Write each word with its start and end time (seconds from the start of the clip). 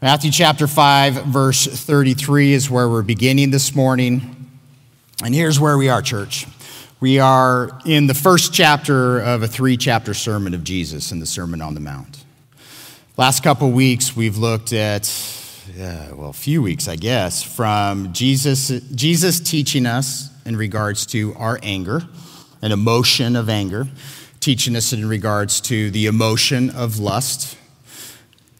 Matthew 0.00 0.30
chapter 0.30 0.68
5, 0.68 1.24
verse 1.24 1.66
33 1.66 2.52
is 2.52 2.70
where 2.70 2.88
we're 2.88 3.02
beginning 3.02 3.50
this 3.50 3.74
morning. 3.74 4.48
And 5.24 5.34
here's 5.34 5.58
where 5.58 5.76
we 5.76 5.88
are, 5.88 6.02
church. 6.02 6.46
We 7.00 7.18
are 7.18 7.80
in 7.84 8.06
the 8.06 8.14
first 8.14 8.54
chapter 8.54 9.18
of 9.18 9.42
a 9.42 9.48
three 9.48 9.76
chapter 9.76 10.14
sermon 10.14 10.54
of 10.54 10.62
Jesus 10.62 11.10
in 11.10 11.18
the 11.18 11.26
Sermon 11.26 11.60
on 11.60 11.74
the 11.74 11.80
Mount. 11.80 12.24
Last 13.16 13.42
couple 13.42 13.72
weeks, 13.72 14.14
we've 14.14 14.38
looked 14.38 14.72
at, 14.72 15.08
uh, 15.70 16.14
well, 16.14 16.30
a 16.30 16.32
few 16.32 16.62
weeks, 16.62 16.86
I 16.86 16.94
guess, 16.94 17.42
from 17.42 18.12
Jesus, 18.12 18.68
Jesus 18.94 19.40
teaching 19.40 19.84
us 19.84 20.30
in 20.46 20.56
regards 20.56 21.06
to 21.06 21.34
our 21.34 21.58
anger, 21.60 22.02
an 22.62 22.70
emotion 22.70 23.34
of 23.34 23.48
anger, 23.48 23.88
teaching 24.38 24.76
us 24.76 24.92
in 24.92 25.08
regards 25.08 25.60
to 25.62 25.90
the 25.90 26.06
emotion 26.06 26.70
of 26.70 27.00
lust. 27.00 27.57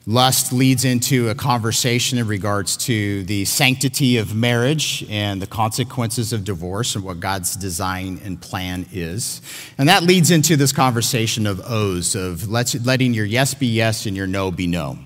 Lust 0.09 0.55
leads 0.55 0.87
into 0.87 1.29
a 1.29 1.35
conversation 1.35 2.17
in 2.17 2.27
regards 2.27 2.79
to 2.79 3.25
the 3.25 3.45
sanctity 3.45 4.17
of 4.17 4.35
marriage 4.35 5.05
and 5.11 5.43
the 5.43 5.47
consequences 5.47 6.33
of 6.33 6.45
divorce 6.45 6.95
and 6.95 7.05
what 7.05 7.21
God's 7.21 7.55
design 7.55 8.19
and 8.25 8.41
plan 8.41 8.87
is. 8.91 9.43
And 9.77 9.87
that 9.91 10.05
leads 10.05 10.31
into 10.31 10.57
this 10.57 10.73
conversation 10.73 11.47
of 11.47 11.61
O's, 11.63 12.15
of 12.15 12.49
letting 12.49 13.13
your 13.13 13.27
yes 13.27 13.53
be 13.53 13.67
yes 13.67 14.07
and 14.07 14.17
your 14.17 14.27
no 14.27 14.51
be 14.51 14.67
no. 14.67 14.99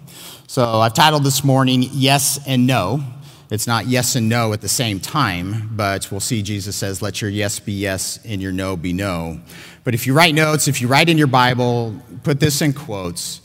So 0.46 0.64
I've 0.64 0.94
titled 0.94 1.24
this 1.24 1.42
morning, 1.42 1.82
Yes 1.90 2.38
and 2.46 2.68
No. 2.68 3.02
It's 3.50 3.66
not 3.66 3.88
yes 3.88 4.14
and 4.14 4.28
no 4.28 4.52
at 4.52 4.60
the 4.60 4.68
same 4.68 5.00
time, 5.00 5.70
but 5.72 6.12
we'll 6.12 6.20
see 6.20 6.42
Jesus 6.42 6.76
says, 6.76 7.02
let 7.02 7.20
your 7.20 7.28
yes 7.28 7.58
be 7.58 7.72
yes 7.72 8.20
and 8.24 8.40
your 8.40 8.52
no 8.52 8.76
be 8.76 8.92
no. 8.92 9.40
But 9.82 9.94
if 9.94 10.06
you 10.06 10.14
write 10.14 10.36
notes, 10.36 10.68
if 10.68 10.80
you 10.80 10.86
write 10.86 11.08
in 11.08 11.18
your 11.18 11.26
Bible, 11.26 12.00
put 12.22 12.38
this 12.38 12.62
in 12.62 12.72
quotes 12.72 13.40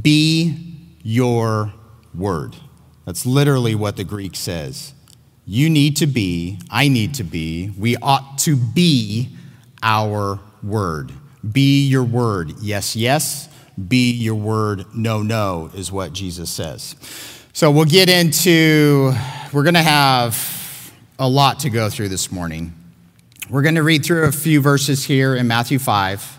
be 0.00 0.71
your 1.02 1.72
word. 2.14 2.56
That's 3.04 3.26
literally 3.26 3.74
what 3.74 3.96
the 3.96 4.04
Greek 4.04 4.36
says. 4.36 4.94
You 5.44 5.68
need 5.68 5.96
to 5.96 6.06
be, 6.06 6.58
I 6.70 6.88
need 6.88 7.14
to 7.14 7.24
be, 7.24 7.72
we 7.76 7.96
ought 7.96 8.38
to 8.38 8.56
be 8.56 9.36
our 9.82 10.38
word. 10.62 11.12
Be 11.50 11.86
your 11.86 12.04
word. 12.04 12.52
Yes, 12.60 12.94
yes. 12.94 13.48
Be 13.88 14.12
your 14.12 14.36
word. 14.36 14.84
No, 14.94 15.22
no, 15.22 15.70
is 15.74 15.90
what 15.90 16.12
Jesus 16.12 16.50
says. 16.50 16.94
So 17.52 17.70
we'll 17.70 17.84
get 17.84 18.08
into, 18.08 19.12
we're 19.52 19.64
going 19.64 19.74
to 19.74 19.82
have 19.82 20.92
a 21.18 21.28
lot 21.28 21.60
to 21.60 21.70
go 21.70 21.90
through 21.90 22.08
this 22.08 22.30
morning. 22.30 22.72
We're 23.50 23.62
going 23.62 23.74
to 23.74 23.82
read 23.82 24.04
through 24.04 24.24
a 24.24 24.32
few 24.32 24.60
verses 24.60 25.04
here 25.04 25.34
in 25.34 25.48
Matthew 25.48 25.78
5. 25.78 26.38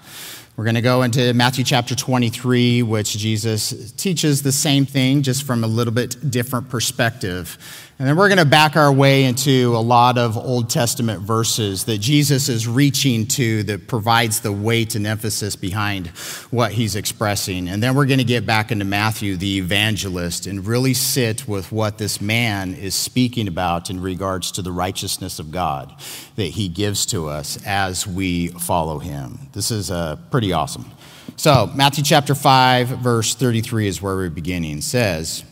We're 0.55 0.65
going 0.65 0.75
to 0.75 0.81
go 0.81 1.01
into 1.01 1.33
Matthew 1.33 1.63
chapter 1.63 1.95
23, 1.95 2.83
which 2.83 3.17
Jesus 3.17 3.91
teaches 3.93 4.43
the 4.43 4.51
same 4.51 4.85
thing, 4.85 5.23
just 5.23 5.45
from 5.45 5.63
a 5.63 5.67
little 5.67 5.93
bit 5.93 6.29
different 6.29 6.69
perspective. 6.69 7.57
And 8.03 8.09
then 8.09 8.17
we're 8.17 8.27
going 8.27 8.39
to 8.39 8.43
back 8.43 8.75
our 8.75 8.91
way 8.91 9.23
into 9.23 9.77
a 9.77 9.79
lot 9.79 10.17
of 10.17 10.35
Old 10.35 10.69
Testament 10.69 11.21
verses 11.21 11.85
that 11.85 11.99
Jesus 11.99 12.49
is 12.49 12.67
reaching 12.67 13.25
to 13.27 13.63
that 13.63 13.87
provides 13.87 14.41
the 14.41 14.51
weight 14.51 14.95
and 14.95 15.07
emphasis 15.07 15.55
behind 15.55 16.07
what 16.51 16.73
he's 16.73 16.97
expressing. 16.97 17.69
And 17.69 17.81
then 17.81 17.95
we're 17.95 18.05
going 18.05 18.17
to 18.17 18.25
get 18.25 18.45
back 18.45 18.73
into 18.73 18.83
Matthew, 18.83 19.37
the 19.37 19.57
evangelist, 19.57 20.47
and 20.47 20.67
really 20.67 20.93
sit 20.93 21.47
with 21.47 21.71
what 21.71 21.97
this 21.97 22.19
man 22.19 22.73
is 22.73 22.93
speaking 22.93 23.47
about 23.47 23.89
in 23.89 24.01
regards 24.01 24.51
to 24.51 24.61
the 24.61 24.73
righteousness 24.73 25.39
of 25.39 25.49
God 25.51 25.95
that 26.35 26.47
he 26.47 26.67
gives 26.67 27.05
to 27.05 27.29
us 27.29 27.57
as 27.65 28.05
we 28.05 28.49
follow 28.49 28.99
him. 28.99 29.39
This 29.53 29.71
is 29.71 29.89
uh, 29.89 30.17
pretty 30.29 30.51
awesome. 30.51 30.91
So, 31.37 31.71
Matthew 31.73 32.03
chapter 32.03 32.35
5, 32.35 32.89
verse 32.89 33.33
33 33.33 33.87
is 33.87 34.01
where 34.01 34.17
we're 34.17 34.29
beginning. 34.29 34.79
It 34.79 34.83
says, 34.83 35.45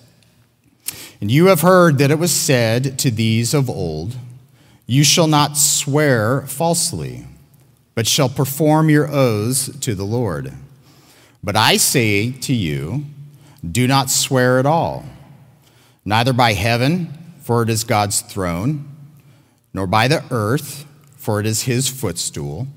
and 1.19 1.29
you 1.31 1.47
have 1.47 1.61
heard 1.61 1.97
that 1.97 2.11
it 2.11 2.19
was 2.19 2.31
said 2.31 2.97
to 2.99 3.11
these 3.11 3.53
of 3.53 3.69
old, 3.69 4.15
You 4.87 5.03
shall 5.03 5.27
not 5.27 5.57
swear 5.57 6.41
falsely, 6.41 7.25
but 7.95 8.07
shall 8.07 8.29
perform 8.29 8.89
your 8.89 9.09
oaths 9.09 9.75
to 9.79 9.95
the 9.95 10.03
Lord. 10.03 10.53
But 11.43 11.55
I 11.55 11.77
say 11.77 12.31
to 12.31 12.53
you, 12.53 13.05
do 13.69 13.87
not 13.87 14.09
swear 14.09 14.57
at 14.57 14.65
all, 14.65 15.05
neither 16.03 16.33
by 16.33 16.53
heaven, 16.53 17.13
for 17.41 17.61
it 17.61 17.69
is 17.69 17.83
God's 17.83 18.21
throne, 18.21 18.89
nor 19.73 19.85
by 19.85 20.07
the 20.07 20.23
earth, 20.31 20.85
for 21.15 21.39
it 21.39 21.45
is 21.45 21.63
his 21.63 21.87
footstool, 21.87 22.67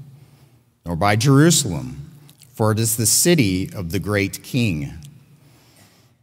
nor 0.84 0.94
by 0.94 1.16
Jerusalem, 1.16 2.10
for 2.52 2.70
it 2.70 2.78
is 2.78 2.96
the 2.96 3.06
city 3.06 3.70
of 3.74 3.92
the 3.92 3.98
great 3.98 4.42
king. 4.42 4.92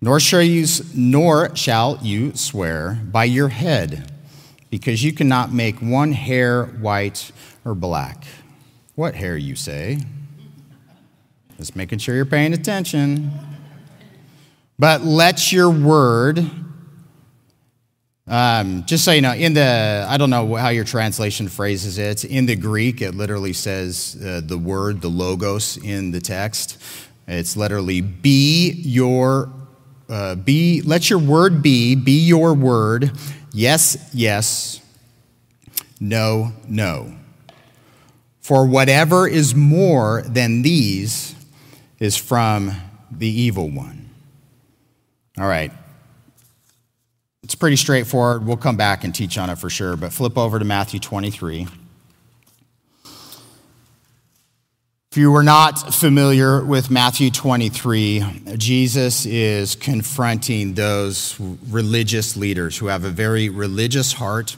Nor 0.03 0.19
shall, 0.19 0.41
you, 0.41 0.65
nor 0.95 1.55
shall 1.55 1.99
you 2.01 2.35
swear 2.35 2.99
by 3.11 3.25
your 3.25 3.49
head, 3.49 4.11
because 4.71 5.03
you 5.03 5.13
cannot 5.13 5.53
make 5.53 5.79
one 5.79 6.11
hair 6.11 6.65
white 6.65 7.31
or 7.63 7.75
black. 7.75 8.23
What 8.95 9.13
hair, 9.13 9.37
you 9.37 9.55
say? 9.55 9.99
Just 11.57 11.75
making 11.75 11.99
sure 11.99 12.15
you're 12.15 12.25
paying 12.25 12.53
attention. 12.53 13.31
But 14.79 15.01
let 15.01 15.51
your 15.51 15.69
word, 15.69 16.49
um, 18.27 18.83
just 18.85 19.05
so 19.05 19.11
you 19.11 19.21
know, 19.21 19.33
in 19.33 19.53
the, 19.53 20.07
I 20.09 20.17
don't 20.17 20.31
know 20.31 20.55
how 20.55 20.69
your 20.69 20.85
translation 20.85 21.47
phrases 21.47 21.99
it. 21.99 22.25
In 22.25 22.47
the 22.47 22.55
Greek, 22.55 23.03
it 23.03 23.13
literally 23.13 23.53
says 23.53 24.17
uh, 24.25 24.41
the 24.43 24.57
word, 24.57 25.01
the 25.01 25.09
logos 25.09 25.77
in 25.77 26.09
the 26.09 26.19
text. 26.19 26.81
It's 27.27 27.55
literally 27.55 28.01
be 28.01 28.71
your 28.71 29.53
uh, 30.11 30.35
be, 30.35 30.81
let 30.81 31.09
your 31.09 31.19
word 31.19 31.63
be, 31.63 31.95
be 31.95 32.19
your 32.19 32.53
word. 32.53 33.11
Yes, 33.53 34.09
yes. 34.13 34.81
No, 35.99 36.51
no. 36.67 37.13
For 38.41 38.65
whatever 38.65 39.27
is 39.27 39.55
more 39.55 40.23
than 40.23 40.63
these 40.63 41.33
is 41.99 42.17
from 42.17 42.73
the 43.09 43.27
evil 43.27 43.69
one. 43.69 44.09
All 45.37 45.47
right. 45.47 45.71
It's 47.43 47.55
pretty 47.55 47.77
straightforward. 47.77 48.45
We'll 48.45 48.57
come 48.57 48.77
back 48.77 49.03
and 49.03 49.15
teach 49.15 49.37
on 49.37 49.49
it 49.49 49.57
for 49.57 49.69
sure, 49.69 49.95
but 49.95 50.11
flip 50.11 50.37
over 50.37 50.59
to 50.59 50.65
Matthew 50.65 50.99
23. 50.99 51.67
If 55.11 55.17
you 55.17 55.29
were 55.29 55.43
not 55.43 55.93
familiar 55.93 56.63
with 56.63 56.89
Matthew 56.89 57.31
23, 57.31 58.43
Jesus 58.55 59.25
is 59.25 59.75
confronting 59.75 60.75
those 60.75 61.37
religious 61.67 62.37
leaders 62.37 62.77
who 62.77 62.87
have 62.87 63.03
a 63.03 63.09
very 63.09 63.49
religious 63.49 64.13
heart 64.13 64.55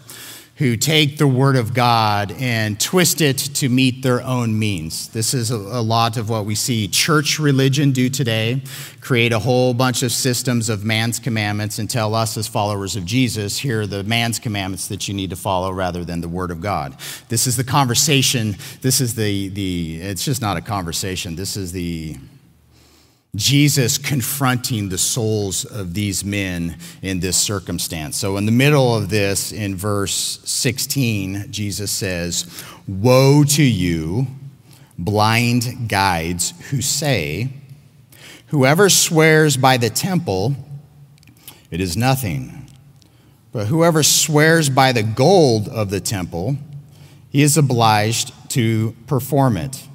who 0.58 0.78
take 0.78 1.18
the 1.18 1.28
word 1.28 1.56
of 1.56 1.74
God 1.74 2.32
and 2.34 2.80
twist 2.80 3.22
it 3.22 3.38
to 3.38 3.70
meet 3.70 4.04
their 4.04 4.22
own 4.22 4.58
means. 4.58 5.08
This 5.08 5.34
is 5.34 5.50
a, 5.50 5.58
lot 5.58 6.16
of 6.16 6.30
what 6.30 6.46
we 6.46 6.54
see 6.54 6.88
church 6.88 7.40
religion 7.40 7.92
do 7.92 8.08
today 8.08 8.62
create 9.02 9.34
a 9.34 9.40
whole 9.40 9.74
bunch 9.74 10.04
of 10.04 10.12
systems 10.12 10.70
of 10.70 10.86
man's 10.86 11.20
commandments 11.20 11.80
and 11.80 11.90
tell 11.90 12.14
us 12.14 12.38
as 12.38 12.48
followers 12.48 12.96
of 12.96 13.04
Jesus, 13.04 13.58
here 13.58 13.82
are 13.82 13.88
the 13.88 14.04
man's 14.04 14.40
commandments 14.40 14.88
that 14.88 15.08
you 15.08 15.14
need 15.14 15.32
to 15.32 15.36
follow 15.36 15.72
rather 15.72 16.06
than 16.06 16.22
the 16.22 16.30
word 16.30 16.52
of 16.52 16.62
God. 16.62 16.96
This 17.30 17.48
is 17.48 17.58
the 17.58 17.64
conversation. 17.64 18.56
This 18.82 19.02
is 19.02 19.16
the, 19.16 19.50
the 19.50 20.02
it's 20.02 20.24
just 20.24 20.42
not 20.42 20.56
a 20.56 20.62
conversation. 20.62 21.36
This 21.36 21.58
is 21.58 21.72
the 21.72 22.18
Jesus 23.36 23.98
confronting 23.98 24.90
the 24.90 24.98
souls 24.98 25.66
of 25.66 25.96
these 25.96 26.24
men 26.24 26.78
in 27.02 27.20
this 27.20 27.36
circumstance. 27.36 28.16
So, 28.16 28.38
in 28.38 28.46
the 28.46 28.52
middle 28.52 28.96
of 28.96 29.10
this, 29.10 29.52
in 29.52 29.76
verse 29.76 30.40
16, 30.44 31.48
Jesus 31.52 31.92
says, 31.92 32.64
Woe 32.88 33.44
to 33.44 33.64
you, 33.64 34.28
blind 35.00 35.90
guides, 35.90 36.54
who 36.70 36.82
say, 36.82 37.50
Whoever 38.48 38.88
swears 38.88 39.58
by 39.58 39.78
the 39.78 39.90
temple, 39.90 40.56
it 41.72 41.82
is 41.82 41.98
nothing. 41.98 42.70
But 43.52 43.66
whoever 43.66 44.04
swears 44.04 44.70
by 44.70 44.92
the 44.92 45.02
gold 45.02 45.68
of 45.70 45.90
the 45.90 46.00
temple, 46.00 46.58
he 47.32 47.42
is 47.42 47.58
obliged 47.58 48.32
to 48.52 48.96
perform 49.08 49.58
it. 49.58 49.88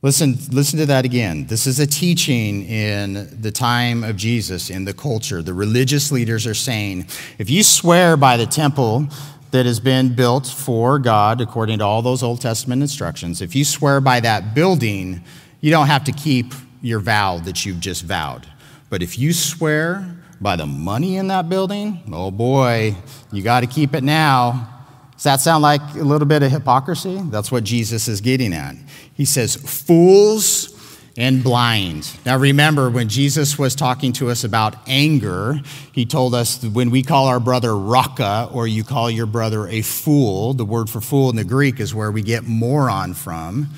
Listen, 0.00 0.38
listen 0.52 0.78
to 0.78 0.86
that 0.86 1.04
again. 1.04 1.48
This 1.48 1.66
is 1.66 1.80
a 1.80 1.86
teaching 1.86 2.64
in 2.66 3.40
the 3.40 3.50
time 3.50 4.04
of 4.04 4.16
Jesus, 4.16 4.70
in 4.70 4.84
the 4.84 4.94
culture. 4.94 5.42
The 5.42 5.52
religious 5.52 6.12
leaders 6.12 6.46
are 6.46 6.54
saying 6.54 7.06
if 7.38 7.50
you 7.50 7.64
swear 7.64 8.16
by 8.16 8.36
the 8.36 8.46
temple 8.46 9.08
that 9.50 9.66
has 9.66 9.80
been 9.80 10.14
built 10.14 10.46
for 10.46 11.00
God, 11.00 11.40
according 11.40 11.80
to 11.80 11.84
all 11.84 12.00
those 12.00 12.22
Old 12.22 12.40
Testament 12.40 12.80
instructions, 12.80 13.42
if 13.42 13.56
you 13.56 13.64
swear 13.64 14.00
by 14.00 14.20
that 14.20 14.54
building, 14.54 15.24
you 15.60 15.72
don't 15.72 15.88
have 15.88 16.04
to 16.04 16.12
keep 16.12 16.52
your 16.80 17.00
vow 17.00 17.38
that 17.38 17.66
you've 17.66 17.80
just 17.80 18.02
vowed. 18.04 18.46
But 18.90 19.02
if 19.02 19.18
you 19.18 19.32
swear 19.32 20.16
by 20.40 20.54
the 20.54 20.66
money 20.66 21.16
in 21.16 21.26
that 21.26 21.48
building, 21.48 22.04
oh 22.12 22.30
boy, 22.30 22.94
you 23.32 23.42
got 23.42 23.60
to 23.60 23.66
keep 23.66 23.96
it 23.96 24.04
now. 24.04 24.77
Does 25.18 25.24
that 25.24 25.40
sound 25.40 25.62
like 25.62 25.80
a 25.96 26.04
little 26.04 26.28
bit 26.28 26.44
of 26.44 26.52
hypocrisy? 26.52 27.20
That's 27.24 27.50
what 27.50 27.64
Jesus 27.64 28.06
is 28.06 28.20
getting 28.20 28.54
at. 28.54 28.76
He 29.14 29.24
says, 29.24 29.56
Fools 29.56 30.78
and 31.16 31.42
blind. 31.42 32.08
Now, 32.24 32.36
remember, 32.36 32.88
when 32.88 33.08
Jesus 33.08 33.58
was 33.58 33.74
talking 33.74 34.12
to 34.12 34.30
us 34.30 34.44
about 34.44 34.76
anger, 34.86 35.60
he 35.92 36.06
told 36.06 36.36
us 36.36 36.62
when 36.62 36.90
we 36.90 37.02
call 37.02 37.26
our 37.26 37.40
brother 37.40 37.76
Raca, 37.76 38.48
or 38.52 38.68
you 38.68 38.84
call 38.84 39.10
your 39.10 39.26
brother 39.26 39.66
a 39.66 39.82
fool, 39.82 40.54
the 40.54 40.64
word 40.64 40.88
for 40.88 41.00
fool 41.00 41.30
in 41.30 41.34
the 41.34 41.42
Greek 41.42 41.80
is 41.80 41.92
where 41.92 42.12
we 42.12 42.22
get 42.22 42.44
moron 42.44 43.12
from. 43.12 43.70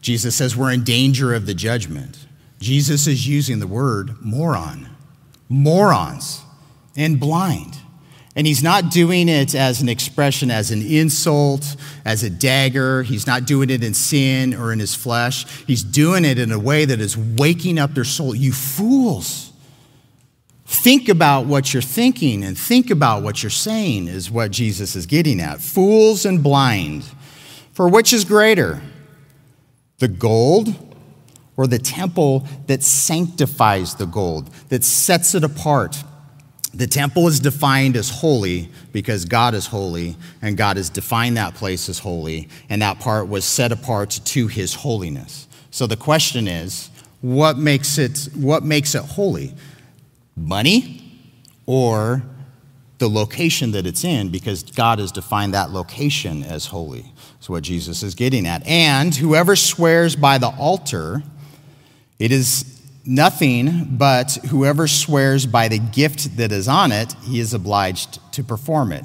Jesus 0.00 0.36
says 0.36 0.56
we're 0.56 0.72
in 0.72 0.84
danger 0.84 1.34
of 1.34 1.44
the 1.44 1.52
judgment. 1.52 2.26
Jesus 2.60 3.06
is 3.06 3.28
using 3.28 3.58
the 3.58 3.66
word 3.66 4.16
moron, 4.22 4.88
morons, 5.50 6.40
and 6.96 7.20
blind. 7.20 7.77
And 8.38 8.46
he's 8.46 8.62
not 8.62 8.92
doing 8.92 9.28
it 9.28 9.56
as 9.56 9.82
an 9.82 9.88
expression, 9.88 10.48
as 10.48 10.70
an 10.70 10.80
insult, 10.80 11.74
as 12.04 12.22
a 12.22 12.30
dagger. 12.30 13.02
He's 13.02 13.26
not 13.26 13.46
doing 13.46 13.68
it 13.68 13.82
in 13.82 13.94
sin 13.94 14.54
or 14.54 14.72
in 14.72 14.78
his 14.78 14.94
flesh. 14.94 15.44
He's 15.66 15.82
doing 15.82 16.24
it 16.24 16.38
in 16.38 16.52
a 16.52 16.58
way 16.58 16.84
that 16.84 17.00
is 17.00 17.16
waking 17.16 17.80
up 17.80 17.94
their 17.94 18.04
soul. 18.04 18.36
You 18.36 18.52
fools. 18.52 19.52
Think 20.66 21.08
about 21.08 21.46
what 21.46 21.74
you're 21.74 21.82
thinking 21.82 22.44
and 22.44 22.56
think 22.56 22.92
about 22.92 23.24
what 23.24 23.42
you're 23.42 23.50
saying, 23.50 24.06
is 24.06 24.30
what 24.30 24.52
Jesus 24.52 24.94
is 24.94 25.06
getting 25.06 25.40
at. 25.40 25.60
Fools 25.60 26.24
and 26.24 26.40
blind. 26.40 27.02
For 27.72 27.88
which 27.88 28.12
is 28.12 28.24
greater, 28.24 28.80
the 29.98 30.06
gold 30.06 30.76
or 31.56 31.66
the 31.66 31.80
temple 31.80 32.46
that 32.68 32.84
sanctifies 32.84 33.96
the 33.96 34.06
gold, 34.06 34.48
that 34.68 34.84
sets 34.84 35.34
it 35.34 35.42
apart? 35.42 36.04
The 36.78 36.86
temple 36.86 37.26
is 37.26 37.40
defined 37.40 37.96
as 37.96 38.08
holy 38.08 38.68
because 38.92 39.24
God 39.24 39.52
is 39.52 39.66
holy, 39.66 40.16
and 40.40 40.56
God 40.56 40.76
has 40.76 40.88
defined 40.88 41.36
that 41.36 41.56
place 41.56 41.88
as 41.88 41.98
holy, 41.98 42.48
and 42.70 42.82
that 42.82 43.00
part 43.00 43.26
was 43.26 43.44
set 43.44 43.72
apart 43.72 44.20
to 44.26 44.46
his 44.46 44.74
holiness. 44.74 45.48
So 45.72 45.88
the 45.88 45.96
question 45.96 46.46
is, 46.46 46.88
what 47.20 47.58
makes 47.58 47.98
it, 47.98 48.28
what 48.32 48.62
makes 48.62 48.94
it 48.94 49.02
holy? 49.02 49.54
Money 50.36 51.02
or 51.66 52.22
the 52.98 53.08
location 53.08 53.72
that 53.72 53.84
it's 53.84 54.04
in 54.04 54.28
because 54.28 54.62
God 54.62 55.00
has 55.00 55.10
defined 55.10 55.54
that 55.54 55.70
location 55.70 56.44
as 56.44 56.66
holy. 56.66 57.12
That's 57.34 57.50
what 57.50 57.64
Jesus 57.64 58.04
is 58.04 58.14
getting 58.14 58.46
at. 58.46 58.64
And 58.64 59.12
whoever 59.12 59.56
swears 59.56 60.14
by 60.14 60.38
the 60.38 60.50
altar, 60.50 61.24
it 62.20 62.30
is 62.30 62.77
Nothing 63.10 63.96
but 63.96 64.34
whoever 64.50 64.86
swears 64.86 65.46
by 65.46 65.68
the 65.68 65.78
gift 65.78 66.36
that 66.36 66.52
is 66.52 66.68
on 66.68 66.92
it, 66.92 67.14
he 67.24 67.40
is 67.40 67.54
obliged 67.54 68.20
to 68.34 68.44
perform 68.44 68.92
it. 68.92 69.02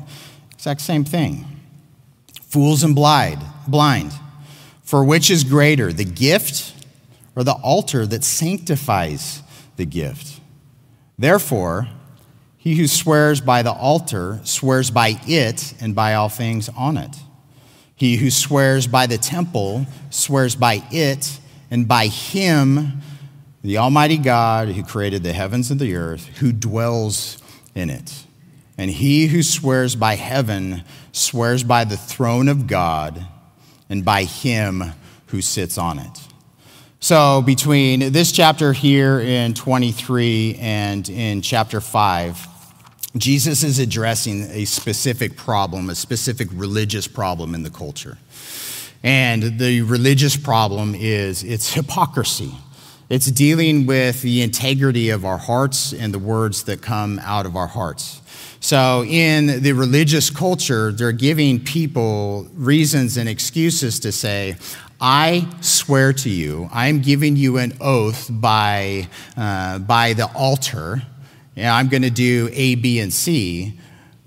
Exact 0.51 0.81
same 0.81 1.05
thing. 1.05 1.45
Fools 2.41 2.83
and 2.83 2.93
blind, 2.93 3.41
blind. 3.65 4.11
For 4.81 5.05
which 5.05 5.31
is 5.31 5.45
greater, 5.45 5.93
the 5.93 6.03
gift 6.03 6.73
or 7.33 7.45
the 7.45 7.53
altar 7.53 8.05
that 8.05 8.25
sanctifies 8.25 9.41
the 9.77 9.85
gift? 9.85 10.41
Therefore, 11.17 11.87
he 12.57 12.75
who 12.75 12.89
swears 12.89 13.39
by 13.39 13.61
the 13.61 13.71
altar 13.71 14.41
swears 14.43 14.91
by 14.91 15.17
it 15.25 15.75
and 15.79 15.95
by 15.95 16.15
all 16.15 16.27
things 16.27 16.67
on 16.67 16.97
it. 16.97 17.15
He 17.95 18.17
who 18.17 18.29
swears 18.29 18.85
by 18.85 19.07
the 19.07 19.17
temple 19.17 19.87
swears 20.09 20.57
by 20.57 20.83
it 20.91 21.39
and 21.71 21.87
by 21.87 22.07
him 22.07 23.01
the 23.63 23.77
Almighty 23.77 24.17
God 24.17 24.67
who 24.67 24.83
created 24.83 25.23
the 25.23 25.33
heavens 25.33 25.71
and 25.71 25.79
the 25.79 25.95
earth, 25.95 26.27
who 26.39 26.51
dwells 26.51 27.41
in 27.73 27.89
it. 27.89 28.25
And 28.77 28.91
he 28.91 29.27
who 29.27 29.41
swears 29.41 29.95
by 29.95 30.15
heaven 30.15 30.83
swears 31.11 31.63
by 31.63 31.85
the 31.85 31.97
throne 31.97 32.49
of 32.49 32.67
God 32.67 33.25
and 33.89 34.03
by 34.03 34.23
him 34.23 34.83
who 35.27 35.41
sits 35.41 35.77
on 35.77 35.99
it. 35.99 36.19
So, 36.99 37.41
between 37.41 38.11
this 38.11 38.31
chapter 38.31 38.71
here 38.71 39.19
in 39.19 39.53
23 39.53 40.57
and 40.59 41.07
in 41.09 41.41
chapter 41.41 41.81
5, 41.81 42.47
Jesus 43.17 43.63
is 43.63 43.77
addressing 43.79 44.43
a 44.43 44.65
specific 44.65 45.35
problem, 45.35 45.89
a 45.89 45.95
specific 45.95 46.47
religious 46.53 47.07
problem 47.07 47.55
in 47.55 47.63
the 47.63 47.69
culture. 47.69 48.17
And 49.03 49.59
the 49.59 49.81
religious 49.81 50.37
problem 50.37 50.95
is 50.95 51.43
its 51.43 51.73
hypocrisy. 51.73 52.53
It's 53.13 53.29
dealing 53.29 53.85
with 53.85 54.23
the 54.23 54.41
integrity 54.41 55.11
of 55.11 55.23
our 55.23 55.37
hearts 55.37 55.93
and 55.93 56.11
the 56.11 56.17
words 56.17 56.63
that 56.63 56.81
come 56.81 57.19
out 57.19 57.45
of 57.45 57.55
our 57.55 57.67
hearts. 57.67 58.19
So, 58.59 59.03
in 59.03 59.61
the 59.61 59.73
religious 59.73 60.31
culture, 60.31 60.91
they're 60.91 61.11
giving 61.11 61.63
people 61.63 62.47
reasons 62.55 63.17
and 63.17 63.29
excuses 63.29 63.99
to 63.99 64.11
say, 64.11 64.55
I 64.99 65.47
swear 65.61 66.11
to 66.13 66.29
you, 66.31 66.67
I'm 66.73 67.01
giving 67.01 67.35
you 67.35 67.59
an 67.59 67.77
oath 67.79 68.29
by, 68.31 69.07
uh, 69.37 69.77
by 69.77 70.13
the 70.13 70.25
altar. 70.33 71.03
and 71.55 71.67
I'm 71.67 71.89
going 71.89 72.01
to 72.01 72.09
do 72.09 72.49
A, 72.51 72.73
B, 72.73 72.99
and 72.99 73.13
C 73.13 73.79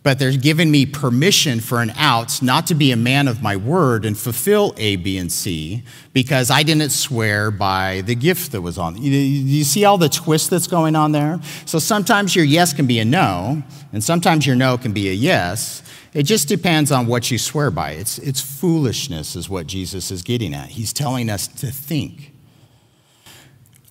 but 0.06 0.20
they're 0.20 0.30
giving 0.30 0.70
me 0.70 0.86
permission 0.86 1.58
for 1.58 1.82
an 1.82 1.90
out 1.96 2.40
not 2.40 2.64
to 2.68 2.76
be 2.76 2.92
a 2.92 2.96
man 2.96 3.26
of 3.26 3.42
my 3.42 3.56
word 3.56 4.04
and 4.04 4.16
fulfill 4.16 4.72
A, 4.76 4.94
B, 4.94 5.18
and 5.18 5.32
C 5.32 5.82
because 6.12 6.48
I 6.48 6.62
didn't 6.62 6.90
swear 6.90 7.50
by 7.50 8.02
the 8.02 8.14
gift 8.14 8.52
that 8.52 8.60
was 8.60 8.78
on. 8.78 9.02
You, 9.02 9.64
see 9.64 9.84
all 9.84 9.98
the 9.98 10.08
twist 10.08 10.48
that's 10.48 10.68
going 10.68 10.94
on 10.94 11.10
there? 11.10 11.40
So 11.64 11.80
sometimes 11.80 12.36
your 12.36 12.44
yes 12.44 12.72
can 12.72 12.86
be 12.86 13.00
a 13.00 13.04
no, 13.04 13.64
and 13.92 14.04
sometimes 14.04 14.46
your 14.46 14.54
no 14.54 14.78
can 14.78 14.92
be 14.92 15.08
a 15.08 15.12
yes. 15.12 15.82
It 16.14 16.22
just 16.22 16.46
depends 16.46 16.92
on 16.92 17.08
what 17.08 17.32
you 17.32 17.36
swear 17.36 17.72
by. 17.72 17.94
It's, 17.94 18.18
it's 18.18 18.40
foolishness, 18.40 19.34
is 19.34 19.50
what 19.50 19.66
Jesus 19.66 20.12
is 20.12 20.22
getting 20.22 20.54
at. 20.54 20.68
He's 20.68 20.92
telling 20.92 21.28
us 21.28 21.48
to 21.48 21.72
think. 21.72 22.32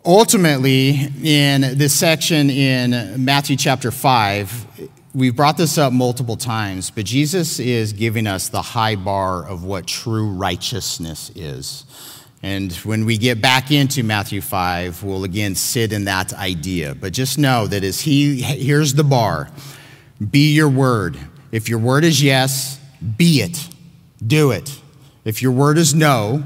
Ultimately, 0.06 1.10
in 1.22 1.78
this 1.78 1.94
section 1.94 2.50
in 2.50 3.26
Matthew 3.26 3.58
chapter 3.58 3.92
5, 3.92 4.92
we've 5.16 5.36
brought 5.36 5.56
this 5.56 5.78
up 5.78 5.94
multiple 5.94 6.36
times, 6.36 6.92
but 6.92 7.06
Jesus 7.06 7.60
is 7.60 7.94
giving 7.94 8.28
us 8.28 8.50
the 8.50 8.62
high 8.62 8.96
bar 8.96 9.48
of 9.48 9.64
what 9.64 9.88
true 9.88 10.30
righteousness 10.30 11.32
is. 11.36 11.86
And 12.44 12.74
when 12.74 13.06
we 13.06 13.18
get 13.18 13.42
back 13.42 13.72
into 13.72 14.04
Matthew 14.04 14.42
5, 14.42 15.04
we'll 15.04 15.24
again 15.24 15.56
sit 15.56 15.94
in 15.94 16.06
that 16.06 16.34
idea. 16.34 16.94
But 16.94 17.14
just 17.14 17.40
know 17.40 17.66
that 17.66 17.84
as 17.84 18.02
he, 18.02 18.42
here's 18.42 18.94
the 18.94 19.04
bar 19.04 19.50
be 20.30 20.54
your 20.54 20.70
word. 20.70 21.18
If 21.52 21.70
your 21.70 21.80
word 21.80 22.04
is 22.04 22.22
yes, 22.22 22.80
be 23.18 23.42
it, 23.42 23.70
do 24.26 24.52
it. 24.52 24.80
If 25.24 25.42
your 25.42 25.52
word 25.54 25.78
is 25.78 25.96
no, 25.96 26.46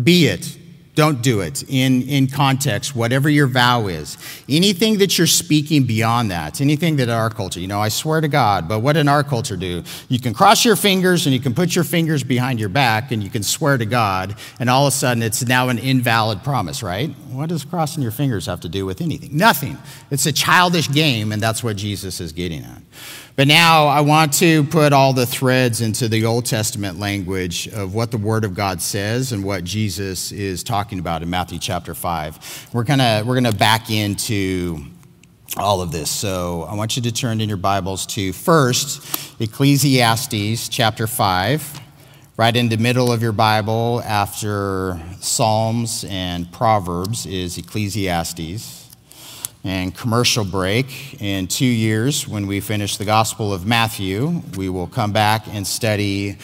be 0.00 0.26
it, 0.26 0.58
don't 0.94 1.22
do 1.22 1.40
it 1.40 1.64
in, 1.68 2.02
in 2.02 2.28
context, 2.28 2.94
whatever 2.94 3.28
your 3.28 3.46
vow 3.46 3.88
is. 3.88 4.16
Anything 4.48 4.98
that 4.98 5.18
you're 5.18 5.26
speaking 5.26 5.84
beyond 5.84 6.30
that, 6.30 6.60
anything 6.60 6.96
that 6.96 7.08
our 7.08 7.30
culture, 7.30 7.58
you 7.58 7.66
know, 7.66 7.80
I 7.80 7.88
swear 7.88 8.20
to 8.20 8.28
God, 8.28 8.68
but 8.68 8.78
what 8.80 8.96
in 8.96 9.08
our 9.08 9.24
culture 9.24 9.56
do? 9.56 9.82
You 10.08 10.20
can 10.20 10.34
cross 10.34 10.64
your 10.64 10.76
fingers 10.76 11.26
and 11.26 11.34
you 11.34 11.40
can 11.40 11.52
put 11.52 11.74
your 11.74 11.84
fingers 11.84 12.22
behind 12.22 12.60
your 12.60 12.68
back 12.68 13.10
and 13.10 13.22
you 13.22 13.30
can 13.30 13.42
swear 13.42 13.76
to 13.76 13.86
God, 13.86 14.36
and 14.60 14.70
all 14.70 14.86
of 14.86 14.92
a 14.92 14.96
sudden 14.96 15.22
it's 15.22 15.44
now 15.44 15.68
an 15.68 15.78
invalid 15.78 16.44
promise, 16.44 16.82
right? 16.82 17.10
What 17.30 17.48
does 17.48 17.64
crossing 17.64 18.02
your 18.02 18.12
fingers 18.12 18.46
have 18.46 18.60
to 18.60 18.68
do 18.68 18.86
with 18.86 19.00
anything? 19.00 19.36
Nothing. 19.36 19.78
It's 20.10 20.26
a 20.26 20.32
childish 20.32 20.90
game, 20.90 21.32
and 21.32 21.42
that's 21.42 21.64
what 21.64 21.76
Jesus 21.76 22.20
is 22.20 22.32
getting 22.32 22.62
at. 22.62 22.82
But 23.36 23.48
now 23.48 23.88
I 23.88 24.00
want 24.00 24.32
to 24.34 24.62
put 24.62 24.92
all 24.92 25.12
the 25.12 25.26
threads 25.26 25.80
into 25.80 26.06
the 26.06 26.24
Old 26.24 26.46
Testament 26.46 27.00
language 27.00 27.66
of 27.66 27.92
what 27.92 28.12
the 28.12 28.18
Word 28.18 28.44
of 28.44 28.54
God 28.54 28.80
says 28.80 29.32
and 29.32 29.42
what 29.42 29.64
Jesus 29.64 30.30
is 30.30 30.62
talking 30.62 31.00
about 31.00 31.20
in 31.20 31.30
Matthew 31.30 31.58
chapter 31.58 31.94
5. 31.94 32.68
We're 32.72 32.84
going 32.84 33.00
to 33.00 33.24
we're 33.26 33.34
going 33.34 33.52
to 33.52 33.58
back 33.58 33.90
into 33.90 34.84
all 35.56 35.80
of 35.80 35.90
this. 35.90 36.10
So 36.10 36.62
I 36.62 36.76
want 36.76 36.94
you 36.94 37.02
to 37.02 37.12
turn 37.12 37.40
in 37.40 37.48
your 37.48 37.58
Bibles 37.58 38.06
to 38.06 38.32
first 38.32 39.40
Ecclesiastes 39.40 40.68
chapter 40.68 41.08
5. 41.08 41.80
Right 42.36 42.54
in 42.54 42.68
the 42.68 42.76
middle 42.76 43.10
of 43.10 43.20
your 43.20 43.32
Bible 43.32 44.00
after 44.04 45.00
Psalms 45.18 46.04
and 46.08 46.52
Proverbs 46.52 47.26
is 47.26 47.58
Ecclesiastes 47.58 48.83
and 49.64 49.96
commercial 49.96 50.44
break. 50.44 51.20
In 51.20 51.48
two 51.48 51.64
years, 51.64 52.28
when 52.28 52.46
we 52.46 52.60
finish 52.60 52.98
the 52.98 53.04
Gospel 53.04 53.52
of 53.52 53.66
Matthew, 53.66 54.42
we 54.56 54.68
will 54.68 54.86
come 54.86 55.12
back 55.12 55.46
and 55.48 55.66
study 55.66 56.36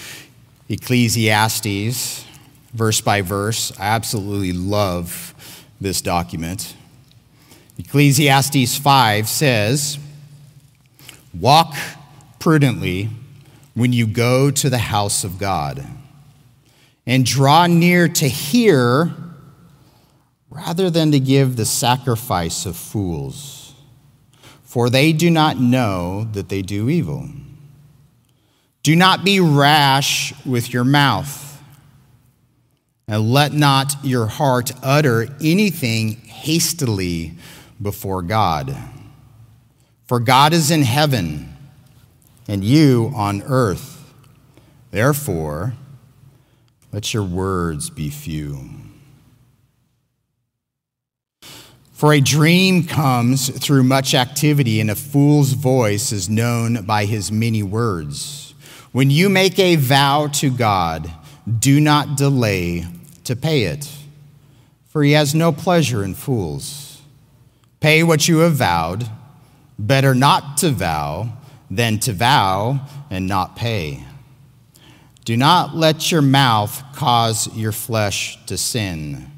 Ecclesiastes 0.69 2.25
verse 2.73 3.01
by 3.01 3.21
verse. 3.21 3.73
I 3.79 3.89
absolutely 3.89 4.53
love 4.53 5.35
this 5.81 6.01
document. 6.01 6.75
Ecclesiastes 7.79 8.77
5 8.79 9.29
says, 9.29 9.99
Walk 11.39 11.75
prudently 12.39 13.09
when 13.75 13.93
you 13.93 14.07
go 14.07 14.51
to 14.51 14.69
the 14.69 14.79
house 14.79 15.25
of 15.25 15.39
God, 15.39 15.85
and 17.07 17.25
draw 17.25 17.67
near 17.67 18.09
to 18.09 18.29
hear 18.29 19.15
rather 20.51 20.91
than 20.91 21.13
to 21.13 21.21
give 21.21 21.57
the 21.57 21.65
sacrifice 21.65 22.67
of 22.67 22.77
fools, 22.77 23.73
for 24.63 24.91
they 24.91 25.13
do 25.13 25.31
not 25.31 25.59
know 25.59 26.25
that 26.33 26.49
they 26.49 26.61
do 26.63 26.89
evil. 26.89 27.29
Do 28.83 28.97
not 28.97 29.25
be 29.25 29.41
rash 29.41 30.33
with 30.45 30.73
your 30.73 30.85
mouth, 30.85 31.47
And 33.07 33.33
let 33.33 33.53
not 33.53 33.97
your 34.05 34.27
heart 34.27 34.71
utter 34.85 35.27
anything 35.43 36.13
hastily 36.13 37.33
before 37.83 38.23
God. 38.23 38.77
For 40.07 40.21
God 40.21 40.53
is 40.53 40.71
in 40.71 40.83
heaven, 40.83 41.57
and 42.47 42.63
you 42.63 43.13
on 43.17 43.43
earth. 43.43 44.15
Therefore, 44.93 45.75
let 46.93 47.13
your 47.13 47.25
words 47.25 47.91
be 47.91 48.11
few. 48.11 48.80
For 52.01 52.15
a 52.15 52.21
dream 52.23 52.85
comes 52.85 53.51
through 53.51 53.83
much 53.83 54.15
activity, 54.15 54.81
and 54.81 54.91
a 54.91 54.95
fool's 54.95 55.53
voice 55.53 56.13
is 56.13 56.31
known 56.31 56.87
by 56.87 57.05
his 57.05 57.31
many 57.31 57.63
words. 57.63 58.55
When 58.91 59.11
you 59.11 59.29
make 59.29 59.59
a 59.59 59.77
vow 59.77 60.29
to 60.29 60.51
God, 60.51 61.13
do 61.59 61.79
not 61.79 62.17
delay 62.17 62.87
to 63.25 63.37
pay 63.37 63.65
it, 63.65 63.87
for 64.89 65.03
he 65.03 65.13
has 65.13 65.35
no 65.35 65.53
pleasure 65.53 66.03
in 66.03 66.15
fools. 66.15 67.03
Pay 67.81 68.03
what 68.03 68.27
you 68.27 68.39
have 68.39 68.55
vowed. 68.55 69.07
Better 69.79 70.15
not 70.15 70.57
to 70.57 70.71
vow 70.71 71.29
than 71.71 71.99
to 71.99 72.15
vow 72.15 72.81
and 73.11 73.29
not 73.29 73.57
pay. 73.57 74.03
Do 75.27 75.37
not 75.37 75.77
let 75.77 76.11
your 76.11 76.23
mouth 76.23 76.83
cause 76.95 77.55
your 77.55 77.73
flesh 77.73 78.43
to 78.47 78.57
sin. 78.57 79.30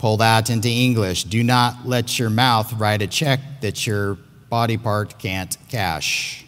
Pull 0.00 0.16
that 0.16 0.48
into 0.48 0.70
English. 0.70 1.24
Do 1.24 1.44
not 1.44 1.86
let 1.86 2.18
your 2.18 2.30
mouth 2.30 2.72
write 2.72 3.02
a 3.02 3.06
check 3.06 3.38
that 3.60 3.86
your 3.86 4.14
body 4.48 4.78
part 4.78 5.18
can't 5.18 5.54
cash. 5.68 6.42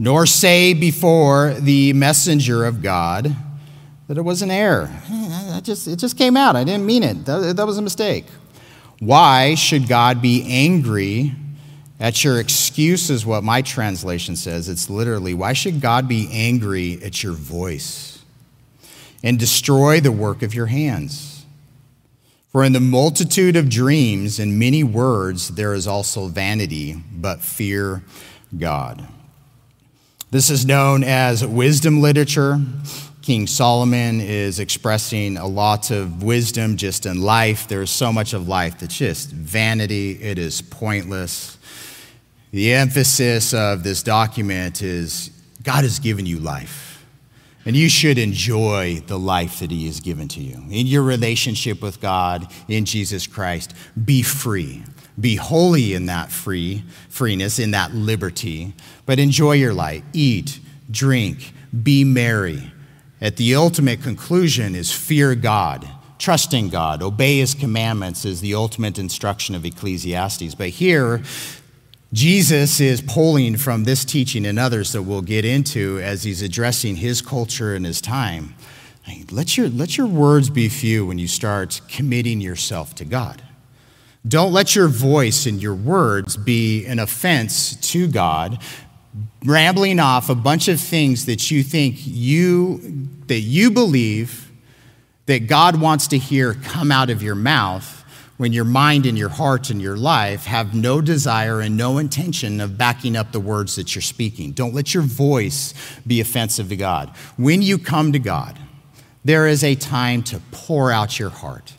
Nor 0.00 0.26
say 0.26 0.74
before 0.74 1.54
the 1.54 1.92
messenger 1.92 2.64
of 2.64 2.82
God 2.82 3.36
that 4.08 4.18
it 4.18 4.22
was 4.22 4.42
an 4.42 4.50
error. 4.50 4.90
just, 5.62 5.86
it 5.86 6.00
just 6.00 6.18
came 6.18 6.36
out. 6.36 6.56
I 6.56 6.64
didn't 6.64 6.84
mean 6.84 7.04
it. 7.04 7.24
That, 7.24 7.54
that 7.56 7.66
was 7.68 7.78
a 7.78 7.82
mistake. 7.82 8.26
Why 8.98 9.54
should 9.54 9.86
God 9.86 10.20
be 10.20 10.44
angry 10.48 11.36
at 12.00 12.24
your 12.24 12.40
excuse, 12.40 13.10
is 13.10 13.24
what 13.24 13.44
my 13.44 13.62
translation 13.62 14.34
says. 14.34 14.68
It's 14.68 14.90
literally, 14.90 15.34
why 15.34 15.52
should 15.52 15.80
God 15.80 16.08
be 16.08 16.28
angry 16.32 17.00
at 17.00 17.22
your 17.22 17.32
voice 17.32 18.18
and 19.22 19.38
destroy 19.38 20.00
the 20.00 20.10
work 20.10 20.42
of 20.42 20.52
your 20.52 20.66
hands? 20.66 21.31
For 22.52 22.62
in 22.64 22.74
the 22.74 22.80
multitude 22.80 23.56
of 23.56 23.70
dreams 23.70 24.38
and 24.38 24.58
many 24.58 24.84
words 24.84 25.48
there 25.48 25.72
is 25.72 25.86
also 25.86 26.26
vanity, 26.26 27.02
but 27.10 27.40
fear 27.40 28.02
God. 28.56 29.08
This 30.30 30.50
is 30.50 30.66
known 30.66 31.02
as 31.02 31.46
wisdom 31.46 32.02
literature. 32.02 32.60
King 33.22 33.46
Solomon 33.46 34.20
is 34.20 34.60
expressing 34.60 35.38
a 35.38 35.46
lot 35.46 35.90
of 35.90 36.22
wisdom 36.22 36.76
just 36.76 37.06
in 37.06 37.22
life. 37.22 37.68
There's 37.68 37.90
so 37.90 38.12
much 38.12 38.34
of 38.34 38.48
life 38.48 38.80
that's 38.80 38.98
just 38.98 39.30
vanity, 39.30 40.22
it 40.22 40.38
is 40.38 40.60
pointless. 40.60 41.56
The 42.50 42.74
emphasis 42.74 43.54
of 43.54 43.82
this 43.82 44.02
document 44.02 44.82
is 44.82 45.30
God 45.62 45.84
has 45.84 46.00
given 46.00 46.26
you 46.26 46.38
life. 46.38 46.91
And 47.64 47.76
you 47.76 47.88
should 47.88 48.18
enjoy 48.18 49.02
the 49.06 49.18
life 49.18 49.60
that 49.60 49.70
He 49.70 49.86
has 49.86 50.00
given 50.00 50.28
to 50.28 50.40
you. 50.40 50.56
In 50.70 50.86
your 50.86 51.02
relationship 51.02 51.80
with 51.80 52.00
God, 52.00 52.50
in 52.68 52.84
Jesus 52.84 53.26
Christ, 53.26 53.74
be 54.04 54.22
free. 54.22 54.82
Be 55.20 55.36
holy 55.36 55.94
in 55.94 56.06
that 56.06 56.32
free 56.32 56.84
freeness, 57.08 57.58
in 57.58 57.72
that 57.72 57.94
liberty, 57.94 58.72
but 59.06 59.18
enjoy 59.18 59.52
your 59.52 59.74
life. 59.74 60.02
Eat, 60.12 60.58
drink, 60.90 61.52
be 61.82 62.02
merry. 62.02 62.72
At 63.20 63.36
the 63.36 63.54
ultimate 63.54 64.02
conclusion 64.02 64.74
is 64.74 64.90
fear 64.90 65.34
God, 65.36 65.88
trusting 66.18 66.70
God, 66.70 67.02
obey 67.02 67.38
His 67.38 67.54
commandments 67.54 68.24
is 68.24 68.40
the 68.40 68.54
ultimate 68.54 68.98
instruction 68.98 69.54
of 69.54 69.64
Ecclesiastes. 69.64 70.56
But 70.56 70.70
here, 70.70 71.22
Jesus 72.12 72.78
is 72.78 73.00
pulling 73.00 73.56
from 73.56 73.84
this 73.84 74.04
teaching 74.04 74.44
and 74.44 74.58
others 74.58 74.92
that 74.92 75.02
we'll 75.02 75.22
get 75.22 75.46
into 75.46 75.98
as 76.00 76.24
he's 76.24 76.42
addressing 76.42 76.96
his 76.96 77.22
culture 77.22 77.74
and 77.74 77.86
his 77.86 78.02
time. 78.02 78.54
Let 79.30 79.56
your, 79.56 79.68
let 79.68 79.96
your 79.96 80.06
words 80.06 80.50
be 80.50 80.68
few 80.68 81.06
when 81.06 81.18
you 81.18 81.26
start 81.26 81.80
committing 81.88 82.40
yourself 82.40 82.94
to 82.96 83.06
God. 83.06 83.42
Don't 84.28 84.52
let 84.52 84.76
your 84.76 84.88
voice 84.88 85.46
and 85.46 85.60
your 85.60 85.74
words 85.74 86.36
be 86.36 86.84
an 86.86 86.98
offense 86.98 87.74
to 87.90 88.06
God, 88.06 88.62
rambling 89.44 89.98
off 89.98 90.28
a 90.28 90.34
bunch 90.34 90.68
of 90.68 90.80
things 90.80 91.26
that 91.26 91.50
you 91.50 91.62
think 91.62 91.96
you 91.98 93.08
that 93.26 93.40
you 93.40 93.70
believe 93.70 94.52
that 95.26 95.46
God 95.46 95.80
wants 95.80 96.06
to 96.08 96.18
hear 96.18 96.54
come 96.54 96.92
out 96.92 97.10
of 97.10 97.22
your 97.22 97.34
mouth 97.34 98.01
when 98.42 98.52
your 98.52 98.64
mind 98.64 99.06
and 99.06 99.16
your 99.16 99.28
heart 99.28 99.70
and 99.70 99.80
your 99.80 99.96
life 99.96 100.46
have 100.46 100.74
no 100.74 101.00
desire 101.00 101.60
and 101.60 101.76
no 101.76 101.98
intention 101.98 102.60
of 102.60 102.76
backing 102.76 103.16
up 103.16 103.30
the 103.30 103.38
words 103.38 103.76
that 103.76 103.94
you're 103.94 104.02
speaking. 104.02 104.50
Don't 104.50 104.74
let 104.74 104.92
your 104.92 105.04
voice 105.04 105.72
be 106.08 106.20
offensive 106.20 106.68
to 106.68 106.74
God. 106.74 107.08
When 107.36 107.62
you 107.62 107.78
come 107.78 108.10
to 108.10 108.18
God, 108.18 108.58
there 109.24 109.46
is 109.46 109.62
a 109.62 109.76
time 109.76 110.24
to 110.24 110.40
pour 110.50 110.90
out 110.90 111.20
your 111.20 111.30
heart. 111.30 111.74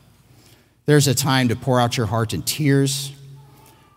There's 0.86 1.06
a 1.10 1.14
time 1.14 1.50
to 1.50 1.58
pour 1.58 1.82
out 1.82 1.98
your 1.98 2.06
heart 2.06 2.34
in 2.34 2.44
tears. 2.44 3.12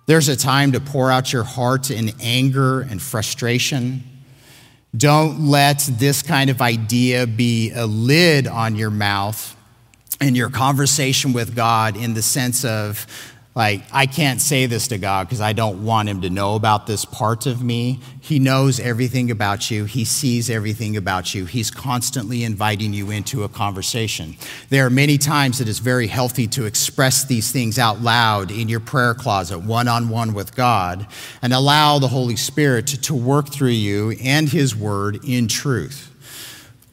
There's 0.06 0.28
a 0.28 0.34
time 0.34 0.72
to 0.72 0.80
pour 0.80 1.08
out 1.08 1.32
your 1.32 1.44
heart 1.44 1.92
in 1.92 2.10
anger 2.20 2.80
and 2.80 3.00
frustration. 3.00 4.02
Don't 4.96 5.46
let 5.46 5.88
this 5.88 6.20
kind 6.20 6.50
of 6.50 6.60
idea 6.60 7.28
be 7.28 7.70
a 7.70 7.86
lid 7.86 8.48
on 8.48 8.74
your 8.74 8.90
mouth 8.90 9.55
in 10.20 10.34
your 10.34 10.50
conversation 10.50 11.32
with 11.32 11.54
God 11.54 11.96
in 11.96 12.14
the 12.14 12.22
sense 12.22 12.64
of, 12.64 13.06
like, 13.54 13.82
I 13.90 14.04
can't 14.04 14.40
say 14.40 14.66
this 14.66 14.88
to 14.88 14.98
God 14.98 15.26
because 15.26 15.40
I 15.40 15.54
don't 15.54 15.82
want 15.82 16.10
him 16.10 16.20
to 16.20 16.30
know 16.30 16.56
about 16.56 16.86
this 16.86 17.06
part 17.06 17.46
of 17.46 17.62
me. 17.62 18.00
He 18.20 18.38
knows 18.38 18.78
everything 18.78 19.30
about 19.30 19.70
you, 19.70 19.86
he 19.86 20.04
sees 20.04 20.50
everything 20.50 20.96
about 20.96 21.34
you. 21.34 21.46
He's 21.46 21.70
constantly 21.70 22.44
inviting 22.44 22.92
you 22.92 23.10
into 23.10 23.44
a 23.44 23.48
conversation. 23.48 24.36
There 24.68 24.84
are 24.84 24.90
many 24.90 25.16
times 25.16 25.58
that 25.58 25.68
it 25.68 25.70
is 25.70 25.78
very 25.78 26.06
healthy 26.06 26.46
to 26.48 26.66
express 26.66 27.24
these 27.24 27.50
things 27.50 27.78
out 27.78 28.00
loud 28.02 28.50
in 28.50 28.68
your 28.68 28.80
prayer 28.80 29.14
closet, 29.14 29.60
one 29.60 29.88
on 29.88 30.10
one 30.10 30.34
with 30.34 30.54
God, 30.54 31.06
and 31.40 31.54
allow 31.54 31.98
the 31.98 32.08
Holy 32.08 32.36
Spirit 32.36 32.86
to 32.86 33.14
work 33.14 33.48
through 33.48 33.68
you 33.68 34.12
and 34.22 34.50
his 34.50 34.76
word 34.76 35.24
in 35.24 35.48
truth. 35.48 36.12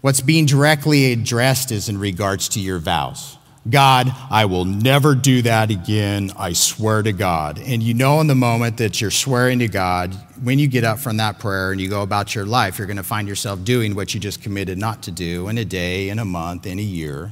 What's 0.03 0.19
being 0.19 0.45
directly 0.45 1.13
addressed 1.13 1.71
is 1.71 1.87
in 1.87 1.97
regards 1.97 2.49
to 2.49 2.59
your 2.59 2.77
vows. 2.77 3.37
God, 3.69 4.13
I 4.29 4.43
will 4.43 4.65
never 4.65 5.15
do 5.15 5.41
that 5.43 5.71
again. 5.71 6.33
I 6.37 6.51
swear 6.51 7.01
to 7.03 7.13
God. 7.13 7.57
And 7.57 7.81
you 7.81 7.93
know, 7.93 8.19
in 8.19 8.27
the 8.27 8.35
moment 8.35 8.75
that 8.79 8.99
you're 8.99 9.09
swearing 9.09 9.59
to 9.59 9.69
God, 9.69 10.13
when 10.43 10.59
you 10.59 10.67
get 10.67 10.83
up 10.83 10.99
from 10.99 11.15
that 11.17 11.39
prayer 11.39 11.71
and 11.71 11.79
you 11.79 11.87
go 11.87 12.01
about 12.01 12.35
your 12.35 12.45
life, 12.45 12.77
you're 12.77 12.85
going 12.85 12.97
to 12.97 13.03
find 13.03 13.29
yourself 13.29 13.63
doing 13.63 13.95
what 13.95 14.13
you 14.13 14.19
just 14.19 14.41
committed 14.41 14.77
not 14.77 15.03
to 15.03 15.11
do 15.11 15.47
in 15.47 15.57
a 15.57 15.63
day, 15.63 16.09
in 16.09 16.19
a 16.19 16.25
month, 16.25 16.65
in 16.65 16.79
a 16.79 16.81
year. 16.81 17.31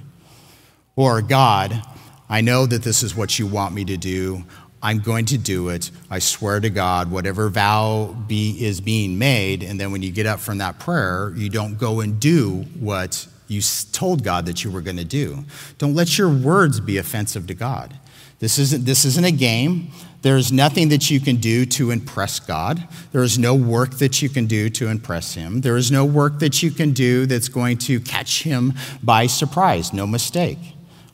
Or, 0.96 1.22
God, 1.22 1.84
I 2.30 2.40
know 2.40 2.66
that 2.68 2.84
this 2.84 3.04
is 3.04 3.14
what 3.14 3.38
you 3.38 3.48
want 3.48 3.76
me 3.76 3.84
to 3.84 3.98
do. 3.98 4.46
I'm 4.84 5.00
going 5.00 5.26
to 5.26 5.38
do 5.38 5.70
it. 5.70 5.92
I 6.10 6.20
swear 6.20 6.60
to 6.60 6.70
God, 6.70 7.12
whatever 7.12 7.50
vow 7.50 8.16
be, 8.28 8.64
is 8.64 8.82
being 8.82 9.18
made. 9.18 9.64
And 9.64 9.80
then 9.80 9.92
when 9.92 10.02
you 10.02 10.12
get 10.12 10.26
up 10.26 10.40
from 10.40 10.58
that 10.58 10.80
prayer, 10.80 11.34
you 11.36 11.50
don't 11.50 11.78
go 11.78 12.00
and 12.00 12.20
do 12.20 12.66
what 12.80 13.28
you 13.48 13.62
told 13.92 14.24
God 14.24 14.46
that 14.46 14.64
you 14.64 14.72
were 14.72 14.82
going 14.82 14.98
to 14.98 15.04
do. 15.04 15.46
Don't 15.78 15.94
let 15.94 16.18
your 16.18 16.30
words 16.30 16.80
be 16.80 16.98
offensive 16.98 17.48
to 17.48 17.54
God. 17.54 17.98
This 18.40 18.58
isn't, 18.58 18.86
this 18.86 19.06
isn't 19.06 19.26
a 19.26 19.32
game. 19.32 19.90
There 20.24 20.38
is 20.38 20.52
nothing 20.52 20.90
that 20.90 21.12
you 21.12 21.20
can 21.20 21.38
do 21.38 21.66
to 21.66 21.92
impress 21.92 22.40
God. 22.40 22.88
There 23.12 23.24
is 23.24 23.38
no 23.38 23.54
work 23.54 23.98
that 23.98 24.22
you 24.22 24.30
can 24.30 24.46
do 24.46 24.70
to 24.72 24.88
impress 24.88 25.34
Him. 25.34 25.62
There 25.62 25.78
is 25.78 25.92
no 25.92 26.06
work 26.06 26.40
that 26.40 26.64
you 26.64 26.72
can 26.72 26.94
do 26.94 27.26
that's 27.26 27.50
going 27.50 27.78
to 27.80 28.00
catch 28.00 28.44
Him 28.44 28.74
by 29.04 29.28
surprise. 29.28 29.94
No 29.94 30.08
mistake. 30.08 30.60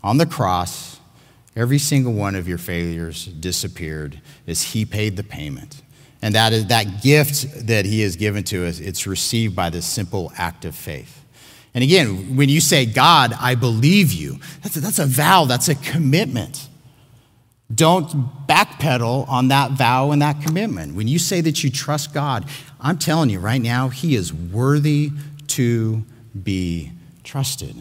On 0.03 0.17
the 0.17 0.25
cross, 0.25 0.96
Every 1.57 1.79
single 1.79 2.13
one 2.13 2.35
of 2.35 2.47
your 2.47 2.59
failures 2.59 3.25
disappeared 3.25 4.21
as 4.45 4.61
He 4.61 4.85
paid 4.85 5.17
the 5.17 5.23
payment. 5.23 5.81
And 6.21 6.35
that, 6.35 6.53
is, 6.53 6.67
that 6.67 7.01
gift 7.01 7.65
that 7.65 7.83
He 7.83 8.01
has 8.01 8.15
given 8.15 8.43
to 8.45 8.67
us, 8.67 8.79
it's 8.79 9.07
received 9.07 9.55
by 9.55 9.71
this 9.71 9.87
simple 9.87 10.31
act 10.37 10.65
of 10.65 10.75
faith. 10.75 11.25
And 11.73 11.83
again, 11.83 12.35
when 12.35 12.47
you 12.47 12.61
say, 12.61 12.85
God, 12.85 13.33
I 13.39 13.55
believe 13.55 14.13
you, 14.13 14.37
that's 14.61 14.75
a, 14.75 14.81
that's 14.81 14.99
a 14.99 15.07
vow, 15.07 15.45
that's 15.45 15.67
a 15.67 15.73
commitment. 15.73 16.67
Don't 17.73 18.07
backpedal 18.47 19.27
on 19.27 19.47
that 19.47 19.71
vow 19.71 20.11
and 20.11 20.21
that 20.21 20.43
commitment. 20.43 20.93
When 20.93 21.07
you 21.07 21.17
say 21.17 21.41
that 21.41 21.63
you 21.63 21.71
trust 21.71 22.13
God, 22.13 22.47
I'm 22.79 22.99
telling 22.99 23.31
you 23.31 23.39
right 23.39 23.61
now, 23.61 23.89
He 23.89 24.15
is 24.15 24.31
worthy 24.31 25.09
to 25.47 26.05
be 26.43 26.91
trusted. 27.23 27.75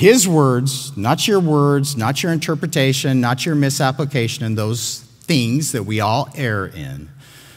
His 0.00 0.26
words, 0.26 0.96
not 0.96 1.28
your 1.28 1.40
words, 1.40 1.94
not 1.94 2.22
your 2.22 2.32
interpretation, 2.32 3.20
not 3.20 3.44
your 3.44 3.54
misapplication, 3.54 4.46
and 4.46 4.56
those 4.56 5.00
things 5.00 5.72
that 5.72 5.82
we 5.82 6.00
all 6.00 6.30
err 6.34 6.68
in. 6.68 7.10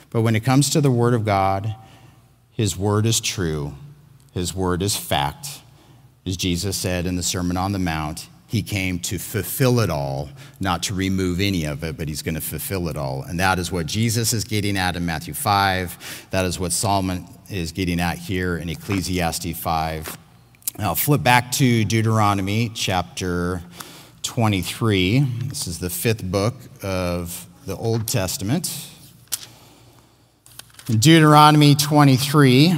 But 0.10 0.24
when 0.24 0.36
it 0.36 0.42
comes 0.42 0.70
to 0.72 0.82
the 0.82 0.92
Word 0.92 1.14
of 1.14 1.24
God, 1.24 1.74
His 2.52 2.76
Word 2.78 3.06
is 3.06 3.22
true, 3.22 3.76
His 4.34 4.54
Word 4.54 4.82
is 4.82 4.94
fact. 4.94 5.62
As 6.26 6.36
Jesus 6.36 6.76
said 6.76 7.06
in 7.06 7.16
the 7.16 7.24
Sermon 7.24 7.56
on 7.56 7.72
the 7.72 7.80
Mount, 7.80 8.28
He 8.46 8.62
came 8.62 9.00
to 9.00 9.20
fulfill 9.20 9.80
it 9.80 9.90
all, 9.90 10.28
not 10.60 10.84
to 10.84 10.94
remove 10.94 11.40
any 11.40 11.64
of 11.64 11.82
it, 11.86 11.96
but 11.96 12.10
he's 12.10 12.22
going 12.22 12.36
to 12.36 12.42
fulfill 12.42 12.90
it 12.90 12.98
all. 12.98 13.24
And 13.24 13.40
that 13.40 13.58
is 13.58 13.72
what 13.72 13.86
Jesus 13.86 14.34
is 14.34 14.44
getting 14.44 14.76
at 14.76 14.98
in 14.98 15.06
Matthew 15.06 15.34
5. 15.34 16.28
That 16.32 16.44
is 16.44 16.60
what 16.60 16.74
Solomon 16.74 17.26
is 17.50 17.72
getting 17.72 18.02
at 18.02 18.18
here 18.18 18.58
in 18.58 18.68
Ecclesiastes 18.68 19.58
5. 19.58 20.18
Now, 20.80 20.96
flip 20.96 21.22
back 21.22 21.52
to 21.54 21.86
Deuteronomy 21.86 22.72
chapter 22.74 23.62
23. 24.24 25.20
This 25.50 25.68
is 25.68 25.78
the 25.78 25.92
fifth 25.92 26.24
book 26.24 26.56
of 26.82 27.46
the 27.68 27.76
Old 27.76 28.08
Testament. 28.08 28.90
In 30.90 30.98
Deuteronomy 30.98 31.76
23, 31.76 32.74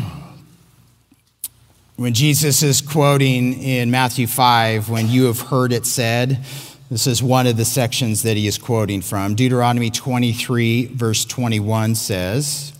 when 1.95 2.13
Jesus 2.13 2.63
is 2.63 2.81
quoting 2.81 3.61
in 3.61 3.91
Matthew 3.91 4.27
5, 4.27 4.89
when 4.89 5.07
you 5.07 5.27
have 5.27 5.39
heard 5.39 5.71
it 5.71 5.85
said, 5.85 6.43
this 6.91 7.07
is 7.07 7.23
one 7.23 7.47
of 7.47 7.55
the 7.55 7.63
sections 7.63 8.23
that 8.23 8.35
he 8.35 8.45
is 8.45 8.57
quoting 8.57 9.01
from. 9.01 9.35
Deuteronomy 9.35 9.89
23, 9.89 10.87
verse 10.87 11.23
21 11.23 11.95
says, 11.95 12.73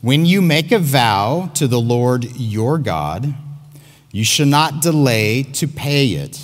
When 0.00 0.24
you 0.24 0.40
make 0.40 0.72
a 0.72 0.78
vow 0.78 1.50
to 1.56 1.68
the 1.68 1.78
Lord 1.78 2.24
your 2.36 2.78
God, 2.78 3.34
you 4.12 4.24
shall 4.24 4.46
not 4.46 4.80
delay 4.80 5.42
to 5.42 5.66
pay 5.66 6.08
it, 6.08 6.40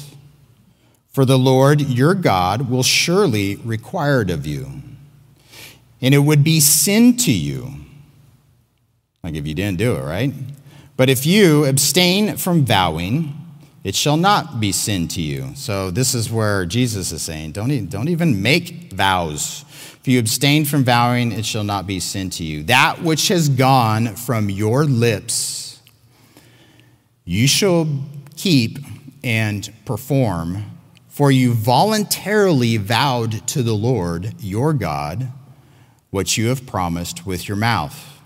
for 1.08 1.24
the 1.24 1.38
Lord 1.38 1.80
your 1.80 2.14
God 2.14 2.70
will 2.70 2.82
surely 2.82 3.56
require 3.56 4.22
it 4.22 4.30
of 4.30 4.46
you. 4.46 4.82
And 6.00 6.14
it 6.14 6.18
would 6.18 6.42
be 6.42 6.60
sin 6.60 7.16
to 7.18 7.32
you, 7.32 7.72
like 9.22 9.34
if 9.34 9.46
you 9.46 9.54
didn't 9.54 9.78
do 9.78 9.96
it, 9.96 10.02
right? 10.02 10.32
But 10.96 11.08
if 11.10 11.26
you 11.26 11.64
abstain 11.66 12.36
from 12.36 12.64
vowing, 12.64 13.34
it 13.84 13.94
shall 13.94 14.16
not 14.16 14.60
be 14.60 14.72
sin 14.72 15.08
to 15.08 15.20
you. 15.20 15.52
So 15.54 15.90
this 15.90 16.14
is 16.14 16.30
where 16.30 16.66
Jesus 16.66 17.12
is 17.12 17.22
saying, 17.22 17.52
don't 17.52 17.70
even, 17.70 17.88
don't 17.88 18.08
even 18.08 18.42
make 18.42 18.92
vows. 18.92 19.64
If 20.00 20.08
you 20.08 20.18
abstain 20.18 20.64
from 20.64 20.84
vowing, 20.84 21.32
it 21.32 21.44
shall 21.44 21.64
not 21.64 21.86
be 21.86 22.00
sin 22.00 22.30
to 22.30 22.44
you. 22.44 22.62
That 22.64 23.02
which 23.02 23.28
has 23.28 23.48
gone 23.48 24.14
from 24.14 24.48
your 24.48 24.84
lips, 24.84 25.67
you 27.28 27.46
shall 27.46 27.86
keep 28.36 28.78
and 29.22 29.70
perform, 29.84 30.64
for 31.08 31.30
you 31.30 31.52
voluntarily 31.52 32.78
vowed 32.78 33.46
to 33.48 33.62
the 33.62 33.74
Lord 33.74 34.32
your 34.40 34.72
God 34.72 35.30
what 36.08 36.38
you 36.38 36.48
have 36.48 36.66
promised 36.66 37.26
with 37.26 37.46
your 37.46 37.58
mouth. 37.58 38.18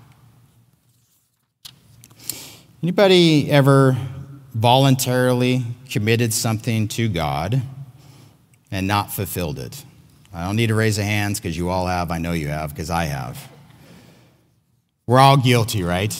Anybody 2.80 3.50
ever 3.50 3.97
voluntarily 4.54 5.64
committed 5.90 6.32
something 6.32 6.87
to 6.87 7.09
God 7.09 7.61
and 8.71 8.87
not 8.87 9.12
fulfilled 9.12 9.59
it? 9.59 9.85
I 10.32 10.44
don't 10.44 10.54
need 10.54 10.68
to 10.68 10.76
raise 10.76 10.99
a 10.99 11.04
hands 11.04 11.40
because 11.40 11.59
you 11.59 11.71
all 11.71 11.88
have. 11.88 12.12
I 12.12 12.18
know 12.18 12.32
you 12.32 12.47
have 12.49 12.71
because 12.71 12.88
I 12.88 13.06
have. 13.06 13.50
We're 15.09 15.18
all 15.18 15.38
guilty, 15.38 15.82
right? 15.82 16.16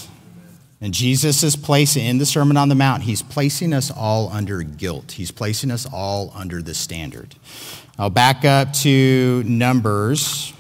And 0.82 0.92
Jesus 0.92 1.44
is 1.44 1.54
placing, 1.54 2.04
in 2.04 2.18
the 2.18 2.26
Sermon 2.26 2.56
on 2.56 2.68
the 2.68 2.74
Mount, 2.74 3.04
he's 3.04 3.22
placing 3.22 3.72
us 3.72 3.88
all 3.88 4.28
under 4.30 4.64
guilt. 4.64 5.12
He's 5.12 5.30
placing 5.30 5.70
us 5.70 5.86
all 5.86 6.32
under 6.34 6.60
the 6.60 6.74
standard. 6.74 7.36
I'll 7.96 8.10
back 8.10 8.44
up 8.44 8.72
to 8.80 9.44
Numbers. 9.46 10.52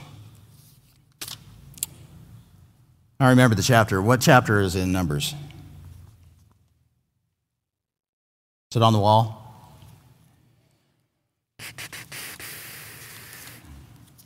I 3.18 3.30
remember 3.30 3.56
the 3.56 3.64
chapter. 3.64 4.00
What 4.00 4.20
chapter 4.20 4.60
is 4.60 4.76
in 4.76 4.92
Numbers? 4.92 5.34
Is 8.70 8.76
it 8.76 8.82
on 8.82 8.92
the 8.92 9.00
wall? 9.00 9.40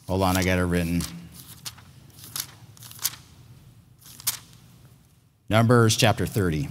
Hold 0.09 0.23
on, 0.23 0.37
I 0.37 0.45
got 0.45 0.59
it 0.59 0.65
written. 0.65 1.01
Numbers 5.49 5.97
chapter 5.97 6.27
30. 6.27 6.69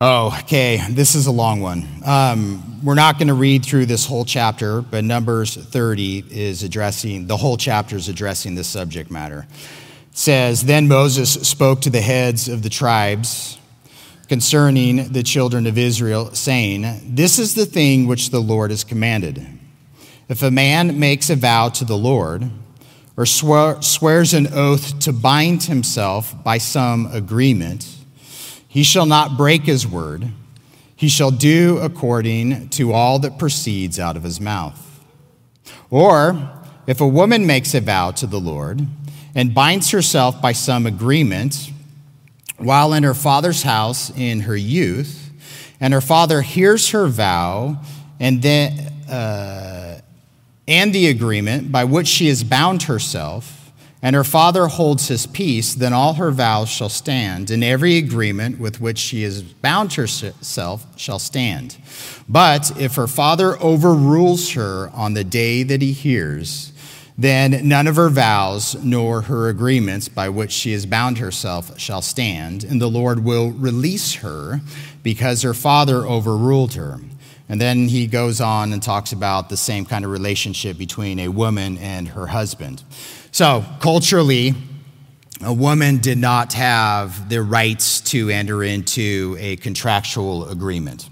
Oh, 0.00 0.36
okay. 0.42 0.80
This 0.90 1.14
is 1.14 1.26
a 1.26 1.32
long 1.32 1.60
one. 1.60 1.88
Um, 2.04 2.84
we're 2.84 2.94
not 2.94 3.18
going 3.18 3.28
to 3.28 3.34
read 3.34 3.64
through 3.64 3.86
this 3.86 4.04
whole 4.04 4.24
chapter, 4.24 4.82
but 4.82 5.04
Numbers 5.04 5.56
30 5.56 6.24
is 6.30 6.62
addressing, 6.62 7.26
the 7.26 7.36
whole 7.36 7.56
chapter 7.56 7.96
is 7.96 8.08
addressing 8.08 8.54
this 8.54 8.68
subject 8.68 9.10
matter 9.10 9.46
says 10.14 10.62
Then 10.62 10.88
Moses 10.88 11.32
spoke 11.46 11.82
to 11.82 11.90
the 11.90 12.00
heads 12.00 12.48
of 12.48 12.62
the 12.62 12.70
tribes 12.70 13.58
concerning 14.28 15.12
the 15.12 15.22
children 15.22 15.66
of 15.66 15.76
Israel, 15.76 16.32
saying, 16.32 17.14
This 17.14 17.38
is 17.38 17.54
the 17.54 17.66
thing 17.66 18.06
which 18.06 18.30
the 18.30 18.40
Lord 18.40 18.70
has 18.70 18.84
commanded. 18.84 19.46
If 20.28 20.42
a 20.42 20.50
man 20.50 20.98
makes 20.98 21.28
a 21.30 21.36
vow 21.36 21.68
to 21.70 21.84
the 21.84 21.96
Lord, 21.96 22.50
or 23.16 23.26
swears 23.26 24.34
an 24.34 24.48
oath 24.52 24.98
to 25.00 25.12
bind 25.12 25.64
himself 25.64 26.42
by 26.42 26.58
some 26.58 27.06
agreement, 27.12 27.88
he 28.66 28.82
shall 28.82 29.06
not 29.06 29.36
break 29.36 29.62
his 29.62 29.86
word. 29.86 30.28
He 30.96 31.08
shall 31.08 31.30
do 31.30 31.78
according 31.78 32.70
to 32.70 32.92
all 32.92 33.18
that 33.20 33.38
proceeds 33.38 34.00
out 34.00 34.16
of 34.16 34.22
his 34.22 34.40
mouth. 34.40 34.80
Or 35.90 36.50
if 36.86 37.00
a 37.00 37.06
woman 37.06 37.46
makes 37.46 37.74
a 37.74 37.80
vow 37.80 38.10
to 38.12 38.26
the 38.26 38.40
Lord, 38.40 38.86
and 39.34 39.54
binds 39.54 39.90
herself 39.90 40.40
by 40.40 40.52
some 40.52 40.86
agreement 40.86 41.72
while 42.56 42.92
in 42.92 43.02
her 43.02 43.14
father's 43.14 43.62
house 43.62 44.10
in 44.16 44.40
her 44.40 44.56
youth, 44.56 45.30
and 45.80 45.92
her 45.92 46.00
father 46.00 46.40
hears 46.40 46.90
her 46.90 47.08
vow 47.08 47.80
and 48.20 48.40
then 48.40 48.78
uh, 49.10 49.73
and 50.66 50.92
the 50.92 51.08
agreement 51.08 51.70
by 51.70 51.84
which 51.84 52.08
she 52.08 52.28
has 52.28 52.44
bound 52.44 52.84
herself, 52.84 53.72
and 54.02 54.14
her 54.14 54.24
father 54.24 54.66
holds 54.66 55.08
his 55.08 55.26
peace, 55.26 55.74
then 55.74 55.94
all 55.94 56.14
her 56.14 56.30
vows 56.30 56.68
shall 56.68 56.90
stand, 56.90 57.50
and 57.50 57.64
every 57.64 57.96
agreement 57.96 58.58
with 58.60 58.78
which 58.78 58.98
she 58.98 59.22
has 59.22 59.42
bound 59.42 59.94
herself 59.94 60.86
shall 60.98 61.18
stand. 61.18 61.78
But 62.28 62.78
if 62.78 62.96
her 62.96 63.06
father 63.06 63.56
overrules 63.62 64.52
her 64.52 64.90
on 64.92 65.14
the 65.14 65.24
day 65.24 65.62
that 65.62 65.80
he 65.80 65.92
hears, 65.92 66.70
then 67.16 67.66
none 67.66 67.86
of 67.86 67.96
her 67.96 68.10
vows 68.10 68.74
nor 68.84 69.22
her 69.22 69.48
agreements 69.48 70.08
by 70.08 70.28
which 70.28 70.52
she 70.52 70.72
has 70.72 70.84
bound 70.84 71.16
herself 71.18 71.78
shall 71.78 72.02
stand, 72.02 72.64
and 72.64 72.82
the 72.82 72.90
Lord 72.90 73.24
will 73.24 73.52
release 73.52 74.16
her 74.16 74.60
because 75.02 75.42
her 75.42 75.54
father 75.54 76.04
overruled 76.04 76.74
her. 76.74 76.98
And 77.48 77.60
then 77.60 77.88
he 77.88 78.06
goes 78.06 78.40
on 78.40 78.72
and 78.72 78.82
talks 78.82 79.12
about 79.12 79.48
the 79.48 79.56
same 79.56 79.84
kind 79.84 80.04
of 80.04 80.10
relationship 80.10 80.78
between 80.78 81.18
a 81.18 81.28
woman 81.28 81.76
and 81.78 82.08
her 82.08 82.26
husband. 82.26 82.82
So, 83.32 83.64
culturally, 83.80 84.54
a 85.42 85.52
woman 85.52 85.98
did 85.98 86.18
not 86.18 86.54
have 86.54 87.28
the 87.28 87.42
rights 87.42 88.00
to 88.00 88.30
enter 88.30 88.62
into 88.62 89.36
a 89.38 89.56
contractual 89.56 90.48
agreement. 90.48 91.10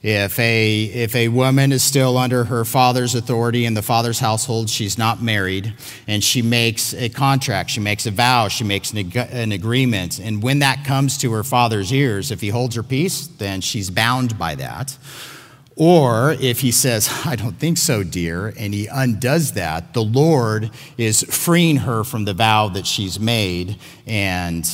If 0.00 0.38
a, 0.38 0.84
if 0.84 1.14
a 1.16 1.28
woman 1.28 1.72
is 1.72 1.82
still 1.82 2.18
under 2.18 2.44
her 2.44 2.66
father's 2.66 3.14
authority 3.14 3.64
in 3.64 3.72
the 3.72 3.80
father's 3.80 4.18
household, 4.18 4.68
she's 4.68 4.98
not 4.98 5.22
married, 5.22 5.72
and 6.06 6.22
she 6.22 6.42
makes 6.42 6.92
a 6.92 7.08
contract, 7.08 7.70
she 7.70 7.80
makes 7.80 8.04
a 8.04 8.10
vow, 8.10 8.48
she 8.48 8.64
makes 8.64 8.92
an, 8.92 9.10
an 9.16 9.50
agreement, 9.50 10.18
and 10.18 10.42
when 10.42 10.58
that 10.58 10.84
comes 10.84 11.16
to 11.18 11.32
her 11.32 11.42
father's 11.42 11.90
ears, 11.90 12.30
if 12.30 12.42
he 12.42 12.50
holds 12.50 12.76
her 12.76 12.82
peace, 12.82 13.26
then 13.26 13.62
she's 13.62 13.88
bound 13.88 14.38
by 14.38 14.54
that. 14.54 14.96
Or 15.76 16.32
if 16.40 16.60
he 16.60 16.70
says, 16.70 17.10
I 17.24 17.36
don't 17.36 17.58
think 17.58 17.78
so, 17.78 18.04
dear, 18.04 18.52
and 18.56 18.72
he 18.72 18.86
undoes 18.86 19.52
that, 19.52 19.92
the 19.92 20.04
Lord 20.04 20.70
is 20.96 21.22
freeing 21.22 21.78
her 21.78 22.04
from 22.04 22.24
the 22.24 22.34
vow 22.34 22.68
that 22.68 22.86
she's 22.86 23.18
made 23.18 23.78
and 24.06 24.70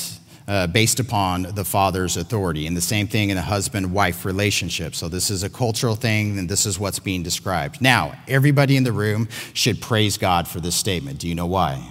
uh, 0.46 0.66
based 0.66 1.00
upon 1.00 1.42
the 1.54 1.64
father's 1.64 2.16
authority. 2.16 2.66
And 2.66 2.76
the 2.76 2.82
same 2.82 3.06
thing 3.06 3.30
in 3.30 3.38
a 3.38 3.42
husband 3.42 3.92
wife 3.92 4.24
relationship. 4.24 4.94
So, 4.94 5.08
this 5.08 5.30
is 5.30 5.42
a 5.42 5.48
cultural 5.48 5.94
thing, 5.94 6.38
and 6.38 6.48
this 6.48 6.66
is 6.66 6.78
what's 6.78 6.98
being 6.98 7.22
described. 7.22 7.80
Now, 7.80 8.14
everybody 8.28 8.76
in 8.76 8.84
the 8.84 8.92
room 8.92 9.28
should 9.54 9.80
praise 9.80 10.18
God 10.18 10.48
for 10.48 10.60
this 10.60 10.74
statement. 10.74 11.18
Do 11.18 11.28
you 11.28 11.34
know 11.34 11.46
why? 11.46 11.82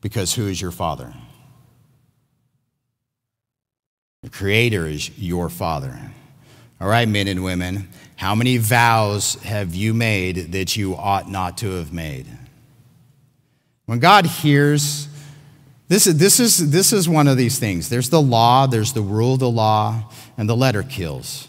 Because 0.00 0.34
who 0.34 0.46
is 0.46 0.62
your 0.62 0.70
father? 0.70 1.12
The 4.22 4.30
Creator 4.30 4.86
is 4.86 5.18
your 5.18 5.48
father. 5.48 5.98
All 6.80 6.88
right, 6.88 7.08
men 7.08 7.28
and 7.28 7.42
women, 7.42 7.88
how 8.16 8.34
many 8.34 8.56
vows 8.56 9.34
have 9.42 9.74
you 9.74 9.94
made 9.94 10.52
that 10.52 10.76
you 10.76 10.94
ought 10.94 11.30
not 11.30 11.58
to 11.58 11.72
have 11.72 11.92
made? 11.92 12.26
When 13.86 13.98
God 13.98 14.26
hears 14.26 15.08
this 15.88 16.06
is, 16.06 16.18
this, 16.18 16.38
is, 16.38 16.70
this 16.70 16.92
is 16.92 17.08
one 17.08 17.26
of 17.28 17.38
these 17.38 17.58
things. 17.58 17.88
There's 17.88 18.10
the 18.10 18.20
law, 18.20 18.66
there's 18.66 18.92
the 18.92 19.00
rule 19.00 19.34
of 19.34 19.40
the 19.40 19.48
law, 19.48 20.10
and 20.36 20.46
the 20.46 20.56
letter 20.56 20.82
kills. 20.82 21.48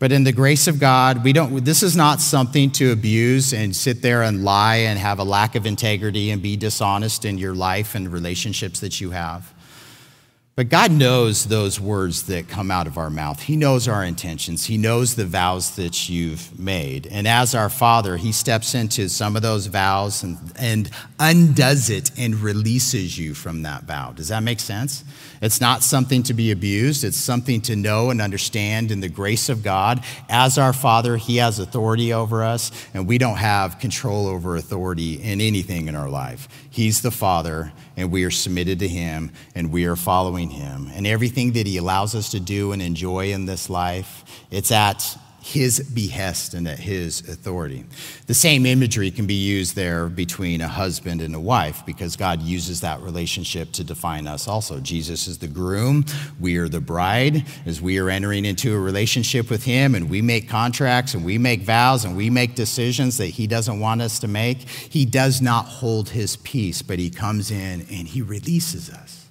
But 0.00 0.10
in 0.10 0.24
the 0.24 0.32
grace 0.32 0.66
of 0.66 0.80
God, 0.80 1.22
we 1.22 1.32
don't, 1.32 1.64
this 1.64 1.84
is 1.84 1.96
not 1.96 2.20
something 2.20 2.70
to 2.72 2.90
abuse 2.90 3.54
and 3.54 3.74
sit 3.74 4.02
there 4.02 4.22
and 4.22 4.44
lie 4.44 4.76
and 4.76 4.98
have 4.98 5.20
a 5.20 5.24
lack 5.24 5.54
of 5.54 5.64
integrity 5.64 6.30
and 6.32 6.42
be 6.42 6.56
dishonest 6.56 7.24
in 7.24 7.38
your 7.38 7.54
life 7.54 7.94
and 7.94 8.12
relationships 8.12 8.80
that 8.80 9.00
you 9.00 9.12
have. 9.12 9.54
But 10.56 10.70
God 10.70 10.90
knows 10.90 11.44
those 11.44 11.78
words 11.78 12.22
that 12.28 12.48
come 12.48 12.70
out 12.70 12.86
of 12.86 12.96
our 12.96 13.10
mouth. 13.10 13.42
He 13.42 13.56
knows 13.56 13.86
our 13.88 14.02
intentions. 14.02 14.64
He 14.64 14.78
knows 14.78 15.14
the 15.14 15.26
vows 15.26 15.76
that 15.76 16.08
you've 16.08 16.58
made. 16.58 17.06
And 17.08 17.28
as 17.28 17.54
our 17.54 17.68
Father, 17.68 18.16
He 18.16 18.32
steps 18.32 18.74
into 18.74 19.10
some 19.10 19.36
of 19.36 19.42
those 19.42 19.66
vows 19.66 20.22
and, 20.22 20.38
and 20.58 20.90
undoes 21.20 21.90
it 21.90 22.10
and 22.16 22.36
releases 22.36 23.18
you 23.18 23.34
from 23.34 23.64
that 23.64 23.84
vow. 23.84 24.12
Does 24.12 24.28
that 24.28 24.42
make 24.42 24.60
sense? 24.60 25.04
It's 25.40 25.60
not 25.60 25.82
something 25.82 26.22
to 26.24 26.34
be 26.34 26.50
abused, 26.50 27.04
it's 27.04 27.16
something 27.16 27.60
to 27.62 27.76
know 27.76 28.10
and 28.10 28.20
understand 28.20 28.90
in 28.90 29.00
the 29.00 29.08
grace 29.08 29.48
of 29.48 29.62
God. 29.62 30.04
As 30.28 30.58
our 30.58 30.72
Father, 30.72 31.16
He 31.16 31.36
has 31.36 31.58
authority 31.58 32.12
over 32.12 32.42
us, 32.42 32.70
and 32.94 33.06
we 33.06 33.18
don't 33.18 33.36
have 33.36 33.78
control 33.78 34.26
over 34.26 34.56
authority 34.56 35.14
in 35.22 35.40
anything 35.40 35.88
in 35.88 35.94
our 35.94 36.08
life. 36.08 36.48
He's 36.70 37.02
the 37.02 37.10
Father, 37.10 37.72
and 37.96 38.10
we 38.10 38.24
are 38.24 38.30
submitted 38.30 38.78
to 38.80 38.88
Him, 38.88 39.30
and 39.54 39.72
we 39.72 39.86
are 39.86 39.96
following 39.96 40.50
Him. 40.50 40.90
And 40.94 41.06
everything 41.06 41.52
that 41.52 41.66
He 41.66 41.76
allows 41.76 42.14
us 42.14 42.30
to 42.30 42.40
do 42.40 42.72
and 42.72 42.82
enjoy 42.82 43.32
in 43.32 43.46
this 43.46 43.68
life, 43.70 44.24
it's 44.50 44.70
at 44.70 45.18
his 45.46 45.78
behest 45.78 46.54
and 46.54 46.66
at 46.66 46.80
his 46.80 47.20
authority. 47.28 47.84
The 48.26 48.34
same 48.34 48.66
imagery 48.66 49.12
can 49.12 49.28
be 49.28 49.34
used 49.34 49.76
there 49.76 50.08
between 50.08 50.60
a 50.60 50.66
husband 50.66 51.22
and 51.22 51.36
a 51.36 51.40
wife 51.40 51.86
because 51.86 52.16
God 52.16 52.42
uses 52.42 52.80
that 52.80 53.00
relationship 53.00 53.70
to 53.72 53.84
define 53.84 54.26
us 54.26 54.48
also. 54.48 54.80
Jesus 54.80 55.28
is 55.28 55.38
the 55.38 55.46
groom, 55.46 56.04
we 56.40 56.56
are 56.56 56.68
the 56.68 56.80
bride. 56.80 57.46
As 57.64 57.80
we 57.80 58.00
are 58.00 58.10
entering 58.10 58.44
into 58.44 58.74
a 58.74 58.78
relationship 58.78 59.48
with 59.48 59.62
him 59.62 59.94
and 59.94 60.10
we 60.10 60.20
make 60.20 60.48
contracts 60.48 61.14
and 61.14 61.24
we 61.24 61.38
make 61.38 61.60
vows 61.60 62.04
and 62.04 62.16
we 62.16 62.28
make 62.28 62.56
decisions 62.56 63.16
that 63.18 63.26
he 63.26 63.46
doesn't 63.46 63.78
want 63.78 64.02
us 64.02 64.18
to 64.18 64.26
make, 64.26 64.68
he 64.68 65.04
does 65.04 65.40
not 65.40 65.66
hold 65.66 66.08
his 66.08 66.34
peace, 66.38 66.82
but 66.82 66.98
he 66.98 67.08
comes 67.08 67.52
in 67.52 67.82
and 67.82 68.08
he 68.08 68.20
releases 68.20 68.90
us. 68.90 69.25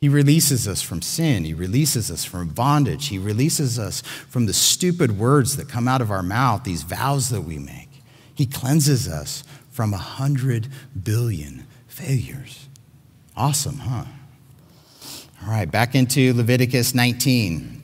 He 0.00 0.08
releases 0.08 0.68
us 0.68 0.82
from 0.82 1.00
sin. 1.00 1.44
He 1.44 1.54
releases 1.54 2.10
us 2.10 2.24
from 2.24 2.48
bondage. 2.48 3.08
He 3.08 3.18
releases 3.18 3.78
us 3.78 4.02
from 4.28 4.46
the 4.46 4.52
stupid 4.52 5.18
words 5.18 5.56
that 5.56 5.68
come 5.68 5.88
out 5.88 6.02
of 6.02 6.10
our 6.10 6.22
mouth, 6.22 6.64
these 6.64 6.82
vows 6.82 7.30
that 7.30 7.42
we 7.42 7.58
make. 7.58 7.88
He 8.34 8.44
cleanses 8.44 9.08
us 9.08 9.42
from 9.70 9.94
a 9.94 9.98
hundred 9.98 10.68
billion 11.02 11.66
failures. 11.88 12.68
Awesome, 13.36 13.78
huh? 13.78 14.04
All 15.42 15.50
right, 15.50 15.70
back 15.70 15.94
into 15.94 16.34
Leviticus 16.34 16.94
19. 16.94 17.82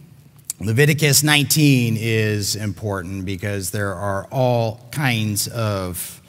Leviticus 0.61 1.22
19 1.22 1.96
is 1.98 2.57
important 2.57 3.25
because 3.25 3.70
there 3.70 3.94
are 3.94 4.27
all 4.31 4.81
kinds 4.90 5.48
of 5.48 6.21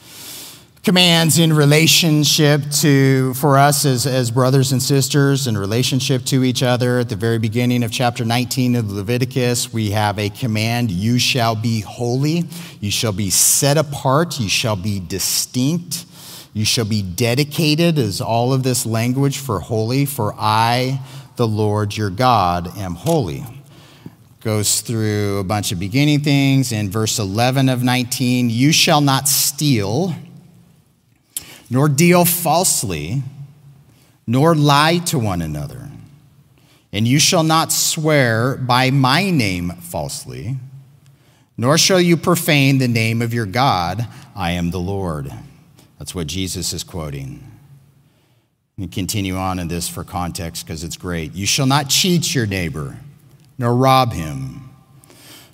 commands 0.83 1.39
in 1.39 1.53
relationship 1.53 2.61
to 2.69 3.33
for 3.35 3.57
us 3.57 3.85
as, 3.85 4.05
as 4.05 4.29
brothers 4.29 4.73
and 4.73 4.83
sisters 4.83 5.47
in 5.47 5.57
relationship 5.57 6.25
to 6.25 6.43
each 6.43 6.61
other. 6.61 6.99
At 6.99 7.07
the 7.07 7.15
very 7.15 7.39
beginning 7.39 7.83
of 7.83 7.91
chapter 7.91 8.25
19 8.25 8.75
of 8.75 8.91
leviticus 8.91 9.71
we 9.71 9.91
have 9.91 10.19
a 10.19 10.29
command 10.29 10.91
you 10.91 11.19
shall 11.19 11.55
be 11.55 11.79
holy. 11.79 12.43
You 12.81 12.91
shall 12.91 13.13
be 13.13 13.29
set 13.29 13.77
apart. 13.77 14.41
You 14.41 14.49
shall 14.49 14.75
be 14.75 14.99
distinct. 14.99 16.05
You 16.53 16.65
shall 16.65 16.85
be 16.85 17.01
dedicated 17.01 17.97
as 17.97 18.19
all 18.19 18.51
of 18.51 18.63
this 18.63 18.85
language 18.85 19.37
for 19.37 19.61
holy 19.61 20.05
for 20.05 20.35
i 20.37 21.01
the 21.37 21.47
lord 21.47 21.95
your 21.95 22.09
god 22.09 22.77
am 22.77 22.95
holy. 22.95 23.45
Goes 24.41 24.81
through 24.81 25.37
a 25.37 25.45
bunch 25.45 25.71
of 25.71 25.79
beginning 25.79 26.19
things. 26.19 26.73
In 26.73 26.91
verse 26.91 27.19
11 27.19 27.69
of 27.69 27.83
19 27.83 28.49
you 28.49 28.73
shall 28.73 28.99
not 28.99 29.29
steal 29.29 30.13
nor 31.69 31.89
deal 31.89 32.25
falsely, 32.25 33.23
nor 34.27 34.55
lie 34.55 34.99
to 35.05 35.19
one 35.19 35.41
another. 35.41 35.89
And 36.91 37.07
you 37.07 37.19
shall 37.19 37.43
not 37.43 37.71
swear 37.71 38.55
by 38.57 38.91
my 38.91 39.29
name 39.29 39.71
falsely, 39.81 40.57
nor 41.57 41.77
shall 41.77 41.99
you 41.99 42.17
profane 42.17 42.77
the 42.77 42.87
name 42.87 43.21
of 43.21 43.33
your 43.33 43.45
God. 43.45 44.07
I 44.35 44.51
am 44.51 44.71
the 44.71 44.79
Lord. 44.79 45.33
That's 45.97 46.13
what 46.13 46.27
Jesus 46.27 46.73
is 46.73 46.83
quoting. 46.83 47.49
We 48.77 48.87
continue 48.87 49.35
on 49.35 49.59
in 49.59 49.67
this 49.67 49.87
for 49.87 50.03
context 50.03 50.65
because 50.65 50.83
it's 50.83 50.97
great. 50.97 51.33
You 51.33 51.45
shall 51.45 51.67
not 51.67 51.89
cheat 51.89 52.33
your 52.33 52.47
neighbor, 52.47 52.97
nor 53.57 53.75
rob 53.75 54.13
him. 54.13 54.72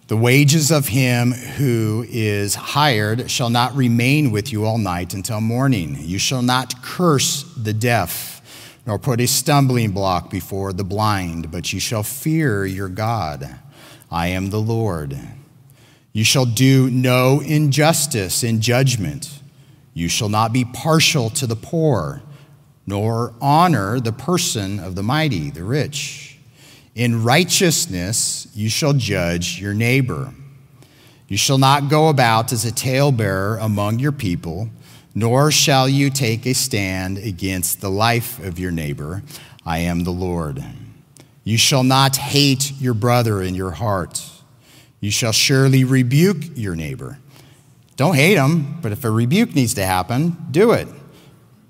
The 0.09 0.17
wages 0.17 0.71
of 0.71 0.87
him 0.87 1.33
who 1.33 2.03
is 2.09 2.55
hired 2.55 3.29
shall 3.29 3.51
not 3.51 3.75
remain 3.75 4.31
with 4.31 4.51
you 4.51 4.65
all 4.65 4.79
night 4.79 5.13
until 5.13 5.39
morning. 5.39 5.97
You 5.99 6.17
shall 6.17 6.41
not 6.41 6.81
curse 6.81 7.43
the 7.55 7.73
deaf, 7.73 8.41
nor 8.87 8.97
put 8.97 9.21
a 9.21 9.27
stumbling 9.27 9.91
block 9.91 10.31
before 10.31 10.73
the 10.73 10.83
blind, 10.83 11.51
but 11.51 11.71
you 11.73 11.79
shall 11.79 12.01
fear 12.01 12.65
your 12.65 12.89
God. 12.89 13.59
I 14.09 14.29
am 14.29 14.49
the 14.49 14.59
Lord. 14.59 15.15
You 16.11 16.23
shall 16.23 16.47
do 16.47 16.89
no 16.89 17.39
injustice 17.41 18.43
in 18.43 18.61
judgment. 18.61 19.43
You 19.93 20.09
shall 20.09 20.29
not 20.29 20.51
be 20.51 20.65
partial 20.65 21.29
to 21.29 21.45
the 21.45 21.55
poor, 21.55 22.23
nor 22.87 23.35
honor 23.39 23.99
the 23.99 24.11
person 24.11 24.79
of 24.79 24.95
the 24.95 25.03
mighty, 25.03 25.51
the 25.51 25.63
rich. 25.63 26.28
In 26.99 27.23
righteousness 27.23 28.45
you 28.53 28.67
shall 28.67 28.91
judge 28.91 29.57
your 29.57 29.73
neighbor. 29.73 30.33
You 31.29 31.37
shall 31.37 31.57
not 31.57 31.89
go 31.89 32.09
about 32.09 32.51
as 32.51 32.65
a 32.65 32.73
talebearer 32.73 33.57
among 33.61 33.99
your 33.99 34.11
people, 34.11 34.69
nor 35.15 35.49
shall 35.49 35.87
you 35.87 36.09
take 36.09 36.45
a 36.45 36.53
stand 36.53 37.17
against 37.17 37.79
the 37.79 37.89
life 37.89 38.37
of 38.43 38.59
your 38.59 38.71
neighbor. 38.71 39.23
I 39.65 39.77
am 39.77 40.03
the 40.03 40.11
Lord. 40.11 40.61
You 41.45 41.57
shall 41.57 41.85
not 41.85 42.17
hate 42.17 42.73
your 42.81 42.95
brother 42.95 43.41
in 43.41 43.55
your 43.55 43.71
heart. 43.71 44.21
You 44.99 45.09
shall 45.09 45.31
surely 45.31 45.85
rebuke 45.85 46.57
your 46.57 46.75
neighbor. 46.75 47.17
Don't 47.95 48.15
hate 48.15 48.35
him, 48.35 48.77
but 48.81 48.91
if 48.91 49.05
a 49.05 49.09
rebuke 49.09 49.55
needs 49.55 49.75
to 49.75 49.85
happen, 49.85 50.35
do 50.51 50.73
it 50.73 50.89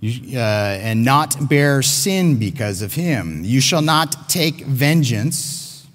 uh, 0.02 0.38
and 0.38 1.04
not 1.04 1.50
bear 1.50 1.82
sin 1.82 2.38
because 2.38 2.82
of 2.82 2.94
him. 2.94 3.44
You 3.44 3.60
shall 3.60 3.82
not 3.82 4.30
take 4.30 4.62
vengeance, 4.62 5.88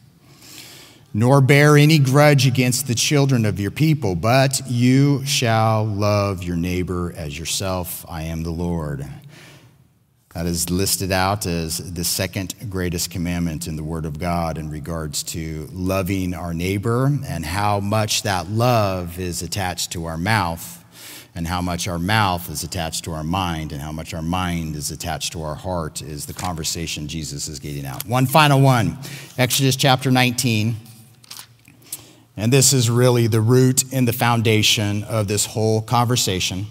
nor 1.15 1.41
bear 1.41 1.79
any 1.79 1.99
grudge 1.99 2.47
against 2.47 2.87
the 2.87 2.95
children 2.95 3.47
of 3.47 3.59
your 3.59 3.71
people, 3.71 4.15
but 4.15 4.61
you 4.67 5.25
shall 5.25 5.87
love 5.87 6.43
your 6.43 6.57
neighbor 6.57 7.15
as 7.17 7.39
yourself. 7.39 8.05
I 8.09 8.25
am 8.25 8.43
the 8.43 8.51
Lord. 8.51 9.09
That 10.35 10.47
is 10.47 10.69
listed 10.69 11.13
out 11.13 11.47
as 11.47 11.95
the 11.95 12.05
second 12.05 12.55
greatest 12.69 13.11
commandment 13.11 13.69
in 13.69 13.77
the 13.77 13.85
Word 13.85 14.05
of 14.05 14.19
God 14.19 14.59
in 14.59 14.69
regards 14.69 15.23
to 15.23 15.69
loving 15.73 16.35
our 16.35 16.53
neighbor 16.53 17.07
and 17.07 17.47
how 17.47 17.81
much 17.81 18.23
that 18.25 18.51
love 18.51 19.19
is 19.19 19.43
attached 19.43 19.93
to 19.93 20.07
our 20.07 20.19
mouth 20.19 20.84
and 21.35 21.47
how 21.47 21.61
much 21.61 21.89
our 21.89 21.99
mouth 21.99 22.49
is 22.49 22.63
attached 22.63 23.05
to 23.05 23.13
our 23.13 23.25
mind 23.25 23.73
and 23.73 23.81
how 23.81 23.91
much 23.91 24.15
our 24.15 24.23
mind 24.23 24.77
is 24.77 24.91
attached 24.91 25.33
to 25.33 25.43
our 25.43 25.55
heart 25.55 26.01
is 26.01 26.27
the 26.27 26.35
conversation 26.35 27.09
Jesus 27.09 27.49
is 27.49 27.59
getting 27.59 27.85
out. 27.85 28.07
One 28.07 28.27
final 28.27 28.61
one 28.61 28.99
Exodus 29.37 29.77
chapter 29.77 30.11
19. 30.11 30.77
And 32.37 32.53
this 32.53 32.73
is 32.73 32.91
really 32.91 33.29
the 33.29 33.41
root 33.41 33.85
and 33.93 34.09
the 34.09 34.13
foundation 34.13 35.05
of 35.05 35.29
this 35.29 35.47
whole 35.47 35.83
conversation. 35.83 36.67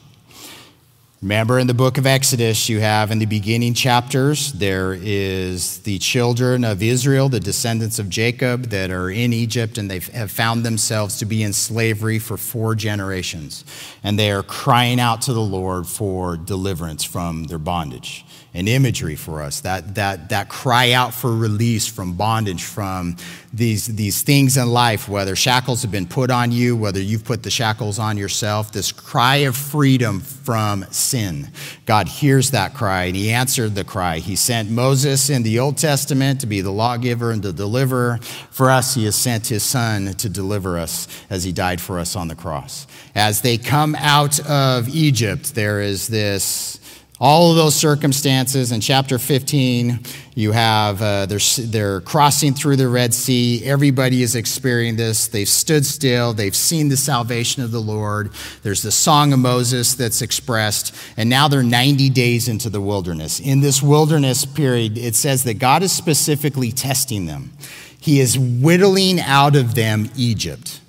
Remember 1.23 1.57
in 1.57 1.67
the 1.67 1.73
book 1.73 1.97
of 1.97 2.05
Exodus, 2.05 2.67
you 2.67 2.81
have 2.81 3.09
in 3.09 3.17
the 3.17 3.25
beginning 3.25 3.73
chapters, 3.73 4.51
there 4.51 4.93
is 4.93 5.79
the 5.83 5.97
children 5.99 6.65
of 6.65 6.83
Israel, 6.83 7.29
the 7.29 7.39
descendants 7.39 7.97
of 7.97 8.09
Jacob 8.09 8.63
that 8.71 8.91
are 8.91 9.09
in 9.09 9.31
Egypt, 9.31 9.77
and 9.77 9.89
they 9.89 9.99
have 9.99 10.31
found 10.31 10.65
themselves 10.65 11.19
to 11.19 11.25
be 11.25 11.41
in 11.41 11.53
slavery 11.53 12.19
for 12.19 12.35
four 12.35 12.75
generations. 12.75 13.63
And 14.03 14.19
they 14.19 14.33
are 14.33 14.43
crying 14.43 14.99
out 14.99 15.21
to 15.21 15.33
the 15.33 15.39
Lord 15.39 15.87
for 15.87 16.35
deliverance 16.35 17.05
from 17.05 17.45
their 17.45 17.57
bondage 17.57 18.25
an 18.55 18.67
imagery 18.67 19.15
for 19.15 19.41
us 19.41 19.61
that, 19.61 19.95
that, 19.95 20.29
that 20.29 20.47
cry 20.47 20.91
out 20.91 21.13
for 21.13 21.35
release 21.35 21.87
from 21.87 22.13
bondage 22.13 22.63
from 22.63 23.15
these, 23.51 23.87
these 23.87 24.21
things 24.21 24.57
in 24.57 24.69
life 24.69 25.09
whether 25.09 25.35
shackles 25.35 25.81
have 25.81 25.91
been 25.91 26.05
put 26.05 26.29
on 26.29 26.51
you 26.51 26.75
whether 26.75 26.99
you've 26.99 27.23
put 27.23 27.41
the 27.41 27.49
shackles 27.49 27.97
on 27.97 28.15
yourself 28.15 28.71
this 28.71 28.91
cry 28.91 29.37
of 29.37 29.55
freedom 29.55 30.19
from 30.19 30.85
sin. 30.91 31.49
God 31.85 32.07
hears 32.07 32.51
that 32.51 32.75
cry 32.75 33.05
and 33.05 33.15
he 33.15 33.31
answered 33.31 33.73
the 33.73 33.83
cry. 33.83 34.19
He 34.19 34.35
sent 34.35 34.69
moses 34.69 35.29
in 35.29 35.41
the 35.41 35.57
old 35.57 35.77
testament 35.77 36.41
to 36.41 36.47
be 36.47 36.61
the 36.61 36.71
lawgiver 36.71 37.31
and 37.31 37.41
the 37.41 37.53
deliverer. 37.53 38.19
For 38.51 38.69
us 38.69 38.93
he 38.93 39.05
has 39.05 39.15
sent 39.15 39.47
his 39.47 39.63
son 39.63 40.13
to 40.13 40.29
deliver 40.29 40.77
us 40.77 41.07
as 41.29 41.43
he 41.43 41.51
died 41.51 41.81
for 41.81 41.97
us 41.97 42.15
on 42.15 42.27
the 42.27 42.35
cross. 42.35 42.85
As 43.15 43.41
they 43.41 43.57
come 43.57 43.95
out 43.95 44.39
of 44.47 44.89
egypt 44.89 45.55
there 45.55 45.81
is 45.81 46.07
this 46.07 46.79
all 47.23 47.51
of 47.51 47.55
those 47.55 47.73
circumstances. 47.73 48.73
In 48.73 48.81
chapter 48.81 49.17
15, 49.17 50.01
you 50.35 50.51
have 50.51 51.01
uh, 51.01 51.25
they're, 51.25 51.39
they're 51.57 52.01
crossing 52.01 52.53
through 52.53 52.75
the 52.75 52.89
Red 52.89 53.13
Sea. 53.13 53.63
Everybody 53.63 54.23
is 54.23 54.35
experiencing 54.35 54.97
this. 54.97 55.29
They've 55.29 55.47
stood 55.47 55.85
still. 55.85 56.33
They've 56.33 56.53
seen 56.53 56.89
the 56.89 56.97
salvation 56.97 57.63
of 57.63 57.71
the 57.71 57.79
Lord. 57.79 58.31
There's 58.63 58.81
the 58.81 58.91
Song 58.91 59.31
of 59.31 59.39
Moses 59.39 59.93
that's 59.93 60.21
expressed. 60.21 60.93
And 61.15 61.29
now 61.29 61.47
they're 61.47 61.63
90 61.63 62.09
days 62.09 62.49
into 62.49 62.69
the 62.69 62.81
wilderness. 62.81 63.39
In 63.39 63.61
this 63.61 63.81
wilderness 63.81 64.43
period, 64.43 64.97
it 64.97 65.15
says 65.15 65.45
that 65.45 65.59
God 65.59 65.81
is 65.81 65.93
specifically 65.93 66.73
testing 66.73 67.25
them. 67.25 67.53
He 68.01 68.19
is 68.19 68.37
whittling 68.37 69.21
out 69.21 69.55
of 69.55 69.75
them 69.75 70.09
Egypt. 70.17 70.81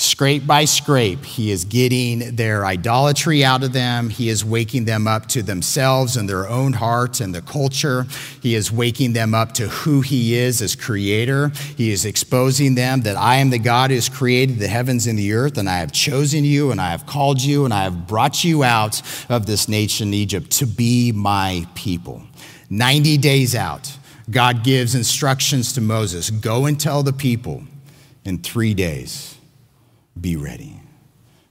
Scrape 0.00 0.46
by 0.46 0.64
scrape, 0.64 1.26
he 1.26 1.50
is 1.50 1.66
getting 1.66 2.34
their 2.36 2.64
idolatry 2.64 3.44
out 3.44 3.62
of 3.62 3.74
them. 3.74 4.08
He 4.08 4.30
is 4.30 4.42
waking 4.42 4.86
them 4.86 5.06
up 5.06 5.26
to 5.26 5.42
themselves 5.42 6.16
and 6.16 6.26
their 6.26 6.48
own 6.48 6.72
hearts 6.72 7.20
and 7.20 7.34
the 7.34 7.42
culture. 7.42 8.06
He 8.40 8.54
is 8.54 8.72
waking 8.72 9.12
them 9.12 9.34
up 9.34 9.52
to 9.52 9.68
who 9.68 10.00
he 10.00 10.36
is 10.36 10.62
as 10.62 10.74
creator. 10.74 11.52
He 11.76 11.90
is 11.90 12.06
exposing 12.06 12.76
them 12.76 13.02
that 13.02 13.18
I 13.18 13.36
am 13.36 13.50
the 13.50 13.58
God 13.58 13.90
who 13.90 13.96
has 13.96 14.08
created 14.08 14.58
the 14.58 14.68
heavens 14.68 15.06
and 15.06 15.18
the 15.18 15.34
earth, 15.34 15.58
and 15.58 15.68
I 15.68 15.76
have 15.80 15.92
chosen 15.92 16.44
you, 16.44 16.70
and 16.70 16.80
I 16.80 16.92
have 16.92 17.04
called 17.04 17.42
you, 17.42 17.66
and 17.66 17.74
I 17.74 17.82
have 17.82 18.06
brought 18.06 18.42
you 18.42 18.64
out 18.64 19.02
of 19.28 19.44
this 19.44 19.68
nation, 19.68 20.14
Egypt, 20.14 20.50
to 20.52 20.66
be 20.66 21.12
my 21.12 21.66
people. 21.74 22.22
90 22.70 23.18
days 23.18 23.54
out, 23.54 23.98
God 24.30 24.64
gives 24.64 24.94
instructions 24.94 25.74
to 25.74 25.82
Moses 25.82 26.30
go 26.30 26.64
and 26.64 26.80
tell 26.80 27.02
the 27.02 27.12
people 27.12 27.64
in 28.24 28.38
three 28.38 28.72
days 28.72 29.36
be 30.20 30.36
ready. 30.36 30.80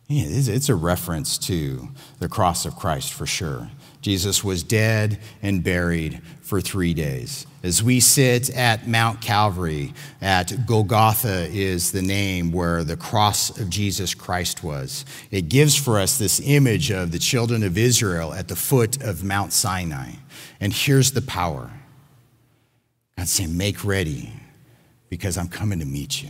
Yeah, 0.08 0.26
it's 0.28 0.70
a 0.70 0.76
reference 0.76 1.38
to 1.38 1.90
the 2.18 2.28
cross 2.28 2.66
of 2.66 2.76
Christ 2.76 3.14
for 3.14 3.28
sure. 3.28 3.70
Jesus 4.02 4.44
was 4.44 4.64
dead 4.64 5.20
and 5.44 5.64
buried 5.64 6.22
for 6.42 6.62
three 6.62 6.96
days. 6.96 7.46
As 7.62 7.84
we 7.84 8.00
sit 8.00 8.50
at 8.56 8.88
Mount 8.88 9.22
Calvary, 9.22 9.94
at 10.20 10.66
Golgotha 10.66 11.48
is 11.52 11.92
the 11.92 12.02
name 12.02 12.52
where 12.52 12.84
the 12.84 12.98
cross 12.98 13.60
of 13.60 13.70
Jesus 13.70 14.16
Christ 14.16 14.64
was. 14.64 15.06
It 15.30 15.50
gives 15.50 15.76
for 15.76 16.00
us 16.00 16.18
this 16.18 16.42
image 16.44 16.90
of 16.90 17.12
the 17.12 17.20
children 17.20 17.62
of 17.62 17.78
Israel 17.78 18.34
at 18.34 18.48
the 18.48 18.56
foot 18.56 19.04
of 19.04 19.24
Mount 19.24 19.54
Sinai. 19.54 20.14
And 20.60 20.74
here's 20.74 21.12
the 21.12 21.22
power 21.22 21.70
God's 23.16 23.32
saying, 23.32 23.56
Make 23.56 23.84
ready 23.84 24.34
because 25.10 25.38
I'm 25.38 25.50
coming 25.50 25.80
to 25.80 25.86
meet 25.86 26.24
you. 26.24 26.30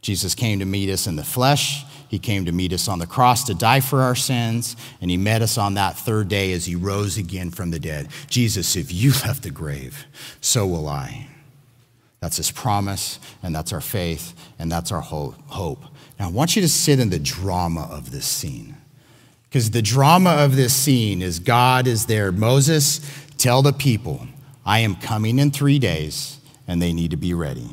Jesus 0.00 0.34
came 0.34 0.58
to 0.60 0.64
meet 0.64 0.90
us 0.90 1.06
in 1.06 1.16
the 1.16 1.24
flesh. 1.24 1.84
He 2.08 2.18
came 2.18 2.44
to 2.46 2.52
meet 2.52 2.72
us 2.72 2.88
on 2.88 2.98
the 2.98 3.06
cross 3.06 3.44
to 3.44 3.54
die 3.54 3.80
for 3.80 4.02
our 4.02 4.16
sins, 4.16 4.74
and 5.00 5.10
he 5.10 5.16
met 5.16 5.42
us 5.42 5.56
on 5.56 5.74
that 5.74 5.96
third 5.96 6.28
day 6.28 6.52
as 6.52 6.66
he 6.66 6.74
rose 6.74 7.16
again 7.16 7.50
from 7.50 7.70
the 7.70 7.78
dead. 7.78 8.08
Jesus, 8.28 8.74
if 8.74 8.92
you 8.92 9.10
left 9.24 9.42
the 9.42 9.50
grave, 9.50 10.06
so 10.40 10.66
will 10.66 10.88
I. 10.88 11.28
That's 12.18 12.36
his 12.36 12.50
promise, 12.50 13.18
and 13.42 13.54
that's 13.54 13.72
our 13.72 13.80
faith, 13.80 14.34
and 14.58 14.70
that's 14.70 14.90
our 14.90 15.00
hope. 15.00 15.82
Now, 16.18 16.26
I 16.26 16.30
want 16.30 16.56
you 16.56 16.62
to 16.62 16.68
sit 16.68 16.98
in 16.98 17.10
the 17.10 17.18
drama 17.18 17.88
of 17.90 18.10
this 18.10 18.26
scene. 18.26 18.76
Because 19.48 19.70
the 19.70 19.82
drama 19.82 20.30
of 20.30 20.54
this 20.54 20.74
scene 20.74 21.22
is 21.22 21.38
God 21.38 21.86
is 21.86 22.06
there. 22.06 22.30
Moses, 22.30 23.00
tell 23.38 23.62
the 23.62 23.72
people, 23.72 24.26
I 24.66 24.80
am 24.80 24.96
coming 24.96 25.38
in 25.38 25.50
three 25.50 25.78
days, 25.78 26.38
and 26.68 26.82
they 26.82 26.92
need 26.92 27.12
to 27.12 27.16
be 27.16 27.34
ready 27.34 27.68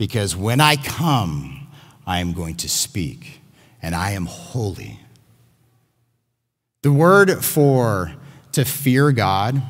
because 0.00 0.34
when 0.34 0.62
I 0.62 0.76
come, 0.76 1.68
I 2.06 2.20
am 2.20 2.32
going 2.32 2.54
to 2.56 2.70
speak, 2.70 3.42
and 3.82 3.94
I 3.94 4.12
am 4.12 4.24
holy. 4.24 4.98
The 6.80 6.90
word 6.90 7.44
for 7.44 8.14
to 8.52 8.64
fear 8.64 9.12
God, 9.12 9.60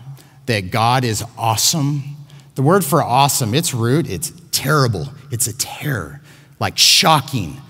that 0.46 0.70
God 0.70 1.02
is 1.02 1.24
awesome, 1.36 2.14
the 2.54 2.62
word 2.62 2.84
for 2.84 3.02
awesome, 3.02 3.56
its 3.56 3.74
root, 3.74 4.08
it's 4.08 4.32
terrible. 4.52 5.08
It's 5.32 5.48
a 5.48 5.58
terror, 5.58 6.20
like 6.60 6.78
shocking, 6.78 7.60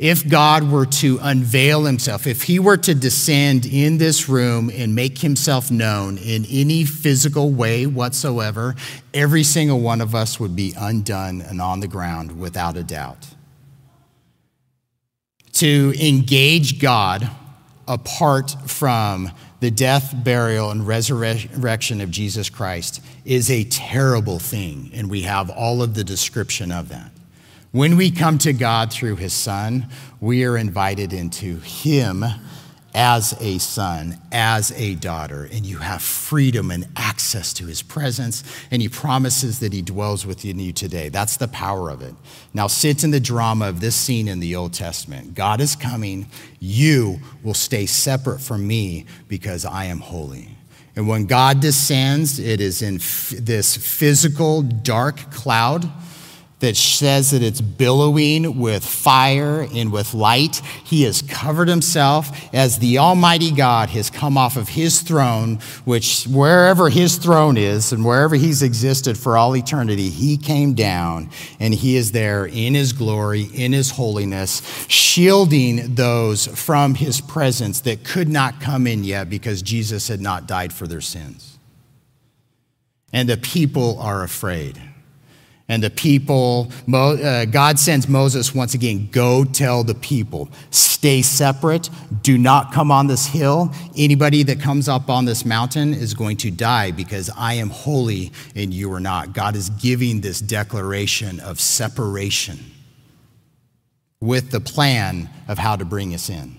if 0.00 0.26
God 0.26 0.70
were 0.70 0.86
to 0.86 1.18
unveil 1.20 1.84
himself, 1.84 2.26
if 2.26 2.44
he 2.44 2.58
were 2.58 2.78
to 2.78 2.94
descend 2.94 3.66
in 3.66 3.98
this 3.98 4.30
room 4.30 4.70
and 4.74 4.94
make 4.94 5.18
himself 5.18 5.70
known 5.70 6.16
in 6.16 6.46
any 6.46 6.86
physical 6.86 7.50
way 7.50 7.84
whatsoever, 7.86 8.74
every 9.12 9.42
single 9.42 9.78
one 9.78 10.00
of 10.00 10.14
us 10.14 10.40
would 10.40 10.56
be 10.56 10.72
undone 10.78 11.42
and 11.42 11.60
on 11.60 11.80
the 11.80 11.86
ground 11.86 12.40
without 12.40 12.78
a 12.78 12.82
doubt. 12.82 13.28
To 15.52 15.92
engage 16.00 16.80
God 16.80 17.30
apart 17.86 18.56
from 18.68 19.30
the 19.60 19.70
death, 19.70 20.14
burial, 20.24 20.70
and 20.70 20.86
resurrection 20.86 22.00
of 22.00 22.10
Jesus 22.10 22.48
Christ 22.48 23.02
is 23.26 23.50
a 23.50 23.64
terrible 23.64 24.38
thing, 24.38 24.92
and 24.94 25.10
we 25.10 25.22
have 25.22 25.50
all 25.50 25.82
of 25.82 25.92
the 25.92 26.04
description 26.04 26.72
of 26.72 26.88
that. 26.88 27.09
When 27.72 27.96
we 27.96 28.10
come 28.10 28.38
to 28.38 28.52
God 28.52 28.92
through 28.92 29.16
his 29.16 29.32
son, 29.32 29.86
we 30.20 30.44
are 30.44 30.56
invited 30.56 31.12
into 31.12 31.60
him 31.60 32.24
as 32.92 33.36
a 33.40 33.58
son, 33.58 34.20
as 34.32 34.72
a 34.72 34.96
daughter, 34.96 35.48
and 35.52 35.64
you 35.64 35.78
have 35.78 36.02
freedom 36.02 36.72
and 36.72 36.88
access 36.96 37.52
to 37.54 37.66
his 37.66 37.80
presence, 37.80 38.42
and 38.72 38.82
he 38.82 38.88
promises 38.88 39.60
that 39.60 39.72
he 39.72 39.82
dwells 39.82 40.26
within 40.26 40.58
you 40.58 40.72
today. 40.72 41.10
That's 41.10 41.36
the 41.36 41.46
power 41.46 41.90
of 41.90 42.02
it. 42.02 42.16
Now, 42.52 42.66
sit 42.66 43.04
in 43.04 43.12
the 43.12 43.20
drama 43.20 43.68
of 43.68 43.78
this 43.78 43.94
scene 43.94 44.26
in 44.26 44.40
the 44.40 44.56
Old 44.56 44.74
Testament. 44.74 45.36
God 45.36 45.60
is 45.60 45.76
coming. 45.76 46.26
You 46.58 47.20
will 47.44 47.54
stay 47.54 47.86
separate 47.86 48.40
from 48.40 48.66
me 48.66 49.06
because 49.28 49.64
I 49.64 49.84
am 49.84 50.00
holy. 50.00 50.48
And 50.96 51.06
when 51.06 51.26
God 51.26 51.60
descends, 51.60 52.40
it 52.40 52.60
is 52.60 52.82
in 52.82 52.96
f- 52.96 53.32
this 53.38 53.76
physical 53.76 54.62
dark 54.62 55.30
cloud 55.30 55.88
that 56.60 56.76
says 56.76 57.30
that 57.30 57.42
it's 57.42 57.60
billowing 57.60 58.58
with 58.58 58.84
fire 58.84 59.66
and 59.74 59.90
with 59.90 60.14
light. 60.14 60.56
He 60.84 61.02
has 61.02 61.22
covered 61.22 61.68
himself 61.68 62.54
as 62.54 62.78
the 62.78 62.98
Almighty 62.98 63.50
God 63.50 63.88
has 63.90 64.10
come 64.10 64.38
off 64.38 64.56
of 64.56 64.68
his 64.68 65.00
throne, 65.00 65.56
which 65.84 66.24
wherever 66.24 66.90
his 66.90 67.16
throne 67.16 67.56
is 67.56 67.92
and 67.92 68.04
wherever 68.04 68.36
he's 68.36 68.62
existed 68.62 69.18
for 69.18 69.36
all 69.36 69.56
eternity, 69.56 70.10
he 70.10 70.36
came 70.36 70.74
down 70.74 71.30
and 71.58 71.74
he 71.74 71.96
is 71.96 72.12
there 72.12 72.46
in 72.46 72.74
his 72.74 72.92
glory, 72.92 73.48
in 73.54 73.72
his 73.72 73.90
holiness, 73.90 74.62
shielding 74.86 75.94
those 75.94 76.46
from 76.46 76.94
his 76.94 77.20
presence 77.22 77.80
that 77.80 78.04
could 78.04 78.28
not 78.28 78.60
come 78.60 78.86
in 78.86 79.02
yet 79.02 79.30
because 79.30 79.62
Jesus 79.62 80.08
had 80.08 80.20
not 80.20 80.46
died 80.46 80.72
for 80.72 80.86
their 80.86 81.00
sins. 81.00 81.58
And 83.12 83.28
the 83.28 83.38
people 83.38 83.98
are 83.98 84.22
afraid 84.22 84.80
and 85.70 85.84
the 85.84 85.88
people, 85.88 86.72
uh, 86.92 87.44
God 87.44 87.78
sends 87.78 88.08
Moses 88.08 88.52
once 88.52 88.74
again, 88.74 89.08
go 89.12 89.44
tell 89.44 89.84
the 89.84 89.94
people, 89.94 90.50
stay 90.70 91.22
separate, 91.22 91.88
do 92.22 92.36
not 92.36 92.72
come 92.72 92.90
on 92.90 93.06
this 93.06 93.24
hill. 93.24 93.72
Anybody 93.96 94.42
that 94.42 94.60
comes 94.60 94.88
up 94.88 95.08
on 95.08 95.26
this 95.26 95.44
mountain 95.44 95.94
is 95.94 96.12
going 96.12 96.38
to 96.38 96.50
die 96.50 96.90
because 96.90 97.30
I 97.36 97.54
am 97.54 97.70
holy 97.70 98.32
and 98.56 98.74
you 98.74 98.92
are 98.92 98.98
not. 98.98 99.32
God 99.32 99.54
is 99.54 99.70
giving 99.70 100.22
this 100.22 100.40
declaration 100.40 101.38
of 101.38 101.60
separation 101.60 102.58
with 104.20 104.50
the 104.50 104.60
plan 104.60 105.30
of 105.46 105.56
how 105.56 105.76
to 105.76 105.84
bring 105.84 106.12
us 106.14 106.28
in. 106.28 106.56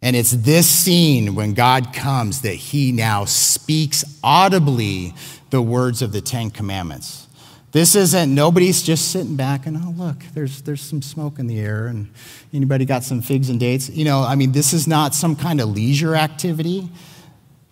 And 0.00 0.14
it's 0.14 0.30
this 0.30 0.68
scene 0.70 1.34
when 1.34 1.54
God 1.54 1.92
comes 1.92 2.42
that 2.42 2.54
he 2.54 2.92
now 2.92 3.24
speaks 3.24 4.04
audibly 4.22 5.12
the 5.50 5.60
words 5.60 6.02
of 6.02 6.12
the 6.12 6.20
Ten 6.20 6.52
Commandments. 6.52 7.26
This 7.72 7.94
isn't, 7.94 8.34
nobody's 8.34 8.82
just 8.82 9.12
sitting 9.12 9.36
back 9.36 9.66
and, 9.66 9.76
oh, 9.76 9.94
look, 9.96 10.16
there's, 10.34 10.62
there's 10.62 10.80
some 10.80 11.02
smoke 11.02 11.38
in 11.38 11.46
the 11.46 11.60
air 11.60 11.86
and 11.86 12.12
anybody 12.52 12.84
got 12.84 13.04
some 13.04 13.22
figs 13.22 13.48
and 13.48 13.60
dates? 13.60 13.88
You 13.88 14.04
know, 14.04 14.22
I 14.22 14.34
mean, 14.34 14.50
this 14.50 14.72
is 14.72 14.88
not 14.88 15.14
some 15.14 15.36
kind 15.36 15.60
of 15.60 15.68
leisure 15.68 16.16
activity. 16.16 16.90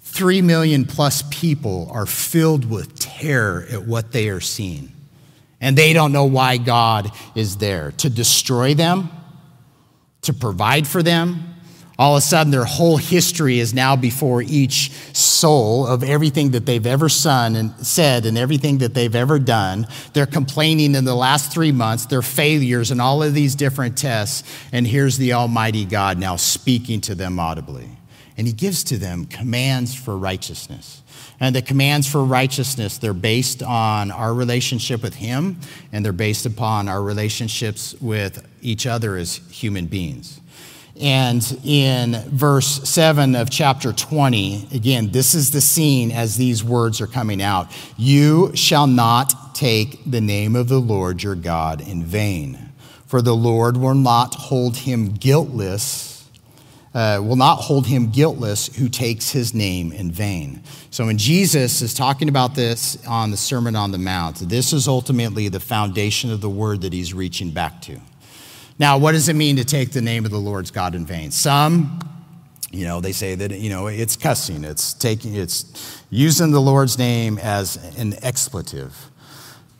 Three 0.00 0.40
million 0.40 0.84
plus 0.84 1.22
people 1.30 1.90
are 1.92 2.06
filled 2.06 2.70
with 2.70 2.98
terror 2.98 3.66
at 3.72 3.86
what 3.86 4.12
they 4.12 4.28
are 4.28 4.40
seeing. 4.40 4.92
And 5.60 5.76
they 5.76 5.92
don't 5.92 6.12
know 6.12 6.26
why 6.26 6.58
God 6.58 7.10
is 7.34 7.56
there 7.56 7.90
to 7.98 8.08
destroy 8.08 8.74
them, 8.74 9.10
to 10.22 10.32
provide 10.32 10.86
for 10.86 11.02
them, 11.02 11.56
all 11.98 12.14
of 12.14 12.18
a 12.18 12.20
sudden 12.20 12.52
their 12.52 12.64
whole 12.64 12.96
history 12.96 13.58
is 13.58 13.74
now 13.74 13.96
before 13.96 14.40
each 14.40 14.92
soul 15.12 15.84
of 15.84 16.04
everything 16.04 16.52
that 16.52 16.64
they've 16.64 16.86
ever 16.86 17.08
and 17.26 17.72
said 17.84 18.24
and 18.24 18.38
everything 18.38 18.78
that 18.78 18.94
they've 18.94 19.16
ever 19.16 19.40
done. 19.40 19.84
They're 20.12 20.26
complaining 20.26 20.94
in 20.94 21.04
the 21.04 21.16
last 21.16 21.52
three 21.52 21.72
months 21.72 22.06
their 22.06 22.22
failures 22.22 22.92
and 22.92 23.00
all 23.00 23.22
of 23.24 23.34
these 23.34 23.56
different 23.56 23.98
tests. 23.98 24.48
And 24.70 24.86
here's 24.86 25.18
the 25.18 25.32
almighty 25.32 25.84
god 25.84 26.18
now 26.18 26.36
speaking 26.36 27.00
to 27.02 27.16
them 27.16 27.40
audibly. 27.40 27.88
And 28.36 28.46
he 28.46 28.52
gives 28.52 28.84
to 28.84 28.96
them 28.96 29.26
commands 29.26 29.92
for 29.92 30.16
righteousness. 30.16 31.02
And 31.40 31.54
the 31.54 31.62
commands 31.62 32.08
for 32.08 32.22
righteousness 32.24 32.98
they're 32.98 33.12
based 33.12 33.60
on 33.60 34.12
our 34.12 34.32
relationship 34.32 35.02
with 35.02 35.16
him 35.16 35.58
and 35.92 36.04
they're 36.04 36.12
based 36.12 36.46
upon 36.46 36.88
our 36.88 37.02
relationships 37.02 37.96
with 38.00 38.46
each 38.62 38.86
other 38.86 39.16
as 39.16 39.40
human 39.50 39.86
beings 39.86 40.40
And 41.00 41.60
in 41.64 42.22
verse 42.28 42.88
7 42.88 43.34
of 43.34 43.50
chapter 43.50 43.92
20, 43.92 44.68
again, 44.72 45.10
this 45.10 45.34
is 45.34 45.50
the 45.50 45.60
scene 45.60 46.10
as 46.10 46.36
these 46.36 46.64
words 46.64 47.00
are 47.00 47.06
coming 47.06 47.40
out. 47.40 47.70
You 47.96 48.54
shall 48.56 48.86
not 48.86 49.54
take 49.54 50.00
the 50.04 50.20
name 50.20 50.56
of 50.56 50.68
the 50.68 50.80
Lord 50.80 51.22
your 51.22 51.36
God 51.36 51.80
in 51.80 52.04
vain, 52.04 52.72
for 53.06 53.22
the 53.22 53.36
Lord 53.36 53.76
will 53.76 53.94
not 53.94 54.34
hold 54.34 54.78
him 54.78 55.14
guiltless 55.14 56.18
uh, 56.94 57.20
will 57.22 57.36
not 57.36 57.56
hold 57.56 57.86
him 57.86 58.10
guiltless 58.10 58.74
who 58.76 58.88
takes 58.88 59.30
his 59.30 59.54
name 59.54 59.92
in 59.92 60.10
vain. 60.10 60.62
So, 60.90 61.06
when 61.06 61.18
Jesus 61.18 61.82
is 61.82 61.94
talking 61.94 62.28
about 62.28 62.54
this 62.54 62.98
on 63.06 63.30
the 63.30 63.36
Sermon 63.36 63.76
on 63.76 63.92
the 63.92 63.98
Mount, 63.98 64.48
this 64.48 64.72
is 64.72 64.88
ultimately 64.88 65.48
the 65.48 65.60
foundation 65.60 66.32
of 66.32 66.40
the 66.40 66.48
word 66.48 66.80
that 66.80 66.92
he's 66.92 67.12
reaching 67.12 67.50
back 67.50 67.82
to. 67.82 68.00
Now, 68.78 68.98
what 68.98 69.12
does 69.12 69.28
it 69.28 69.34
mean 69.34 69.56
to 69.56 69.64
take 69.64 69.90
the 69.90 70.02
name 70.02 70.24
of 70.24 70.30
the 70.30 70.38
Lord's 70.38 70.70
God 70.70 70.94
in 70.94 71.04
vain? 71.04 71.30
Some, 71.32 72.00
you 72.70 72.84
know, 72.84 73.00
they 73.00 73.12
say 73.12 73.34
that, 73.34 73.50
you 73.50 73.70
know, 73.70 73.88
it's 73.88 74.16
cussing, 74.16 74.62
it's 74.62 74.94
taking, 74.94 75.34
it's 75.34 76.00
using 76.10 76.52
the 76.52 76.60
Lord's 76.60 76.98
name 76.98 77.38
as 77.38 77.76
an 77.98 78.14
expletive. 78.22 78.94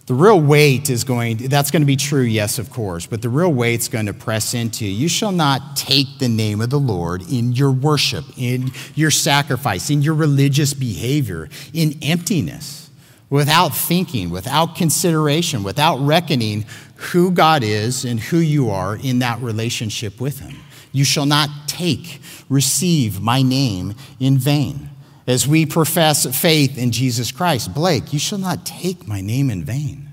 The 0.06 0.14
real 0.14 0.40
weight 0.40 0.88
is 0.88 1.04
going, 1.04 1.36
that's 1.36 1.70
going 1.70 1.82
to 1.82 1.86
be 1.86 1.94
true, 1.94 2.22
yes, 2.22 2.58
of 2.58 2.70
course, 2.70 3.04
but 3.04 3.20
the 3.20 3.28
real 3.28 3.52
weight's 3.52 3.88
going 3.88 4.06
to 4.06 4.14
press 4.14 4.54
into 4.54 4.86
you 4.86 5.06
shall 5.06 5.32
not 5.32 5.76
take 5.76 6.18
the 6.18 6.28
name 6.28 6.62
of 6.62 6.70
the 6.70 6.80
Lord 6.80 7.22
in 7.30 7.52
your 7.52 7.70
worship, 7.70 8.24
in 8.38 8.72
your 8.94 9.10
sacrifice, 9.10 9.90
in 9.90 10.00
your 10.00 10.14
religious 10.14 10.72
behavior, 10.72 11.50
in 11.74 11.98
emptiness, 12.02 12.88
without 13.28 13.76
thinking, 13.76 14.30
without 14.30 14.74
consideration, 14.74 15.62
without 15.62 15.98
reckoning 15.98 16.64
who 16.98 17.30
God 17.30 17.62
is 17.62 18.04
and 18.04 18.18
who 18.18 18.38
you 18.38 18.70
are 18.70 18.96
in 18.96 19.20
that 19.20 19.40
relationship 19.40 20.20
with 20.20 20.40
Him. 20.40 20.56
You 20.92 21.04
shall 21.04 21.26
not 21.26 21.48
take, 21.66 22.20
receive 22.48 23.20
my 23.20 23.42
name 23.42 23.94
in 24.18 24.36
vain 24.36 24.90
as 25.26 25.46
we 25.46 25.64
profess 25.66 26.26
faith 26.38 26.76
in 26.76 26.90
Jesus 26.90 27.30
Christ. 27.30 27.72
Blake, 27.72 28.12
you 28.12 28.18
shall 28.18 28.38
not 28.38 28.66
take 28.66 29.06
my 29.06 29.20
name 29.20 29.50
in 29.50 29.62
vain. 29.62 30.08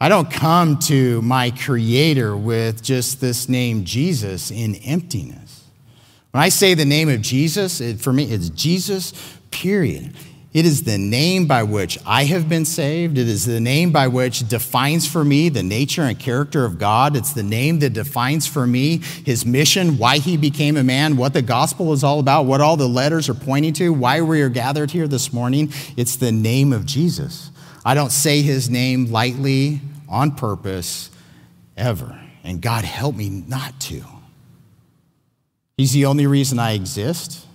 I 0.00 0.08
don't 0.08 0.30
come 0.30 0.78
to 0.80 1.22
my 1.22 1.50
Creator 1.50 2.36
with 2.36 2.82
just 2.82 3.20
this 3.20 3.48
name, 3.48 3.84
Jesus, 3.84 4.50
in 4.50 4.74
emptiness. 4.76 5.64
When 6.32 6.42
I 6.42 6.48
say 6.48 6.74
the 6.74 6.84
name 6.84 7.08
of 7.08 7.22
Jesus, 7.22 7.80
it, 7.80 8.00
for 8.00 8.12
me, 8.12 8.24
it's 8.24 8.50
Jesus, 8.50 9.14
period. 9.50 10.12
It 10.56 10.64
is 10.64 10.84
the 10.84 10.96
name 10.96 11.44
by 11.44 11.64
which 11.64 11.98
I 12.06 12.24
have 12.24 12.48
been 12.48 12.64
saved. 12.64 13.18
It 13.18 13.28
is 13.28 13.44
the 13.44 13.60
name 13.60 13.92
by 13.92 14.08
which 14.08 14.48
defines 14.48 15.06
for 15.06 15.22
me 15.22 15.50
the 15.50 15.62
nature 15.62 16.04
and 16.04 16.18
character 16.18 16.64
of 16.64 16.78
God. 16.78 17.14
It's 17.14 17.34
the 17.34 17.42
name 17.42 17.80
that 17.80 17.92
defines 17.92 18.46
for 18.46 18.66
me 18.66 19.02
his 19.26 19.44
mission, 19.44 19.98
why 19.98 20.16
he 20.16 20.38
became 20.38 20.78
a 20.78 20.82
man, 20.82 21.18
what 21.18 21.34
the 21.34 21.42
gospel 21.42 21.92
is 21.92 22.02
all 22.02 22.20
about, 22.20 22.46
what 22.46 22.62
all 22.62 22.78
the 22.78 22.88
letters 22.88 23.28
are 23.28 23.34
pointing 23.34 23.74
to, 23.74 23.92
why 23.92 24.22
we 24.22 24.40
are 24.40 24.48
gathered 24.48 24.90
here 24.90 25.06
this 25.06 25.30
morning. 25.30 25.70
It's 25.94 26.16
the 26.16 26.32
name 26.32 26.72
of 26.72 26.86
Jesus. 26.86 27.50
I 27.84 27.92
don't 27.92 28.08
say 28.10 28.40
his 28.40 28.70
name 28.70 29.12
lightly, 29.12 29.82
on 30.08 30.36
purpose, 30.36 31.10
ever. 31.76 32.18
And 32.44 32.62
God 32.62 32.86
help 32.86 33.14
me 33.14 33.28
not 33.28 33.78
to. 33.80 34.02
He's 35.76 35.92
the 35.92 36.06
only 36.06 36.26
reason 36.26 36.58
I 36.58 36.72
exist. 36.72 37.46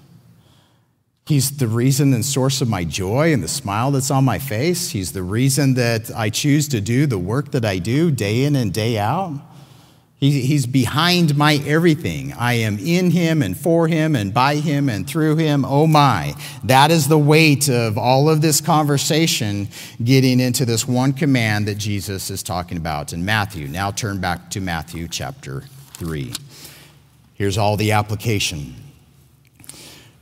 He's 1.32 1.50
the 1.50 1.70
reason 1.70 2.14
and 2.14 2.26
source 2.26 2.60
of 2.60 2.68
my 2.68 2.84
joy 2.84 3.32
and 3.32 3.42
the 3.42 3.48
smile 3.48 3.92
that's 3.92 4.12
on 4.12 4.26
my 4.26 4.38
face. 4.38 4.90
He's 4.90 5.14
the 5.14 5.24
reason 5.24 5.76
that 5.76 6.12
I 6.14 6.30
choose 6.30 6.68
to 6.68 6.82
do 6.82 7.06
the 7.06 7.18
work 7.18 7.52
that 7.52 7.64
I 7.64 7.78
do 7.78 8.12
day 8.12 8.44
in 8.44 8.58
and 8.58 8.74
day 8.74 8.98
out. 8.98 9.40
he's 10.20 10.66
behind 10.66 11.38
my 11.38 11.54
everything. 11.66 12.34
I 12.34 12.56
am 12.56 12.78
in 12.80 13.12
him 13.12 13.42
and 13.42 13.56
for 13.56 13.88
him 13.88 14.14
and 14.14 14.34
by 14.34 14.56
him 14.56 14.90
and 14.90 15.08
through 15.08 15.38
him. 15.38 15.64
Oh 15.64 15.88
my. 15.88 16.36
That 16.66 16.92
is 16.92 17.08
the 17.08 17.18
weight 17.18 17.70
of 17.70 17.98
all 17.98 18.30
of 18.30 18.42
this 18.42 18.60
conversation 18.60 19.70
getting 20.04 20.42
into 20.42 20.66
this 20.66 20.86
one 20.86 21.14
command 21.14 21.66
that 21.70 21.76
Jesus 21.76 22.30
is 22.30 22.44
talking 22.44 22.76
about 22.76 23.14
in 23.14 23.24
Matthew. 23.24 23.70
Now 23.70 23.90
turn 23.90 24.20
back 24.20 24.50
to 24.50 24.60
Matthew 24.60 25.08
chapter 25.08 25.64
3. 25.94 26.34
Here's 27.36 27.58
all 27.58 27.78
the 27.78 27.94
application. 27.94 28.81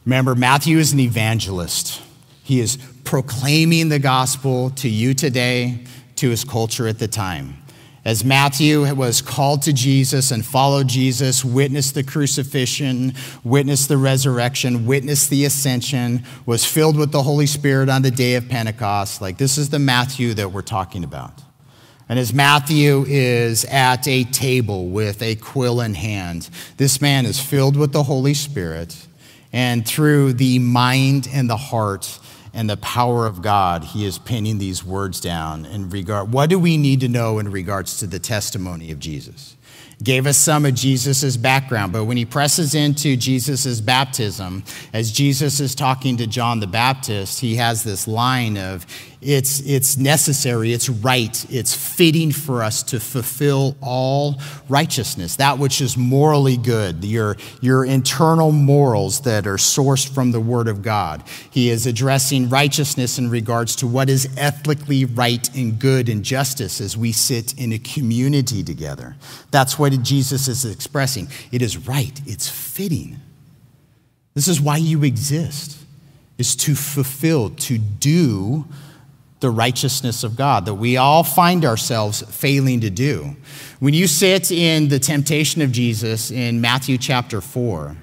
Remember, 0.10 0.34
Matthew 0.34 0.80
is 0.80 0.92
an 0.92 1.00
evangelist. 1.00 2.02
He 2.42 2.60
is 2.62 2.80
proclaiming 3.04 3.90
the 3.90 4.00
gospel 4.00 4.72
to 4.72 4.90
you 4.90 5.14
today, 5.14 5.84
to 6.16 6.32
his 6.32 6.44
culture 6.44 6.88
at 6.88 6.98
the 6.98 7.08
time. 7.08 7.62
As 8.04 8.26
Matthew 8.26 8.92
was 8.96 9.22
called 9.22 9.62
to 9.62 9.72
Jesus 9.72 10.32
and 10.32 10.44
followed 10.44 10.88
Jesus, 10.88 11.46
witnessed 11.46 11.94
the 11.94 12.02
crucifixion, 12.02 13.14
witnessed 13.44 13.88
the 13.88 13.98
resurrection, 13.98 14.88
witnessed 14.88 15.30
the 15.30 15.46
ascension, 15.46 16.24
was 16.48 16.66
filled 16.66 16.98
with 16.98 17.12
the 17.12 17.22
Holy 17.22 17.46
Spirit 17.46 17.88
on 17.88 18.02
the 18.02 18.10
day 18.10 18.34
of 18.34 18.50
Pentecost, 18.50 19.22
like 19.22 19.38
this 19.38 19.60
is 19.60 19.70
the 19.70 19.78
Matthew 19.78 20.34
that 20.34 20.52
we're 20.52 20.64
talking 20.64 21.04
about. 21.04 21.44
And 22.10 22.18
as 22.18 22.34
Matthew 22.34 23.06
is 23.08 23.64
at 23.66 24.08
a 24.08 24.24
table 24.24 24.88
with 24.88 25.22
a 25.22 25.36
quill 25.36 25.82
in 25.82 25.94
hand, 25.94 26.50
this 26.78 27.00
man 27.00 27.28
is 27.28 27.40
filled 27.40 27.78
with 27.78 27.92
the 27.92 28.02
Holy 28.02 28.34
Spirit. 28.34 29.06
And 29.52 29.88
through 29.88 30.34
the 30.34 30.60
mind 30.60 31.28
and 31.32 31.50
the 31.50 31.58
heart 31.58 32.20
and 32.54 32.70
the 32.70 32.78
power 32.78 33.26
of 33.26 33.42
God, 33.42 33.84
he 33.84 34.06
is 34.06 34.20
penning 34.20 34.58
these 34.58 34.84
words 34.84 35.20
down 35.20 35.66
in 35.66 35.90
regard. 35.90 36.32
What 36.32 36.50
do 36.50 36.60
we 36.60 36.78
need 36.78 37.00
to 37.02 37.08
know 37.08 37.40
in 37.40 37.52
regards 37.52 38.00
to 38.00 38.08
the 38.08 38.20
testimony 38.20 38.92
of 38.92 39.00
Jesus? 39.00 39.56
Gave 40.02 40.28
us 40.28 40.38
some 40.38 40.66
of 40.66 40.76
Jesus' 40.76 41.36
background, 41.36 41.92
but 41.92 42.06
when 42.06 42.16
he 42.16 42.24
presses 42.24 42.74
into 42.74 43.18
Jesus' 43.18 43.82
baptism, 43.82 44.64
as 44.94 45.12
Jesus 45.12 45.60
is 45.60 45.76
talking 45.76 46.16
to 46.18 46.26
John 46.26 46.62
the 46.62 46.68
Baptist, 46.68 47.42
he 47.42 47.58
has 47.58 47.84
this 47.84 48.08
line 48.08 48.58
of, 48.58 48.86
it's, 49.22 49.60
it's 49.62 49.98
necessary, 49.98 50.72
it's 50.72 50.88
right, 50.88 51.46
it's 51.52 51.76
fitting 51.76 52.32
for 52.32 52.64
us 52.64 52.84
to 52.84 53.02
fulfill 53.02 53.76
all 53.82 54.40
righteousness, 54.70 55.36
that 55.36 55.60
which 55.60 55.82
is 55.82 55.98
morally 55.98 56.56
good, 56.56 57.04
your, 57.04 57.36
your 57.60 57.84
internal 57.84 58.54
morals 58.54 59.22
that 59.22 59.46
are 59.46 59.58
sourced 59.58 60.08
from 60.08 60.32
the 60.32 60.40
Word 60.40 60.70
of 60.70 60.82
God. 60.82 61.22
He 61.52 61.70
is 61.70 61.86
addressing 61.86 62.48
righteousness 62.48 63.20
in 63.20 63.30
regards 63.30 63.76
to 63.78 63.88
what 63.88 64.10
is 64.10 64.30
ethically 64.38 65.04
right 65.04 65.54
and 65.54 65.78
good 65.78 66.08
and 66.08 66.24
justice 66.24 66.80
as 66.80 66.96
we 66.96 67.12
sit 67.12 67.54
in 67.60 67.74
a 67.74 67.80
community 67.80 68.64
together. 68.64 69.18
That's 69.52 69.78
what 69.78 70.02
Jesus 70.02 70.48
is 70.48 70.64
expressing. 70.64 71.28
It 71.52 71.62
is 71.62 71.78
right, 71.78 72.22
it's 72.26 72.48
fitting. 72.48 73.20
This 74.34 74.48
is 74.48 74.62
why 74.62 74.78
you 74.78 75.04
exist, 75.04 75.78
is 76.38 76.56
to 76.56 76.74
fulfill, 76.74 77.50
to 77.50 77.78
do 77.78 78.66
the 79.40 79.50
righteousness 79.50 80.24
of 80.24 80.36
God 80.36 80.66
that 80.66 80.74
we 80.76 80.98
all 80.98 81.24
find 81.24 81.64
ourselves 81.64 82.22
failing 82.24 82.82
to 82.82 82.90
do. 82.90 83.36
When 83.80 83.94
you 83.94 84.08
sit 84.08 84.52
in 84.52 84.90
the 84.90 85.00
temptation 85.00 85.62
of 85.62 85.72
Jesus 85.72 86.32
in 86.32 86.60
Matthew 86.60 86.98
chapter 86.98 87.40
4, 87.40 87.96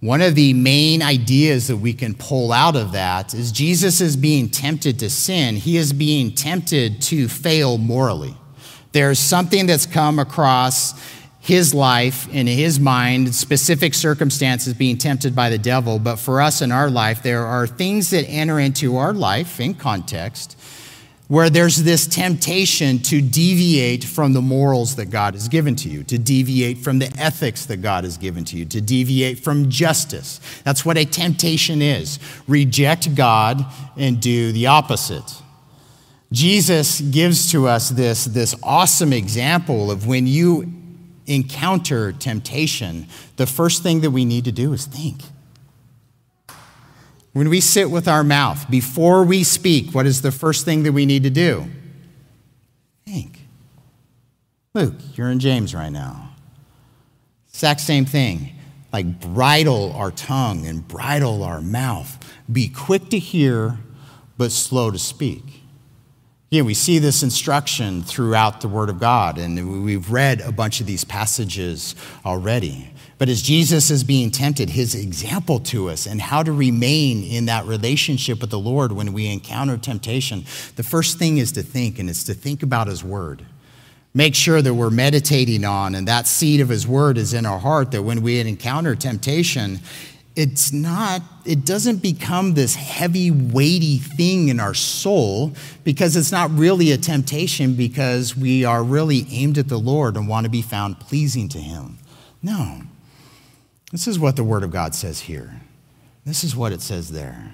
one 0.00 0.20
of 0.20 0.34
the 0.36 0.52
main 0.52 1.02
ideas 1.02 1.66
that 1.68 1.78
we 1.78 1.92
can 1.92 2.14
pull 2.14 2.52
out 2.52 2.76
of 2.76 2.92
that 2.92 3.34
is 3.34 3.50
Jesus 3.50 4.00
is 4.00 4.16
being 4.16 4.48
tempted 4.48 4.98
to 5.00 5.10
sin. 5.10 5.56
He 5.56 5.76
is 5.76 5.92
being 5.92 6.34
tempted 6.34 7.02
to 7.02 7.28
fail 7.28 7.78
morally. 7.78 8.36
There's 8.92 9.18
something 9.18 9.66
that's 9.66 9.86
come 9.86 10.18
across 10.18 10.94
his 11.40 11.72
life 11.72 12.28
in 12.28 12.46
his 12.46 12.78
mind, 12.78 13.34
specific 13.34 13.94
circumstances 13.94 14.74
being 14.74 14.98
tempted 14.98 15.34
by 15.34 15.48
the 15.48 15.58
devil. 15.58 15.98
But 15.98 16.16
for 16.16 16.42
us 16.42 16.60
in 16.60 16.70
our 16.70 16.90
life, 16.90 17.22
there 17.22 17.46
are 17.46 17.66
things 17.66 18.10
that 18.10 18.24
enter 18.24 18.60
into 18.60 18.96
our 18.96 19.14
life 19.14 19.58
in 19.58 19.74
context 19.74 20.57
where 21.28 21.50
there's 21.50 21.84
this 21.84 22.06
temptation 22.06 22.98
to 23.00 23.20
deviate 23.20 24.02
from 24.02 24.32
the 24.32 24.40
morals 24.40 24.96
that 24.96 25.06
God 25.06 25.34
has 25.34 25.46
given 25.46 25.76
to 25.76 25.88
you, 25.88 26.02
to 26.04 26.18
deviate 26.18 26.78
from 26.78 26.98
the 26.98 27.14
ethics 27.18 27.66
that 27.66 27.82
God 27.82 28.04
has 28.04 28.16
given 28.16 28.44
to 28.46 28.56
you, 28.56 28.64
to 28.64 28.80
deviate 28.80 29.38
from 29.38 29.68
justice. 29.68 30.40
That's 30.64 30.86
what 30.86 30.96
a 30.96 31.04
temptation 31.04 31.82
is. 31.82 32.18
Reject 32.48 33.14
God 33.14 33.64
and 33.96 34.20
do 34.20 34.52
the 34.52 34.68
opposite. 34.68 35.42
Jesus 36.32 37.00
gives 37.02 37.52
to 37.52 37.68
us 37.68 37.90
this, 37.90 38.24
this 38.24 38.54
awesome 38.62 39.12
example 39.12 39.90
of 39.90 40.06
when 40.06 40.26
you 40.26 40.72
encounter 41.26 42.12
temptation, 42.12 43.06
the 43.36 43.46
first 43.46 43.82
thing 43.82 44.00
that 44.00 44.10
we 44.10 44.24
need 44.24 44.46
to 44.46 44.52
do 44.52 44.72
is 44.72 44.86
think. 44.86 45.22
When 47.38 47.50
we 47.50 47.60
sit 47.60 47.88
with 47.88 48.08
our 48.08 48.24
mouth, 48.24 48.68
before 48.68 49.22
we 49.22 49.44
speak, 49.44 49.94
what 49.94 50.06
is 50.06 50.22
the 50.22 50.32
first 50.32 50.64
thing 50.64 50.82
that 50.82 50.90
we 50.90 51.06
need 51.06 51.22
to 51.22 51.30
do? 51.30 51.70
Think. 53.06 53.46
Luke, 54.74 54.96
you're 55.14 55.30
in 55.30 55.38
James 55.38 55.72
right 55.72 55.92
now. 55.92 56.30
Exact 57.48 57.80
same 57.80 58.06
thing. 58.06 58.54
Like 58.92 59.20
bridle 59.20 59.92
our 59.92 60.10
tongue 60.10 60.66
and 60.66 60.88
bridle 60.88 61.44
our 61.44 61.60
mouth. 61.60 62.18
Be 62.50 62.68
quick 62.68 63.08
to 63.10 63.20
hear, 63.20 63.78
but 64.36 64.50
slow 64.50 64.90
to 64.90 64.98
speak. 64.98 65.44
Yeah, 66.50 66.62
we 66.62 66.74
see 66.74 66.98
this 66.98 67.22
instruction 67.22 68.02
throughout 68.02 68.62
the 68.62 68.68
Word 68.68 68.88
of 68.88 68.98
God, 68.98 69.38
and 69.38 69.84
we've 69.84 70.10
read 70.10 70.40
a 70.40 70.50
bunch 70.50 70.80
of 70.80 70.88
these 70.88 71.04
passages 71.04 71.94
already. 72.26 72.90
But 73.18 73.28
as 73.28 73.42
Jesus 73.42 73.90
is 73.90 74.04
being 74.04 74.30
tempted, 74.30 74.70
his 74.70 74.94
example 74.94 75.58
to 75.60 75.90
us 75.90 76.06
and 76.06 76.20
how 76.20 76.44
to 76.44 76.52
remain 76.52 77.24
in 77.24 77.46
that 77.46 77.66
relationship 77.66 78.40
with 78.40 78.50
the 78.50 78.58
Lord 78.60 78.92
when 78.92 79.12
we 79.12 79.26
encounter 79.26 79.76
temptation, 79.76 80.44
the 80.76 80.84
first 80.84 81.18
thing 81.18 81.38
is 81.38 81.50
to 81.52 81.62
think, 81.62 81.98
and 81.98 82.08
it's 82.08 82.22
to 82.24 82.34
think 82.34 82.62
about 82.62 82.86
his 82.86 83.02
word. 83.02 83.44
Make 84.14 84.36
sure 84.36 84.62
that 84.62 84.72
we're 84.72 84.90
meditating 84.90 85.64
on, 85.64 85.96
and 85.96 86.06
that 86.06 86.28
seed 86.28 86.60
of 86.60 86.68
his 86.68 86.86
word 86.86 87.18
is 87.18 87.34
in 87.34 87.44
our 87.44 87.58
heart, 87.58 87.90
that 87.90 88.02
when 88.02 88.22
we 88.22 88.38
encounter 88.38 88.94
temptation, 88.94 89.80
it's 90.36 90.72
not, 90.72 91.20
it 91.44 91.66
doesn't 91.66 92.00
become 92.00 92.54
this 92.54 92.76
heavy, 92.76 93.32
weighty 93.32 93.98
thing 93.98 94.48
in 94.48 94.60
our 94.60 94.74
soul 94.74 95.52
because 95.82 96.16
it's 96.16 96.30
not 96.30 96.48
really 96.52 96.92
a 96.92 96.96
temptation 96.96 97.74
because 97.74 98.36
we 98.36 98.64
are 98.64 98.84
really 98.84 99.26
aimed 99.30 99.58
at 99.58 99.66
the 99.66 99.78
Lord 99.78 100.16
and 100.16 100.28
want 100.28 100.44
to 100.44 100.50
be 100.50 100.62
found 100.62 101.00
pleasing 101.00 101.48
to 101.48 101.58
him. 101.58 101.98
No. 102.40 102.82
This 103.90 104.06
is 104.06 104.18
what 104.18 104.36
the 104.36 104.44
Word 104.44 104.62
of 104.62 104.70
God 104.70 104.94
says 104.94 105.20
here. 105.20 105.60
This 106.24 106.44
is 106.44 106.54
what 106.54 106.72
it 106.72 106.82
says 106.82 107.10
there. 107.10 107.52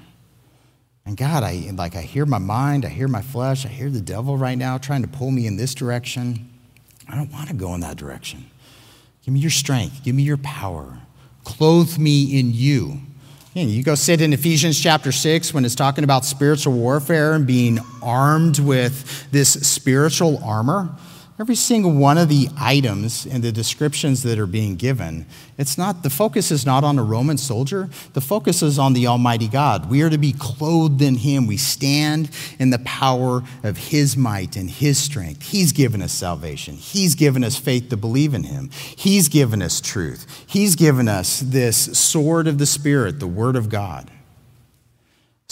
And 1.06 1.16
God, 1.16 1.42
I 1.42 1.70
like 1.74 1.96
I 1.96 2.02
hear 2.02 2.26
my 2.26 2.38
mind, 2.38 2.84
I 2.84 2.88
hear 2.88 3.08
my 3.08 3.22
flesh, 3.22 3.66
I 3.66 3.68
hear 3.68 3.90
the 3.90 4.00
devil 4.00 4.36
right 4.36 4.56
now 4.56 4.78
trying 4.78 5.02
to 5.02 5.08
pull 5.08 5.30
me 5.30 5.46
in 5.46 5.56
this 5.56 5.74
direction. 5.74 6.48
I 7.08 7.14
don't 7.14 7.30
want 7.30 7.48
to 7.48 7.54
go 7.54 7.74
in 7.74 7.80
that 7.80 7.96
direction. 7.96 8.46
Give 9.24 9.34
me 9.34 9.40
your 9.40 9.50
strength, 9.50 10.02
give 10.02 10.14
me 10.14 10.22
your 10.22 10.38
power. 10.38 10.98
Clothe 11.44 11.98
me 11.98 12.38
in 12.38 12.52
you. 12.52 13.00
And 13.54 13.70
you 13.70 13.84
go 13.84 13.94
sit 13.94 14.20
in 14.20 14.32
Ephesians 14.32 14.80
chapter 14.80 15.12
6 15.12 15.54
when 15.54 15.64
it's 15.64 15.76
talking 15.76 16.02
about 16.02 16.24
spiritual 16.24 16.72
warfare 16.72 17.34
and 17.34 17.46
being 17.46 17.78
armed 18.02 18.58
with 18.58 19.30
this 19.30 19.52
spiritual 19.52 20.42
armor. 20.42 20.90
Every 21.36 21.56
single 21.56 21.90
one 21.90 22.16
of 22.16 22.28
the 22.28 22.48
items 22.56 23.26
and 23.26 23.42
the 23.42 23.50
descriptions 23.50 24.22
that 24.22 24.38
are 24.38 24.46
being 24.46 24.76
given, 24.76 25.26
it's 25.58 25.76
not 25.76 26.04
the 26.04 26.10
focus 26.10 26.52
is 26.52 26.64
not 26.64 26.84
on 26.84 26.96
a 26.96 27.02
Roman 27.02 27.38
soldier. 27.38 27.88
The 28.12 28.20
focus 28.20 28.62
is 28.62 28.78
on 28.78 28.92
the 28.92 29.08
Almighty 29.08 29.48
God. 29.48 29.90
We 29.90 30.02
are 30.02 30.10
to 30.10 30.18
be 30.18 30.32
clothed 30.32 31.02
in 31.02 31.16
Him. 31.16 31.48
We 31.48 31.56
stand 31.56 32.30
in 32.60 32.70
the 32.70 32.78
power 32.78 33.42
of 33.64 33.76
His 33.76 34.16
might 34.16 34.54
and 34.54 34.70
His 34.70 34.96
strength. 34.96 35.42
He's 35.42 35.72
given 35.72 36.02
us 36.02 36.12
salvation. 36.12 36.76
He's 36.76 37.16
given 37.16 37.42
us 37.42 37.56
faith 37.56 37.88
to 37.88 37.96
believe 37.96 38.32
in 38.32 38.44
Him. 38.44 38.70
He's 38.72 39.28
given 39.28 39.60
us 39.60 39.80
truth. 39.80 40.44
He's 40.46 40.76
given 40.76 41.08
us 41.08 41.40
this 41.40 41.98
sword 41.98 42.46
of 42.46 42.58
the 42.58 42.66
Spirit, 42.66 43.18
the 43.18 43.26
Word 43.26 43.56
of 43.56 43.68
God. 43.68 44.08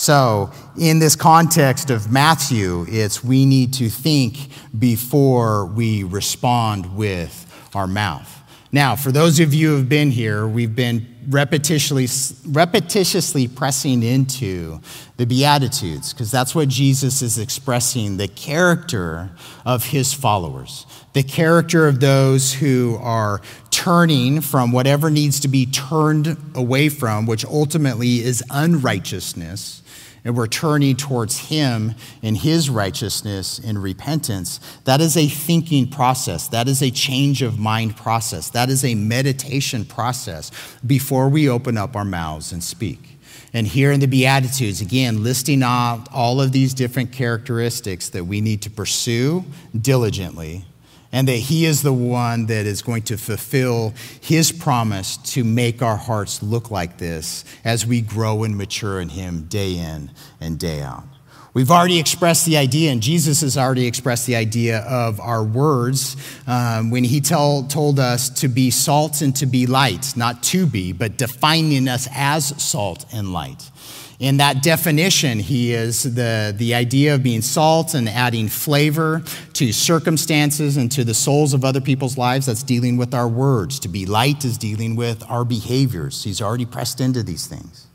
So, 0.03 0.51
in 0.77 0.99
this 0.99 1.15
context 1.15 1.89
of 1.89 2.11
Matthew, 2.11 2.87
it's 2.89 3.23
we 3.23 3.47
need 3.47 3.75
to 3.75 3.89
think 3.89 4.37
before 4.77 5.67
we 5.67 6.03
respond 6.03 6.97
with 6.97 7.71
our 7.73 7.87
mouth. 7.87 8.29
Now, 8.73 8.97
for 8.97 9.13
those 9.13 9.39
of 9.39 9.55
you 9.55 9.69
who 9.69 9.77
have 9.77 9.89
been 9.89 10.11
here, 10.11 10.49
we've 10.49 10.75
been 10.75 11.07
repetitiously, 11.29 12.09
repetitiously 12.49 13.55
pressing 13.55 14.03
into 14.03 14.81
the 15.19 15.25
Beatitudes 15.25 16.13
because 16.13 16.33
that's 16.33 16.53
what 16.53 16.67
Jesus 16.69 17.23
is 17.23 17.39
expressing 17.39 18.17
the 18.17 18.27
character 18.27 19.31
of 19.65 19.85
his 19.85 20.13
followers, 20.13 20.85
the 21.13 21.23
character 21.23 21.87
of 21.87 22.01
those 22.01 22.55
who 22.55 22.99
are 23.01 23.41
turning 23.71 24.41
from 24.41 24.73
whatever 24.73 25.11
needs 25.11 25.39
to 25.39 25.49
be 25.49 25.65
turned 25.65 26.37
away 26.57 26.89
from, 26.89 27.25
which 27.25 27.45
ultimately 27.45 28.21
is 28.21 28.43
unrighteousness 28.51 29.82
and 30.25 30.37
we're 30.37 30.47
turning 30.47 30.97
towards 30.97 31.39
Him 31.39 31.95
in 32.23 32.35
His 32.35 32.70
righteousness 32.70 33.59
in 33.59 33.79
repentance, 33.79 34.61
that 34.85 35.01
is 35.01 35.16
a 35.16 35.27
thinking 35.27 35.89
process. 35.89 36.49
That 36.49 36.68
is 36.68 36.83
a 36.83 36.91
change 36.91 37.43
of 37.43 37.59
mind 37.59 37.97
process. 37.97 38.51
That 38.51 38.70
is 38.70 38.85
a 38.85 38.95
meditation 38.95 39.85
process 39.85 40.51
before 40.87 41.29
we 41.29 41.49
open 41.49 41.77
up 41.77 41.97
our 41.97 42.05
mouths 42.05 42.53
and 42.53 42.62
speak. 42.62 43.18
And 43.55 43.66
here 43.66 43.93
in 43.93 44.01
the 44.01 44.07
Beatitudes, 44.07 44.81
again, 44.81 45.23
listing 45.23 45.62
off 45.62 46.09
all 46.12 46.41
of 46.41 46.53
these 46.53 46.73
different 46.73 47.12
characteristics 47.12 48.09
that 48.11 48.25
we 48.25 48.41
need 48.41 48.62
to 48.62 48.70
pursue 48.70 49.45
diligently 49.79 50.64
and 51.13 51.29
that 51.29 51.37
He 51.37 51.67
is 51.67 51.83
the 51.83 51.93
one 51.93 52.47
that 52.47 52.67
is 52.67 52.83
going 52.83 53.03
to 53.03 53.17
fulfill 53.17 53.95
His 54.21 54.51
promise 54.51 55.19
to 55.19 55.45
make 55.45 55.83
our 55.83 55.97
hearts 55.97 56.43
look 56.43 56.71
like 56.71 56.99
this 56.99 57.45
as 57.65 57.87
we 57.87 58.01
grow 58.01 58.43
and 58.43 58.57
mature 58.57 59.01
in 59.01 59.11
Him 59.11 59.45
day 59.45 59.77
in 59.77 60.11
and 60.41 60.59
day 60.59 60.81
out. 60.81 61.12
We've 61.55 61.71
already 61.71 61.99
expressed 61.99 62.47
the 62.47 62.57
idea, 62.57 62.93
and 62.93 63.03
Jesus 63.03 63.43
has 63.43 63.59
already 63.59 63.87
expressed 63.87 64.27
the 64.27 64.37
idea 64.37 64.79
of 64.81 65.21
our 65.21 65.45
words 65.45 66.17
um, 66.47 66.91
when 66.91 67.05
he 67.05 67.21
tell, 67.21 67.65
told 67.65 67.99
us 67.99 68.31
to 68.41 68.49
be 68.49 68.71
salt 68.71 69.21
and 69.21 69.37
to 69.37 69.45
be 69.45 69.67
light, 69.67 70.17
not 70.17 70.43
to 70.45 70.65
be, 70.65 70.95
but 70.95 71.19
defining 71.19 71.89
us 71.89 72.09
as 72.15 72.63
salt 72.63 73.05
and 73.13 73.35
light. 73.35 73.71
In 74.19 74.39
that 74.39 74.63
definition, 74.63 75.41
he 75.41 75.75
is 75.75 76.05
the, 76.15 76.55
the 76.57 76.75
idea 76.75 77.17
of 77.17 77.23
being 77.23 77.43
salt 77.43 77.93
and 77.93 78.09
adding 78.09 78.49
flavor 78.49 79.23
to 79.53 79.73
circumstances 79.75 80.79
and 80.79 80.91
to 80.93 81.05
the 81.05 81.13
souls 81.13 81.53
of 81.53 81.67
other 81.67 81.83
people's 81.83 82.17
lives. 82.17 82.47
That's 82.47 82.63
dealing 82.63 82.97
with 82.97 83.13
our 83.13 83.29
words. 83.29 83.79
To 83.81 83.89
be 83.89 84.07
light 84.07 84.47
is 84.47 84.57
dealing 84.57 84.97
with 84.97 85.23
our 85.29 85.45
behaviors. 85.45 86.25
He's 86.25 86.41
already 86.41 86.65
pressed 86.65 87.01
into 87.01 87.23
these 87.23 87.47
things. 87.47 87.89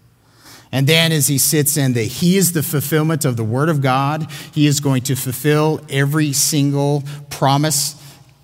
And 0.71 0.85
then, 0.85 1.11
as 1.11 1.27
he 1.27 1.37
sits 1.37 1.77
in 1.77 1.93
that 1.93 2.03
he 2.03 2.37
is 2.37 2.51
the 2.51 2.63
fulfillment 2.63 3.23
of 3.25 3.37
the 3.37 3.43
Word 3.43 3.69
of 3.69 3.81
God, 3.81 4.29
he 4.53 4.67
is 4.67 4.79
going 4.79 5.03
to 5.03 5.15
fulfill 5.15 5.81
every 5.89 6.33
single 6.33 7.03
promise, 7.29 7.95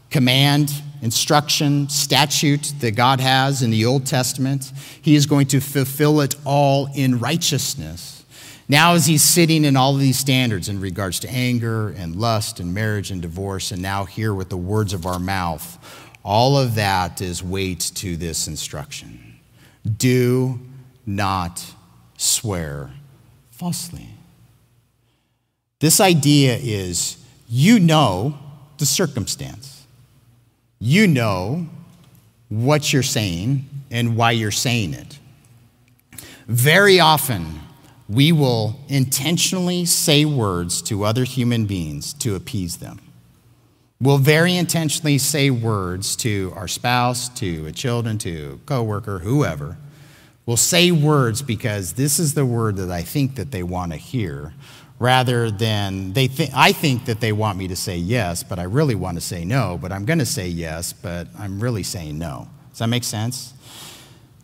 command, 0.09 0.71
instruction, 1.01 1.89
statute 1.89 2.73
that 2.79 2.91
God 2.91 3.19
has 3.19 3.61
in 3.61 3.71
the 3.71 3.85
Old 3.85 4.05
Testament. 4.05 4.71
He 5.01 5.15
is 5.15 5.25
going 5.25 5.47
to 5.47 5.59
fulfill 5.59 6.21
it 6.21 6.35
all 6.45 6.87
in 6.95 7.19
righteousness. 7.19 8.23
Now, 8.69 8.93
as 8.93 9.05
he's 9.05 9.21
sitting 9.21 9.65
in 9.65 9.75
all 9.75 9.93
of 9.93 9.99
these 9.99 10.17
standards 10.17 10.69
in 10.69 10.79
regards 10.79 11.19
to 11.19 11.29
anger 11.29 11.89
and 11.89 12.15
lust 12.15 12.61
and 12.61 12.73
marriage 12.73 13.11
and 13.11 13.21
divorce, 13.21 13.71
and 13.71 13.81
now 13.81 14.05
here 14.05 14.33
with 14.33 14.47
the 14.47 14.57
words 14.57 14.93
of 14.93 15.05
our 15.05 15.19
mouth, 15.19 15.77
all 16.23 16.57
of 16.57 16.75
that 16.75 17.21
is 17.21 17.43
weight 17.43 17.91
to 17.95 18.15
this 18.15 18.47
instruction. 18.47 19.39
Do 19.97 20.61
not 21.05 21.65
swear 22.23 22.91
falsely. 23.51 24.09
This 25.79 25.99
idea 25.99 26.57
is 26.61 27.17
you 27.49 27.79
know 27.79 28.37
the 28.77 28.85
circumstance 28.85 29.73
you 30.83 31.07
know 31.07 31.65
what 32.49 32.91
you're 32.91 33.03
saying 33.03 33.65
and 33.89 34.17
why 34.17 34.31
you're 34.31 34.51
saying 34.51 34.93
it. 34.93 35.17
Very 36.45 36.99
often, 36.99 37.61
we 38.09 38.33
will 38.33 38.77
intentionally 38.89 39.85
say 39.85 40.25
words 40.25 40.81
to 40.81 41.05
other 41.05 41.23
human 41.23 41.65
beings 41.67 42.11
to 42.15 42.35
appease 42.35 42.77
them. 42.77 42.99
We'll 44.01 44.17
very 44.17 44.57
intentionally 44.57 45.17
say 45.19 45.49
words 45.49 46.17
to 46.17 46.51
our 46.53 46.67
spouse, 46.67 47.29
to 47.39 47.65
a 47.65 47.71
children, 47.71 48.17
to 48.17 48.59
a 48.61 48.67
coworker, 48.67 49.19
whoever. 49.19 49.77
We'll 50.45 50.57
say 50.57 50.91
words 50.91 51.41
because 51.41 51.93
this 51.93 52.19
is 52.19 52.33
the 52.33 52.45
word 52.45 52.75
that 52.75 52.91
I 52.91 53.01
think 53.01 53.35
that 53.35 53.51
they 53.51 53.63
want 53.63 53.93
to 53.93 53.97
hear, 53.97 54.53
rather 54.99 55.49
than 55.49 56.13
they 56.13 56.27
think 56.27 56.51
I 56.53 56.73
think 56.73 57.05
that 57.05 57.21
they 57.21 57.31
want 57.31 57.57
me 57.57 57.67
to 57.69 57.75
say 57.75 57.97
yes, 57.97 58.43
but 58.43 58.59
I 58.59 58.63
really 58.63 58.95
want 58.95 59.17
to 59.17 59.21
say 59.21 59.45
no, 59.45 59.79
but 59.81 59.91
I'm 59.91 60.05
going 60.05 60.19
to 60.19 60.25
say 60.25 60.47
yes, 60.47 60.91
but 60.91 61.27
I'm 61.39 61.59
really 61.59 61.83
saying 61.83 62.19
no. 62.19 62.49
Does 62.71 62.79
that 62.79 62.87
make 62.87 63.03
sense? 63.03 63.53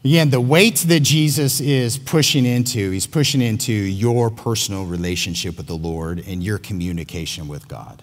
Again, 0.05 0.29
the 0.29 0.39
weight 0.39 0.77
that 0.87 1.01
Jesus 1.01 1.59
is 1.59 1.97
pushing 1.97 2.45
into, 2.45 2.91
he's 2.91 3.07
pushing 3.07 3.41
into 3.41 3.73
your 3.73 4.29
personal 4.29 4.85
relationship 4.85 5.57
with 5.57 5.67
the 5.67 5.75
Lord 5.75 6.23
and 6.25 6.41
your 6.41 6.57
communication 6.57 7.49
with 7.49 7.67
God. 7.67 8.01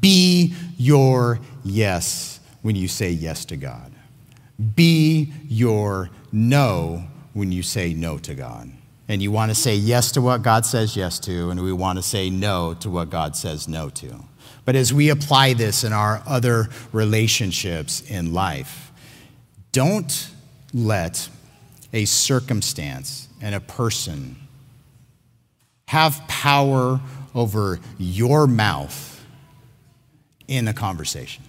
Be 0.00 0.54
your 0.76 1.40
yes 1.64 2.40
when 2.60 2.76
you 2.76 2.88
say 2.88 3.10
yes 3.10 3.46
to 3.46 3.56
God. 3.56 3.92
Be 4.76 5.32
your 5.48 6.10
no 6.30 7.04
when 7.34 7.52
you 7.52 7.62
say 7.62 7.92
no 7.92 8.16
to 8.18 8.34
God. 8.34 8.70
And 9.06 9.22
you 9.22 9.30
want 9.30 9.50
to 9.50 9.54
say 9.54 9.74
yes 9.74 10.12
to 10.12 10.22
what 10.22 10.40
God 10.40 10.64
says 10.64 10.96
yes 10.96 11.18
to, 11.20 11.50
and 11.50 11.62
we 11.62 11.72
want 11.72 11.98
to 11.98 12.02
say 12.02 12.30
no 12.30 12.72
to 12.74 12.88
what 12.88 13.10
God 13.10 13.36
says 13.36 13.68
no 13.68 13.90
to. 13.90 14.24
But 14.64 14.76
as 14.76 14.94
we 14.94 15.10
apply 15.10 15.52
this 15.52 15.84
in 15.84 15.92
our 15.92 16.22
other 16.26 16.68
relationships 16.92 18.00
in 18.00 18.32
life, 18.32 18.92
don't 19.72 20.30
let 20.72 21.28
a 21.92 22.06
circumstance 22.06 23.28
and 23.42 23.54
a 23.54 23.60
person 23.60 24.36
have 25.88 26.22
power 26.28 27.00
over 27.34 27.78
your 27.98 28.46
mouth 28.46 29.22
in 30.48 30.66
a 30.66 30.72
conversation. 30.72 31.44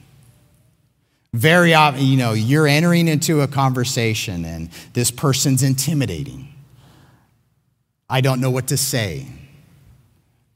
Very 1.35 1.73
often, 1.73 2.05
you 2.05 2.17
know, 2.17 2.33
you're 2.33 2.67
entering 2.67 3.07
into 3.07 3.41
a 3.41 3.47
conversation 3.47 4.45
and 4.45 4.69
this 4.93 5.11
person's 5.11 5.63
intimidating 5.63 6.47
I 8.07 8.21
don't 8.21 8.39
know 8.39 8.51
what 8.51 8.67
to 8.67 8.77
say. 8.77 9.25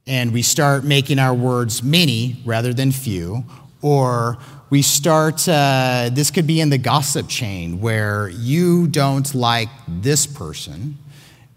And 0.05 0.31
we 0.31 0.43
start 0.43 0.83
making 0.83 1.17
our 1.17 1.33
words 1.33 1.81
many 1.81 2.41
rather 2.45 2.73
than 2.73 2.91
few, 2.91 3.43
or 3.81 4.37
we 4.69 4.83
start, 4.83 5.47
uh, 5.49 6.09
this 6.13 6.29
could 6.29 6.45
be 6.45 6.61
in 6.61 6.69
the 6.69 6.77
gossip 6.77 7.27
chain 7.27 7.79
where 7.81 8.29
you 8.29 8.87
don't 8.87 9.33
like 9.33 9.69
this 9.87 10.27
person, 10.27 10.97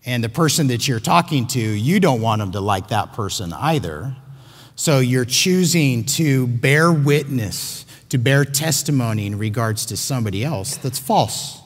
and 0.05 0.25
the 0.25 0.29
person 0.31 0.67
that 0.69 0.89
you're 0.89 0.99
talking 0.99 1.47
to, 1.49 1.61
you 1.61 2.01
don't 2.01 2.23
want 2.23 2.41
them 2.41 2.53
to 2.53 2.61
like 2.61 2.89
that 2.89 3.13
person 3.13 3.53
either. 3.53 4.17
So 4.75 4.99
you're 4.99 5.27
choosing 5.27 6.05
to 6.05 6.47
bear 6.47 6.91
witness, 6.91 7.85
to 8.13 8.19
bear 8.19 8.45
testimony 8.45 9.25
in 9.25 9.39
regards 9.39 9.87
to 9.87 9.97
somebody 9.97 10.45
else 10.45 10.77
that's 10.77 10.99
false. 10.99 11.63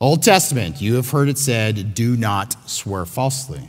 Old 0.00 0.22
Testament, 0.22 0.80
you 0.80 0.94
have 0.94 1.10
heard 1.10 1.28
it 1.28 1.38
said, 1.38 1.92
do 1.92 2.16
not 2.16 2.54
swear 2.70 3.04
falsely. 3.04 3.68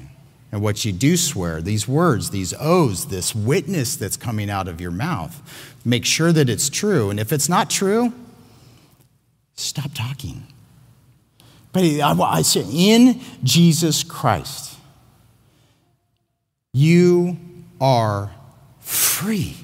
And 0.51 0.61
what 0.61 0.85
you 0.85 0.91
do 0.91 1.17
swear, 1.17 1.63
these 1.63 1.87
words, 1.87 2.29
these 2.29 2.53
oaths, 2.59 3.05
this 3.05 3.33
witness 3.33 3.95
that's 3.95 4.15
coming 4.15 4.47
out 4.47 4.67
of 4.67 4.79
your 4.79 4.91
mouth, 4.91 5.41
make 5.83 6.05
sure 6.05 6.31
that 6.31 6.49
it's 6.49 6.69
true. 6.69 7.09
And 7.09 7.19
if 7.19 7.33
it's 7.33 7.49
not 7.49 7.71
true, 7.71 8.13
stop 9.55 9.89
talking. 9.95 10.43
But 11.73 11.83
I 11.83 12.43
say, 12.43 12.63
in 12.71 13.21
Jesus 13.43 14.03
Christ, 14.03 14.77
you 16.73 17.37
are 17.81 18.29
free. 18.81 19.57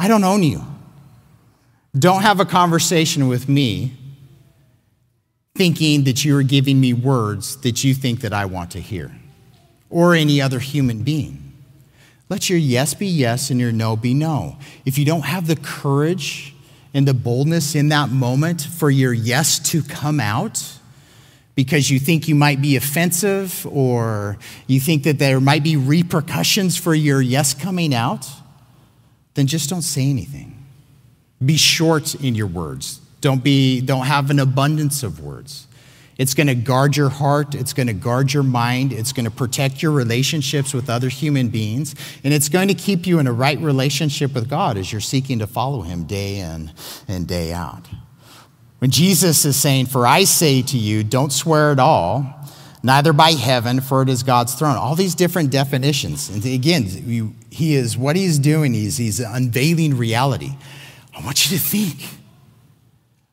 I 0.00 0.08
don't 0.08 0.24
own 0.24 0.42
you. 0.42 0.64
Don't 1.96 2.22
have 2.22 2.40
a 2.40 2.46
conversation 2.46 3.28
with 3.28 3.50
me 3.50 3.92
thinking 5.54 6.04
that 6.04 6.24
you 6.24 6.34
are 6.38 6.42
giving 6.42 6.80
me 6.80 6.94
words 6.94 7.56
that 7.58 7.84
you 7.84 7.92
think 7.92 8.22
that 8.22 8.32
I 8.32 8.46
want 8.46 8.70
to 8.70 8.80
hear 8.80 9.12
or 9.90 10.14
any 10.14 10.40
other 10.40 10.58
human 10.58 11.02
being. 11.02 11.52
Let 12.30 12.48
your 12.48 12.58
yes 12.58 12.94
be 12.94 13.08
yes 13.08 13.50
and 13.50 13.60
your 13.60 13.72
no 13.72 13.94
be 13.94 14.14
no. 14.14 14.56
If 14.86 14.96
you 14.96 15.04
don't 15.04 15.26
have 15.26 15.46
the 15.46 15.56
courage 15.56 16.54
and 16.94 17.06
the 17.06 17.12
boldness 17.12 17.74
in 17.74 17.90
that 17.90 18.08
moment 18.08 18.62
for 18.62 18.90
your 18.90 19.12
yes 19.12 19.58
to 19.70 19.82
come 19.82 20.18
out 20.18 20.78
because 21.54 21.90
you 21.90 21.98
think 21.98 22.26
you 22.26 22.34
might 22.34 22.62
be 22.62 22.76
offensive 22.76 23.66
or 23.70 24.38
you 24.66 24.80
think 24.80 25.02
that 25.02 25.18
there 25.18 25.40
might 25.40 25.62
be 25.62 25.76
repercussions 25.76 26.78
for 26.78 26.94
your 26.94 27.20
yes 27.20 27.52
coming 27.52 27.94
out, 27.94 28.26
then 29.34 29.46
just 29.46 29.70
don't 29.70 29.82
say 29.82 30.08
anything. 30.08 30.56
Be 31.44 31.56
short 31.56 32.14
in 32.16 32.34
your 32.34 32.46
words. 32.46 33.00
Don't, 33.20 33.42
be, 33.42 33.80
don't 33.80 34.06
have 34.06 34.30
an 34.30 34.38
abundance 34.38 35.02
of 35.02 35.20
words. 35.20 35.66
It's 36.20 36.34
going 36.34 36.48
to 36.48 36.54
guard 36.54 36.98
your 36.98 37.08
heart. 37.08 37.54
It's 37.54 37.72
going 37.72 37.86
to 37.86 37.94
guard 37.94 38.34
your 38.34 38.42
mind. 38.42 38.92
It's 38.92 39.12
going 39.12 39.24
to 39.24 39.30
protect 39.30 39.82
your 39.82 39.92
relationships 39.92 40.74
with 40.74 40.90
other 40.90 41.08
human 41.08 41.48
beings. 41.48 41.94
And 42.22 42.34
it's 42.34 42.50
going 42.50 42.68
to 42.68 42.74
keep 42.74 43.06
you 43.06 43.18
in 43.20 43.26
a 43.26 43.32
right 43.32 43.58
relationship 43.58 44.34
with 44.34 44.50
God 44.50 44.76
as 44.76 44.92
you're 44.92 45.00
seeking 45.00 45.38
to 45.38 45.46
follow 45.46 45.80
Him 45.80 46.04
day 46.04 46.40
in 46.40 46.72
and 47.08 47.26
day 47.26 47.54
out. 47.54 47.88
When 48.80 48.90
Jesus 48.90 49.46
is 49.46 49.56
saying, 49.56 49.86
For 49.86 50.06
I 50.06 50.24
say 50.24 50.60
to 50.60 50.76
you, 50.76 51.04
don't 51.04 51.32
swear 51.32 51.70
at 51.70 51.78
all, 51.78 52.39
neither 52.82 53.12
by 53.12 53.32
heaven, 53.32 53.80
for 53.80 54.02
it 54.02 54.08
is 54.08 54.22
God's 54.22 54.54
throne. 54.54 54.76
All 54.76 54.94
these 54.94 55.14
different 55.14 55.50
definitions. 55.50 56.28
And 56.28 56.44
again, 56.44 57.34
he 57.50 57.74
is 57.74 57.96
what 57.96 58.16
he's 58.16 58.38
doing 58.38 58.74
is 58.74 58.96
he's 58.96 59.20
unveiling 59.20 59.96
reality. 59.96 60.52
I 61.16 61.24
want 61.24 61.50
you 61.50 61.58
to 61.58 61.62
think. 61.62 61.96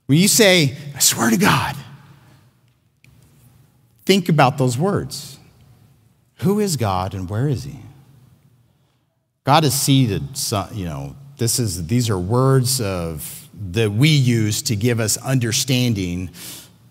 When 0.08 0.18
you 0.18 0.28
say, 0.28 0.78
I 0.96 1.00
swear 1.00 1.30
to 1.30 1.38
God, 1.38 1.76
think 4.06 4.30
about 4.30 4.58
those 4.58 4.78
words. 4.78 5.38
Who 6.40 6.60
is 6.60 6.78
God 6.78 7.14
and 7.14 7.30
where 7.30 7.48
is 7.48 7.64
he? 7.64 7.80
God 9.44 9.64
is 9.64 9.74
seated, 9.74 10.24
you 10.74 10.86
know, 10.86 11.16
this 11.38 11.60
is, 11.60 11.88
these 11.88 12.10
are 12.10 12.20
words 12.20 12.82
of, 12.82 13.48
that 13.72 13.92
we 13.92 14.10
use 14.10 14.62
to 14.64 14.76
give 14.76 15.00
us 15.00 15.18
understanding 15.18 16.30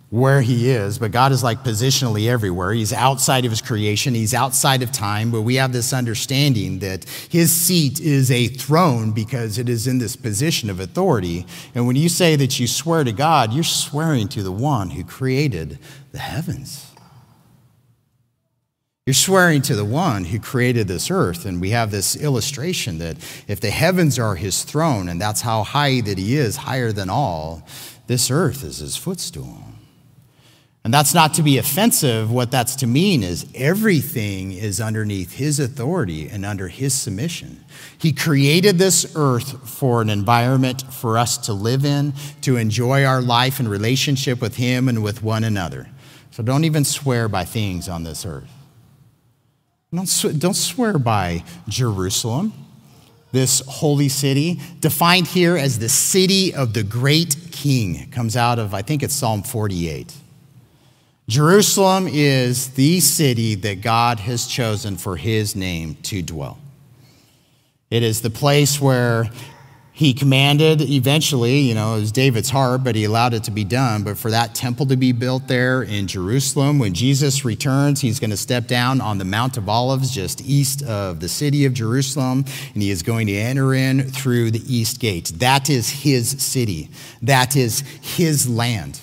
where 0.09 0.41
he 0.41 0.71
is, 0.71 0.99
but 0.99 1.11
God 1.11 1.33
is 1.33 1.43
like 1.43 1.65
positionally 1.65 2.29
everywhere. 2.29 2.73
He's 2.73 2.93
outside 2.93 3.45
of 3.45 3.51
his 3.51 3.61
creation, 3.61 4.15
he's 4.15 4.35
outside 4.35 4.83
of 4.83 4.93
time, 4.93 5.33
but 5.33 5.43
we 5.43 5.57
have 5.57 5.73
this 5.73 5.93
understanding 5.93 6.79
that 6.79 7.05
his 7.29 7.51
seat 7.51 8.01
is 8.01 8.31
a 8.31 8.47
throne 8.47 9.11
because 9.11 9.59
it 9.59 9.69
is 9.69 9.89
in 9.89 9.99
this 9.99 10.15
position 10.15 10.71
of 10.71 10.79
authority. 10.79 11.45
And 11.75 11.89
when 11.89 11.97
you 11.97 12.09
say 12.09 12.37
that 12.37 12.61
you 12.61 12.69
swear 12.69 13.03
to 13.03 13.13
God, 13.13 13.53
you're 13.53 13.65
swearing 13.65 14.29
to 14.29 14.45
the 14.45 14.53
one 14.53 14.91
who 14.91 15.03
created 15.03 15.79
the 16.13 16.19
heavens. 16.19 16.93
You're 19.07 19.15
swearing 19.15 19.63
to 19.63 19.77
the 19.77 19.85
one 19.85 20.25
who 20.25 20.41
created 20.41 20.89
this 20.89 21.13
earth. 21.13 21.47
And 21.47 21.61
we 21.61 21.71
have 21.71 21.93
this 21.93 22.17
illustration 22.17 22.99
that 22.99 23.19
if 23.47 23.61
the 23.61 23.71
heavens 23.71 24.19
are 24.19 24.35
his 24.35 24.65
throne, 24.65 25.09
and 25.09 25.21
that's 25.21 25.43
how 25.43 25.63
high 25.63 26.01
that 26.01 26.19
he 26.19 26.37
is, 26.37 26.57
higher 26.57 26.91
than 26.91 27.09
all, 27.09 27.65
this 28.09 28.33
earth 28.33 28.65
is 28.65 28.79
his 28.79 28.97
footstool. 28.97 29.66
And 30.87 30.95
that's 30.95 31.15
not 31.15 31.35
to 31.35 31.43
be 31.43 31.59
offensive. 31.59 32.31
What 32.31 32.53
that's 32.53 32.77
to 32.77 32.87
mean 32.87 33.25
is 33.25 33.45
everything 33.57 34.53
is 34.53 34.81
underneath 34.81 35.33
his 35.33 35.59
authority 35.59 36.29
and 36.29 36.47
under 36.47 36.69
his 36.69 36.95
submission. 36.95 37.65
He 37.99 38.13
created 38.13 38.79
this 38.79 39.13
earth 39.17 39.69
for 39.69 40.01
an 40.01 40.09
environment 40.09 40.83
for 40.83 41.19
us 41.19 41.39
to 41.39 41.53
live 41.53 41.85
in, 41.85 42.13
to 42.43 42.57
enjoy 42.57 43.05
our 43.05 43.21
life 43.21 43.59
and 43.59 43.69
relationship 43.69 44.41
with 44.41 44.55
him 44.55 44.89
and 44.89 45.03
with 45.03 45.25
one 45.25 45.43
another. 45.43 45.89
So 46.31 46.45
don't 46.45 46.63
even 46.63 46.85
swear 46.85 47.29
by 47.29 47.45
things 47.45 47.89
on 47.89 48.05
this 48.05 48.25
earth. 48.25 48.49
Don't, 49.93 50.39
don't 50.39 50.55
swear 50.55 51.01
by 51.01 51.43
Jerusalem, 51.67 52.53
this 53.33 53.61
holy 53.67 54.09
city, 54.09 54.61
defined 54.79 55.27
here 55.27 55.57
as 55.57 55.81
the 55.81 55.89
city 55.89 56.55
of 56.55 56.75
the 56.75 56.85
great 56.85 57.37
king. 57.51 58.09
Comes 58.13 58.37
out 58.37 58.61
of, 58.61 58.73
I 58.73 58.83
think 58.83 59.03
it's 59.03 59.15
Psalm 59.15 59.43
48. 59.43 60.15
Jerusalem 61.29 62.07
is 62.09 62.71
the 62.71 63.01
city 63.01 63.57
that 63.57 63.81
God 63.81 64.21
has 64.21 64.47
chosen 64.47 64.97
for 64.97 65.17
his 65.17 65.57
name 65.57 65.97
to 66.05 66.23
dwell. 66.23 66.59
It 67.91 68.05
is 68.05 68.21
the 68.21 68.31
place 68.31 68.81
where 68.81 69.29
he 69.93 70.13
commanded 70.13 70.83
eventually, 70.83 71.61
you 71.61 71.75
know, 71.75 71.97
it 71.97 72.01
was 72.01 72.13
David's 72.13 72.51
heart, 72.51 72.85
but 72.85 72.95
he 72.95 73.05
allowed 73.05 73.33
it 73.33 73.45
to 73.45 73.51
be 73.51 73.65
done. 73.65 74.05
But 74.05 74.19
for 74.19 74.31
that 74.31 74.55
temple 74.55 74.87
to 74.87 74.97
be 74.97 75.11
built 75.13 75.49
there 75.49 75.83
in 75.83 76.07
Jerusalem, 76.07 76.79
when 76.79 76.93
Jesus 76.93 77.45
returns, 77.45 78.03
he's 78.03 78.21
going 78.21 78.31
to 78.31 78.37
step 78.37 78.67
down 78.67 79.01
on 79.01 79.19
the 79.19 79.25
Mount 79.25 79.57
of 79.57 79.69
Olives 79.69 80.11
just 80.11 80.43
east 80.43 80.83
of 80.85 81.21
the 81.21 81.29
city 81.29 81.65
of 81.65 81.73
Jerusalem, 81.73 82.45
and 82.75 82.83
he 82.83 82.91
is 82.91 83.03
going 83.03 83.27
to 83.29 83.35
enter 83.35 83.73
in 83.73 84.03
through 84.11 84.51
the 84.51 84.63
east 84.73 85.01
gate. 85.01 85.33
That 85.37 85.71
is 85.71 85.89
his 85.89 86.29
city, 86.43 86.91
that 87.23 87.57
is 87.57 87.81
his 88.01 88.49
land. 88.49 89.01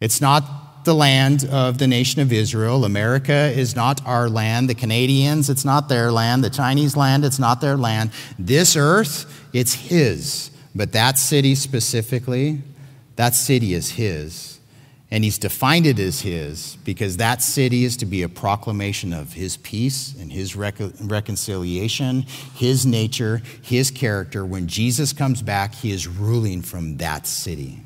It's 0.00 0.20
not 0.20 0.42
the 0.84 0.94
land 0.94 1.44
of 1.50 1.78
the 1.78 1.86
nation 1.86 2.20
of 2.20 2.32
Israel. 2.32 2.84
America 2.84 3.52
is 3.54 3.76
not 3.76 4.04
our 4.06 4.28
land. 4.28 4.68
The 4.68 4.74
Canadians, 4.74 5.50
it's 5.50 5.64
not 5.64 5.88
their 5.88 6.10
land. 6.10 6.42
The 6.42 6.50
Chinese 6.50 6.96
land, 6.96 7.24
it's 7.24 7.38
not 7.38 7.60
their 7.60 7.76
land. 7.76 8.10
This 8.38 8.76
earth, 8.76 9.48
it's 9.52 9.74
His. 9.74 10.50
But 10.74 10.92
that 10.92 11.18
city 11.18 11.54
specifically, 11.54 12.62
that 13.16 13.34
city 13.34 13.74
is 13.74 13.90
His. 13.90 14.58
And 15.10 15.24
He's 15.24 15.38
defined 15.38 15.86
it 15.86 15.98
as 15.98 16.20
His 16.20 16.76
because 16.84 17.16
that 17.16 17.42
city 17.42 17.84
is 17.84 17.96
to 17.96 18.06
be 18.06 18.22
a 18.22 18.28
proclamation 18.28 19.12
of 19.12 19.32
His 19.32 19.56
peace 19.56 20.14
and 20.20 20.32
His 20.32 20.54
reconciliation, 20.54 22.22
His 22.54 22.86
nature, 22.86 23.42
His 23.60 23.90
character. 23.90 24.46
When 24.46 24.68
Jesus 24.68 25.12
comes 25.12 25.42
back, 25.42 25.74
He 25.74 25.90
is 25.90 26.06
ruling 26.06 26.62
from 26.62 26.98
that 26.98 27.26
city. 27.26 27.80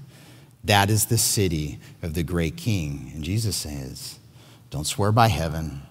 That 0.64 0.90
is 0.90 1.06
the 1.06 1.18
city 1.18 1.78
of 2.02 2.14
the 2.14 2.22
great 2.22 2.56
king. 2.56 3.12
And 3.14 3.22
Jesus 3.22 3.54
says, 3.54 4.18
Don't 4.70 4.86
swear 4.86 5.12
by 5.12 5.28
heaven, 5.28 5.82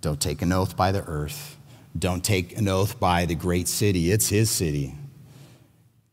don't 0.00 0.20
take 0.20 0.42
an 0.42 0.52
oath 0.52 0.76
by 0.76 0.92
the 0.92 1.04
earth, 1.04 1.56
don't 1.96 2.24
take 2.24 2.56
an 2.58 2.68
oath 2.68 2.98
by 2.98 3.24
the 3.24 3.34
great 3.34 3.68
city. 3.68 4.10
It's 4.10 4.28
his 4.28 4.50
city. 4.50 4.94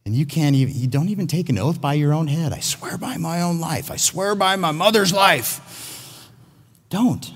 And 0.05 0.13
you 0.13 0.25
can't 0.25 0.55
even, 0.55 0.75
you 0.75 0.87
don't 0.87 1.09
even 1.09 1.27
take 1.27 1.49
an 1.49 1.57
oath 1.57 1.79
by 1.79 1.93
your 1.93 2.13
own 2.13 2.27
head. 2.27 2.51
I 2.51 2.59
swear 2.59 2.97
by 2.97 3.17
my 3.17 3.41
own 3.41 3.59
life. 3.59 3.89
I 3.89 3.95
swear 3.95 4.35
by 4.35 4.57
my 4.57 4.71
mother's 4.71 5.13
life. 5.13 6.29
Don't. 6.89 7.31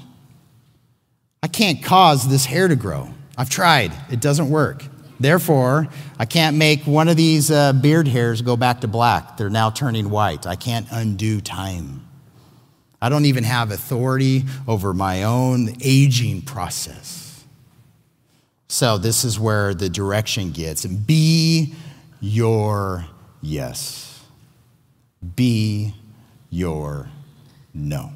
I 1.42 1.48
can't 1.48 1.82
cause 1.82 2.28
this 2.28 2.46
hair 2.46 2.68
to 2.68 2.76
grow. 2.76 3.10
I've 3.38 3.50
tried, 3.50 3.94
it 4.12 4.20
doesn't 4.20 4.50
work. 4.50 4.84
Therefore, 5.20 5.88
I 6.20 6.26
can't 6.26 6.58
make 6.58 6.84
one 6.84 7.08
of 7.08 7.18
these 7.18 7.50
uh, 7.50 7.74
beard 7.74 8.08
hairs 8.08 8.42
go 8.42 8.56
back 8.56 8.82
to 8.82 8.88
black. 8.88 9.38
They're 9.38 9.50
now 9.50 9.70
turning 9.70 10.10
white. 10.10 10.46
I 10.46 10.56
can't 10.56 10.88
undo 10.92 11.42
time. 11.42 12.08
I 13.02 13.10
don't 13.10 13.26
even 13.26 13.44
have 13.44 13.72
authority 13.72 14.46
over 14.68 14.94
my 14.94 15.24
own 15.24 15.70
aging 15.82 16.42
process. 16.42 17.46
So, 18.68 18.98
this 18.98 19.24
is 19.24 19.40
where 19.40 19.74
the 19.74 19.90
direction 19.90 20.52
gets. 20.52 20.86
Be 20.86 21.74
your 22.20 23.06
yes, 23.42 24.24
be 25.36 25.94
your 26.50 27.08
no. 27.74 28.12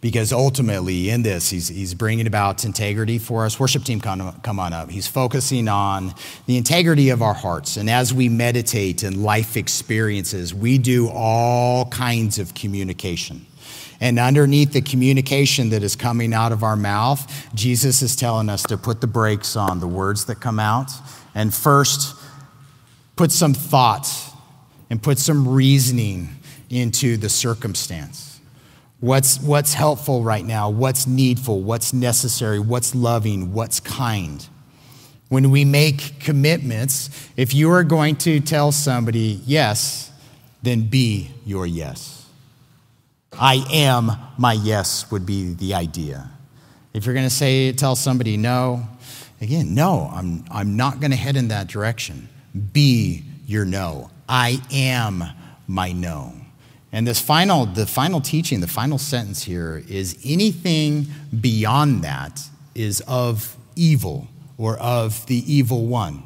Because 0.00 0.32
ultimately 0.32 1.10
in 1.10 1.22
this 1.22 1.50
he's, 1.50 1.68
he's 1.68 1.94
bringing 1.94 2.26
about 2.26 2.64
integrity 2.64 3.18
for 3.18 3.44
us. 3.44 3.60
Worship 3.60 3.84
team 3.84 4.00
come, 4.00 4.32
come 4.42 4.58
on 4.58 4.72
up. 4.72 4.90
He's 4.90 5.06
focusing 5.06 5.68
on 5.68 6.14
the 6.46 6.56
integrity 6.56 7.10
of 7.10 7.22
our 7.22 7.34
hearts. 7.34 7.76
And 7.76 7.90
as 7.90 8.12
we 8.12 8.28
meditate 8.28 9.02
in 9.02 9.22
life 9.22 9.56
experiences 9.56 10.54
we 10.54 10.78
do 10.78 11.08
all 11.08 11.86
kinds 11.86 12.38
of 12.38 12.54
communication. 12.54 13.46
And 14.02 14.18
underneath 14.18 14.72
the 14.72 14.80
communication 14.80 15.70
that 15.70 15.82
is 15.82 15.94
coming 15.94 16.32
out 16.32 16.52
of 16.52 16.62
our 16.62 16.76
mouth 16.76 17.54
jesus 17.54 18.02
is 18.02 18.16
telling 18.16 18.48
us 18.48 18.62
to 18.64 18.78
put 18.78 19.00
the 19.00 19.06
brakes 19.06 19.56
on 19.56 19.80
the 19.80 19.88
words 19.88 20.24
that 20.26 20.40
come 20.40 20.58
out. 20.58 20.90
And 21.34 21.54
first 21.54 22.16
put 23.16 23.30
some 23.30 23.54
thought 23.54 24.08
and 24.88 25.00
put 25.00 25.18
some 25.18 25.46
reasoning 25.46 26.30
into 26.70 27.16
the 27.16 27.28
circumstance 27.28 28.29
What's, 29.00 29.40
what's 29.40 29.74
helpful 29.74 30.22
right 30.22 30.44
now? 30.44 30.68
What's 30.68 31.06
needful? 31.06 31.62
What's 31.62 31.92
necessary? 31.92 32.58
What's 32.58 32.94
loving? 32.94 33.52
What's 33.52 33.80
kind? 33.80 34.46
When 35.28 35.50
we 35.50 35.64
make 35.64 36.20
commitments, 36.20 37.08
if 37.36 37.54
you 37.54 37.70
are 37.70 37.84
going 37.84 38.16
to 38.16 38.40
tell 38.40 38.72
somebody 38.72 39.40
yes, 39.46 40.10
then 40.62 40.82
be 40.82 41.30
your 41.46 41.66
yes. 41.66 42.26
I 43.32 43.64
am 43.72 44.12
my 44.36 44.52
yes 44.52 45.10
would 45.10 45.24
be 45.24 45.54
the 45.54 45.74
idea. 45.74 46.28
If 46.92 47.06
you're 47.06 47.14
going 47.14 47.26
to 47.26 47.34
say, 47.34 47.72
tell 47.72 47.96
somebody 47.96 48.36
no, 48.36 48.86
again, 49.40 49.74
no, 49.74 50.10
I'm, 50.12 50.44
I'm 50.50 50.76
not 50.76 51.00
going 51.00 51.12
to 51.12 51.16
head 51.16 51.36
in 51.36 51.48
that 51.48 51.68
direction. 51.68 52.28
Be 52.72 53.22
your 53.46 53.64
no. 53.64 54.10
I 54.28 54.60
am 54.72 55.24
my 55.68 55.92
no. 55.92 56.34
And 56.92 57.06
this 57.06 57.20
final, 57.20 57.66
the 57.66 57.86
final 57.86 58.20
teaching, 58.20 58.60
the 58.60 58.66
final 58.66 58.98
sentence 58.98 59.44
here 59.44 59.82
is 59.88 60.18
anything 60.24 61.06
beyond 61.40 62.02
that 62.02 62.40
is 62.74 63.00
of 63.02 63.56
evil 63.76 64.28
or 64.58 64.76
of 64.78 65.24
the 65.26 65.52
evil 65.52 65.86
one. 65.86 66.22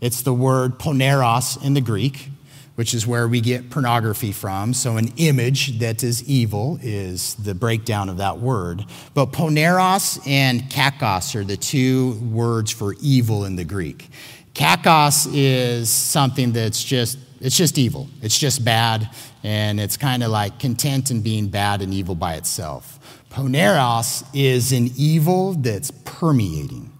It's 0.00 0.22
the 0.22 0.32
word 0.32 0.78
poneros 0.78 1.62
in 1.62 1.74
the 1.74 1.80
Greek, 1.80 2.30
which 2.74 2.94
is 2.94 3.06
where 3.06 3.28
we 3.28 3.40
get 3.40 3.70
pornography 3.70 4.32
from. 4.32 4.72
So, 4.74 4.96
an 4.96 5.12
image 5.18 5.78
that 5.78 6.02
is 6.02 6.24
evil 6.24 6.78
is 6.82 7.34
the 7.34 7.54
breakdown 7.54 8.08
of 8.08 8.16
that 8.16 8.38
word. 8.38 8.84
But 9.14 9.32
poneros 9.32 10.26
and 10.26 10.62
kakos 10.62 11.34
are 11.34 11.44
the 11.44 11.56
two 11.56 12.14
words 12.32 12.70
for 12.70 12.94
evil 13.00 13.44
in 13.44 13.56
the 13.56 13.64
Greek. 13.64 14.08
Kakos 14.54 15.28
is 15.32 15.88
something 15.90 16.52
that's 16.52 16.82
just 16.82 17.18
it's 17.40 17.56
just 17.56 17.78
evil. 17.78 18.08
It's 18.22 18.38
just 18.38 18.64
bad, 18.64 19.08
and 19.42 19.80
it's 19.80 19.96
kind 19.96 20.22
of 20.22 20.30
like 20.30 20.58
content 20.58 21.10
in 21.10 21.22
being 21.22 21.48
bad 21.48 21.80
and 21.82 21.94
evil 21.94 22.14
by 22.14 22.34
itself. 22.34 22.98
Poneros 23.30 24.26
is 24.34 24.72
an 24.72 24.90
evil 24.96 25.54
that's 25.54 25.90
permeating. 26.04 26.92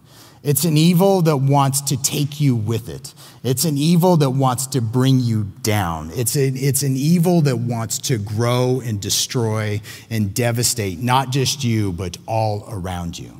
It's 0.43 0.63
an 0.63 0.75
evil 0.75 1.21
that 1.23 1.37
wants 1.37 1.81
to 1.81 2.01
take 2.01 2.41
you 2.41 2.55
with 2.55 2.89
it. 2.89 3.13
It's 3.43 3.63
an 3.63 3.77
evil 3.77 4.17
that 4.17 4.31
wants 4.31 4.65
to 4.67 4.81
bring 4.81 5.19
you 5.19 5.43
down. 5.61 6.09
It's, 6.13 6.35
a, 6.35 6.47
it's 6.47 6.81
an 6.81 6.95
evil 6.95 7.41
that 7.41 7.57
wants 7.57 7.99
to 7.99 8.17
grow 8.17 8.81
and 8.83 8.99
destroy 8.99 9.81
and 10.09 10.33
devastate 10.33 10.99
not 10.99 11.29
just 11.29 11.63
you, 11.63 11.91
but 11.91 12.17
all 12.27 12.65
around 12.67 13.19
you. 13.19 13.39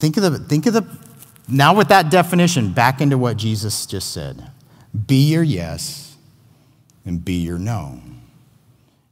Think 0.00 0.16
of 0.16 0.22
the, 0.22 0.38
think 0.38 0.66
of 0.66 0.72
the, 0.72 0.86
now 1.48 1.74
with 1.74 1.88
that 1.88 2.10
definition, 2.10 2.72
back 2.72 3.02
into 3.02 3.18
what 3.18 3.36
Jesus 3.36 3.84
just 3.84 4.12
said. 4.12 4.50
Be 5.06 5.32
your 5.32 5.42
yes 5.42 6.16
and 7.04 7.24
be 7.24 7.34
your 7.34 7.58
no. 7.58 8.00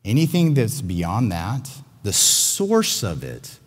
Anything 0.04 0.54
that's 0.54 0.80
beyond 0.80 1.32
that, 1.32 1.70
the 2.02 2.12
source 2.12 3.02
of 3.02 3.24
it, 3.24 3.58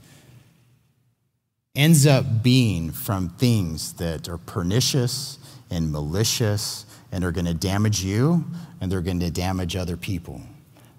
ends 1.75 2.07
up 2.07 2.41
being 2.41 2.91
from 2.91 3.29
things 3.29 3.93
that 3.93 4.27
are 4.27 4.37
pernicious 4.37 5.37
and 5.69 5.91
malicious 5.91 6.85
and 7.11 7.23
are 7.23 7.31
going 7.31 7.45
to 7.45 7.53
damage 7.53 8.03
you 8.03 8.45
and 8.81 8.91
they're 8.91 9.01
going 9.01 9.19
to 9.19 9.31
damage 9.31 9.75
other 9.75 9.97
people. 9.97 10.41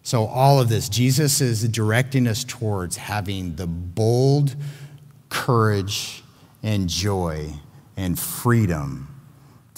So, 0.03 0.25
all 0.27 0.61
of 0.61 0.69
this, 0.69 0.89
Jesus 0.89 1.41
is 1.41 1.69
directing 1.69 2.27
us 2.27 2.45
towards 2.45 2.97
having 2.97 3.57
the 3.57 3.67
bold 3.67 4.57
courage 5.29 6.23
and 6.63 6.89
joy 6.89 7.53
and 7.97 8.19
freedom 8.19 9.08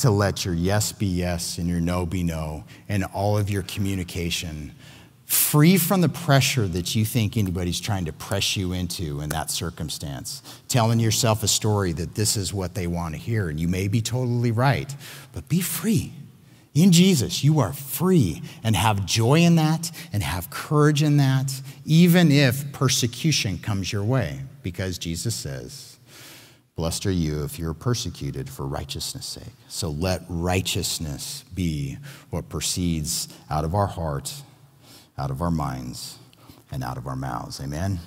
to 0.00 0.10
let 0.10 0.44
your 0.44 0.54
yes 0.54 0.92
be 0.92 1.06
yes 1.06 1.58
and 1.58 1.68
your 1.68 1.80
no 1.80 2.04
be 2.06 2.22
no 2.22 2.64
and 2.88 3.04
all 3.04 3.38
of 3.38 3.48
your 3.50 3.62
communication 3.62 4.72
free 5.26 5.78
from 5.78 6.00
the 6.00 6.08
pressure 6.08 6.66
that 6.66 6.96
you 6.96 7.04
think 7.04 7.36
anybody's 7.36 7.80
trying 7.80 8.04
to 8.04 8.12
press 8.12 8.56
you 8.56 8.72
into 8.72 9.20
in 9.20 9.28
that 9.28 9.48
circumstance. 9.48 10.42
Telling 10.66 10.98
yourself 10.98 11.44
a 11.44 11.48
story 11.48 11.92
that 11.92 12.16
this 12.16 12.36
is 12.36 12.52
what 12.52 12.74
they 12.74 12.88
want 12.88 13.14
to 13.14 13.20
hear 13.20 13.48
and 13.48 13.60
you 13.60 13.68
may 13.68 13.86
be 13.86 14.00
totally 14.00 14.50
right 14.50 14.94
but 15.32 15.48
be 15.48 15.60
free. 15.60 16.12
In 16.74 16.92
Jesus, 16.92 17.42
you 17.42 17.58
are 17.60 17.72
free 17.72 18.42
and 18.62 18.76
have 18.76 19.04
joy 19.04 19.40
in 19.40 19.56
that 19.56 19.90
and 20.12 20.22
have 20.22 20.50
courage 20.50 21.02
in 21.02 21.16
that, 21.16 21.60
even 21.84 22.30
if 22.30 22.72
persecution 22.72 23.58
comes 23.58 23.92
your 23.92 24.04
way, 24.04 24.40
because 24.62 24.96
Jesus 24.96 25.34
says, 25.34 25.89
Blessed 26.76 27.06
are 27.06 27.10
you 27.10 27.44
if 27.44 27.58
you're 27.58 27.74
persecuted 27.74 28.48
for 28.48 28.66
righteousness' 28.66 29.26
sake. 29.26 29.54
So 29.68 29.90
let 29.90 30.22
righteousness 30.28 31.44
be 31.54 31.98
what 32.30 32.48
proceeds 32.48 33.28
out 33.50 33.64
of 33.64 33.74
our 33.74 33.86
hearts, 33.86 34.42
out 35.18 35.30
of 35.30 35.42
our 35.42 35.50
minds, 35.50 36.18
and 36.72 36.82
out 36.82 36.96
of 36.96 37.06
our 37.06 37.16
mouths. 37.16 37.60
Amen. 37.60 38.00